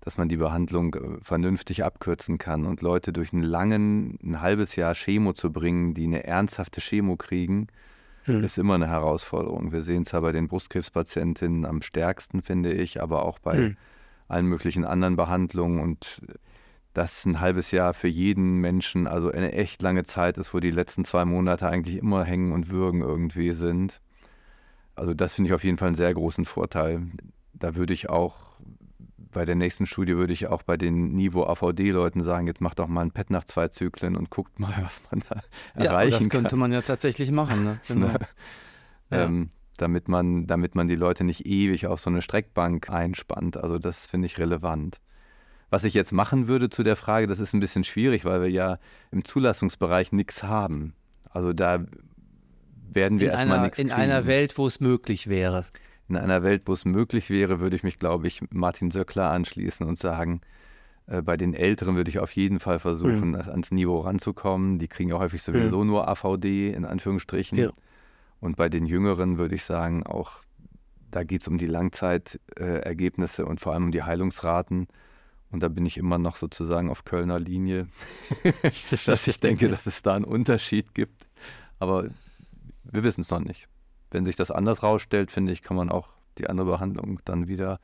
dass 0.00 0.16
man 0.16 0.28
die 0.28 0.36
Behandlung 0.36 0.94
äh, 0.94 1.18
vernünftig 1.22 1.84
abkürzen 1.84 2.38
kann 2.38 2.66
und 2.66 2.82
Leute 2.82 3.12
durch 3.12 3.32
einen 3.32 3.42
langen, 3.42 4.18
ein 4.22 4.40
halbes 4.40 4.76
Jahr 4.76 4.94
Chemo 4.94 5.32
zu 5.32 5.52
bringen, 5.52 5.94
die 5.94 6.04
eine 6.04 6.24
ernsthafte 6.24 6.80
Chemo 6.80 7.16
kriegen, 7.16 7.68
hm. 8.24 8.42
ist 8.42 8.58
immer 8.58 8.74
eine 8.74 8.88
Herausforderung. 8.88 9.72
Wir 9.72 9.82
sehen 9.82 10.02
es 10.02 10.12
ja 10.12 10.20
bei 10.20 10.32
den 10.32 10.48
Brustkrebspatientinnen 10.48 11.64
am 11.64 11.80
stärksten, 11.80 12.42
finde 12.42 12.72
ich, 12.72 13.00
aber 13.00 13.24
auch 13.24 13.38
bei 13.38 13.56
hm. 13.56 13.76
allen 14.28 14.46
möglichen 14.46 14.84
anderen 14.84 15.16
Behandlungen 15.16 15.80
und 15.80 16.22
dass 16.92 17.26
ein 17.26 17.40
halbes 17.40 17.72
Jahr 17.72 17.92
für 17.92 18.08
jeden 18.08 18.56
Menschen 18.62 19.06
also 19.06 19.30
eine 19.30 19.52
echt 19.52 19.82
lange 19.82 20.04
Zeit 20.04 20.38
ist, 20.38 20.54
wo 20.54 20.60
die 20.60 20.70
letzten 20.70 21.04
zwei 21.04 21.26
Monate 21.26 21.68
eigentlich 21.68 21.98
immer 21.98 22.24
hängen 22.24 22.52
und 22.52 22.70
würgen 22.70 23.02
irgendwie 23.02 23.52
sind. 23.52 24.00
Also 24.96 25.14
das 25.14 25.34
finde 25.34 25.48
ich 25.48 25.54
auf 25.54 25.64
jeden 25.64 25.78
Fall 25.78 25.88
einen 25.88 25.94
sehr 25.94 26.12
großen 26.12 26.44
Vorteil. 26.44 27.02
Da 27.52 27.76
würde 27.76 27.94
ich 27.94 28.08
auch 28.08 28.46
bei 29.36 29.44
der 29.44 29.54
nächsten 29.54 29.84
Studie 29.84 30.16
würde 30.16 30.32
ich 30.32 30.46
auch 30.46 30.62
bei 30.62 30.78
den 30.78 31.12
Niveau-AVD-Leuten 31.12 32.22
sagen, 32.22 32.46
jetzt 32.46 32.62
macht 32.62 32.78
doch 32.78 32.88
mal 32.88 33.02
ein 33.02 33.10
Pet 33.10 33.28
nach 33.28 33.44
zwei 33.44 33.68
Zyklen 33.68 34.16
und 34.16 34.30
guckt 34.30 34.58
mal, 34.58 34.74
was 34.82 35.02
man 35.10 35.22
da 35.28 35.42
ja, 35.76 35.90
erreichen 35.90 36.12
kann. 36.12 36.22
Das 36.22 36.30
könnte 36.30 36.56
man 36.56 36.72
ja 36.72 36.82
tatsächlich 36.82 37.30
machen. 37.30 37.64
Ne? 37.66 37.80
Genau. 37.86 38.06
ja. 38.06 39.24
ähm, 39.24 39.50
damit, 39.76 40.08
man, 40.08 40.46
damit 40.46 40.74
man 40.74 40.88
die 40.88 40.96
Leute 40.96 41.22
nicht 41.22 41.44
ewig 41.44 41.86
auf 41.86 42.00
so 42.00 42.08
eine 42.08 42.22
Streckbank 42.22 42.88
einspannt. 42.88 43.58
Also 43.58 43.78
das 43.78 44.06
finde 44.06 44.24
ich 44.24 44.38
relevant. 44.38 45.00
Was 45.68 45.84
ich 45.84 45.92
jetzt 45.92 46.12
machen 46.12 46.48
würde 46.48 46.70
zu 46.70 46.82
der 46.82 46.96
Frage, 46.96 47.26
das 47.26 47.38
ist 47.38 47.52
ein 47.52 47.60
bisschen 47.60 47.84
schwierig, 47.84 48.24
weil 48.24 48.40
wir 48.40 48.50
ja 48.50 48.78
im 49.10 49.24
Zulassungsbereich 49.24 50.12
nichts 50.12 50.44
haben. 50.44 50.94
Also 51.28 51.52
da 51.52 51.84
werden 52.92 53.20
wir 53.20 53.32
erstmal 53.32 53.62
nichts 53.62 53.78
In 53.78 53.92
einer 53.92 54.26
Welt, 54.26 54.56
wo 54.58 54.66
es 54.66 54.80
möglich 54.80 55.28
wäre 55.28 55.66
in 56.08 56.16
einer 56.16 56.42
Welt, 56.42 56.62
wo 56.66 56.72
es 56.72 56.84
möglich 56.84 57.30
wäre, 57.30 57.60
würde 57.60 57.76
ich 57.76 57.82
mich, 57.82 57.98
glaube 57.98 58.26
ich, 58.26 58.40
Martin 58.50 58.90
Söckler 58.90 59.30
anschließen 59.30 59.86
und 59.86 59.98
sagen, 59.98 60.40
äh, 61.06 61.22
bei 61.22 61.36
den 61.36 61.54
Älteren 61.54 61.96
würde 61.96 62.10
ich 62.10 62.18
auf 62.18 62.32
jeden 62.32 62.60
Fall 62.60 62.78
versuchen, 62.78 63.30
mhm. 63.30 63.34
ans 63.36 63.70
Niveau 63.70 64.00
ranzukommen. 64.00 64.78
Die 64.78 64.88
kriegen 64.88 65.10
ja 65.10 65.18
häufig 65.18 65.42
sowieso 65.42 65.82
mhm. 65.82 65.88
nur 65.88 66.08
AVD, 66.08 66.70
in 66.72 66.84
Anführungsstrichen. 66.84 67.58
Ja. 67.58 67.70
Und 68.40 68.56
bei 68.56 68.68
den 68.68 68.86
Jüngeren 68.86 69.38
würde 69.38 69.54
ich 69.54 69.64
sagen, 69.64 70.04
auch 70.06 70.42
da 71.10 71.24
geht 71.24 71.42
es 71.42 71.48
um 71.48 71.58
die 71.58 71.66
Langzeitergebnisse 71.66 73.42
äh, 73.42 73.46
und 73.46 73.60
vor 73.60 73.72
allem 73.72 73.84
um 73.84 73.92
die 73.92 74.02
Heilungsraten. 74.02 74.86
Und 75.50 75.62
da 75.62 75.68
bin 75.68 75.86
ich 75.86 75.96
immer 75.96 76.18
noch 76.18 76.36
sozusagen 76.36 76.90
auf 76.90 77.04
Kölner 77.04 77.38
Linie, 77.38 77.88
dass 79.06 79.26
ich 79.26 79.40
denke, 79.40 79.68
dass 79.68 79.86
es 79.86 80.02
da 80.02 80.14
einen 80.14 80.24
Unterschied 80.24 80.94
gibt. 80.94 81.24
Aber 81.78 82.08
wir 82.92 83.02
wissen 83.02 83.20
es 83.20 83.30
noch 83.30 83.40
nicht 83.40 83.68
wenn 84.10 84.24
sich 84.24 84.36
das 84.36 84.50
anders 84.50 84.82
rausstellt, 84.82 85.30
finde 85.30 85.52
ich, 85.52 85.62
kann 85.62 85.76
man 85.76 85.90
auch 85.90 86.08
die 86.38 86.48
andere 86.48 86.66
Behandlung 86.66 87.20
dann 87.24 87.48
wieder 87.48 87.80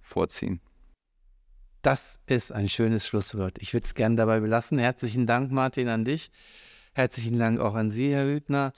vorziehen. 0.00 0.60
Das 1.82 2.18
ist 2.26 2.52
ein 2.52 2.68
schönes 2.68 3.06
Schlusswort. 3.06 3.58
Ich 3.60 3.72
würde 3.72 3.84
es 3.84 3.94
gerne 3.94 4.16
dabei 4.16 4.40
belassen. 4.40 4.78
Herzlichen 4.78 5.26
Dank, 5.26 5.52
Martin, 5.52 5.88
an 5.88 6.04
dich. 6.04 6.30
Herzlichen 6.94 7.38
Dank 7.38 7.60
auch 7.60 7.74
an 7.74 7.90
Sie, 7.90 8.12
Herr 8.12 8.26
Hübner. 8.26 8.72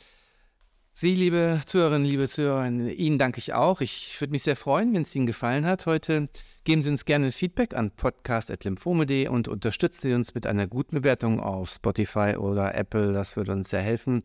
Sie, 0.93 1.15
liebe 1.15 1.61
Zuhörerinnen, 1.65 2.07
liebe 2.07 2.29
Zuhörer, 2.29 2.67
Ihnen 2.69 3.19
danke 3.19 3.39
ich 3.39 3.55
auch. 3.55 3.81
Ich 3.81 4.21
würde 4.21 4.33
mich 4.33 4.43
sehr 4.43 4.57
freuen, 4.57 4.93
wenn 4.93 5.03
es 5.03 5.15
Ihnen 5.15 5.27
gefallen 5.27 5.65
hat 5.65 5.87
heute. 5.87 6.29
Geben 6.65 6.83
Sie 6.83 6.91
uns 6.91 7.05
gerne 7.05 7.31
Feedback 7.31 7.75
an 7.75 7.93
podcast.lymphome.de 7.93 9.29
und 9.29 9.47
unterstützen 9.47 10.09
Sie 10.09 10.15
uns 10.15 10.35
mit 10.35 10.47
einer 10.47 10.67
guten 10.67 10.97
Bewertung 10.97 11.41
auf 11.41 11.71
Spotify 11.71 12.35
oder 12.37 12.75
Apple. 12.75 13.13
Das 13.13 13.37
würde 13.37 13.53
uns 13.53 13.71
sehr 13.71 13.81
helfen. 13.81 14.23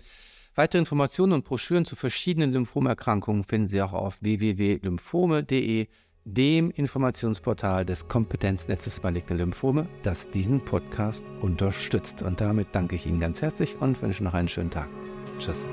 Weitere 0.55 0.79
Informationen 0.79 1.33
und 1.33 1.45
Broschüren 1.45 1.85
zu 1.85 1.95
verschiedenen 1.95 2.51
Lymphomerkrankungen 2.51 3.43
finden 3.43 3.69
Sie 3.69 3.81
auch 3.81 3.93
auf 3.93 4.17
www.lymphome.de, 4.21 5.87
dem 6.25 6.71
Informationsportal 6.71 7.85
des 7.85 8.07
Kompetenznetzes 8.07 9.01
Maligne 9.03 9.35
Lymphome, 9.35 9.87
das 10.03 10.29
diesen 10.29 10.63
Podcast 10.63 11.25
unterstützt. 11.41 12.21
Und 12.21 12.39
damit 12.39 12.67
danke 12.71 12.95
ich 12.95 13.05
Ihnen 13.07 13.19
ganz 13.19 13.41
herzlich 13.41 13.75
und 13.79 14.01
wünsche 14.01 14.23
noch 14.23 14.33
einen 14.35 14.47
schönen 14.47 14.71
Tag. 14.71 14.89
Tschüss. 15.39 15.67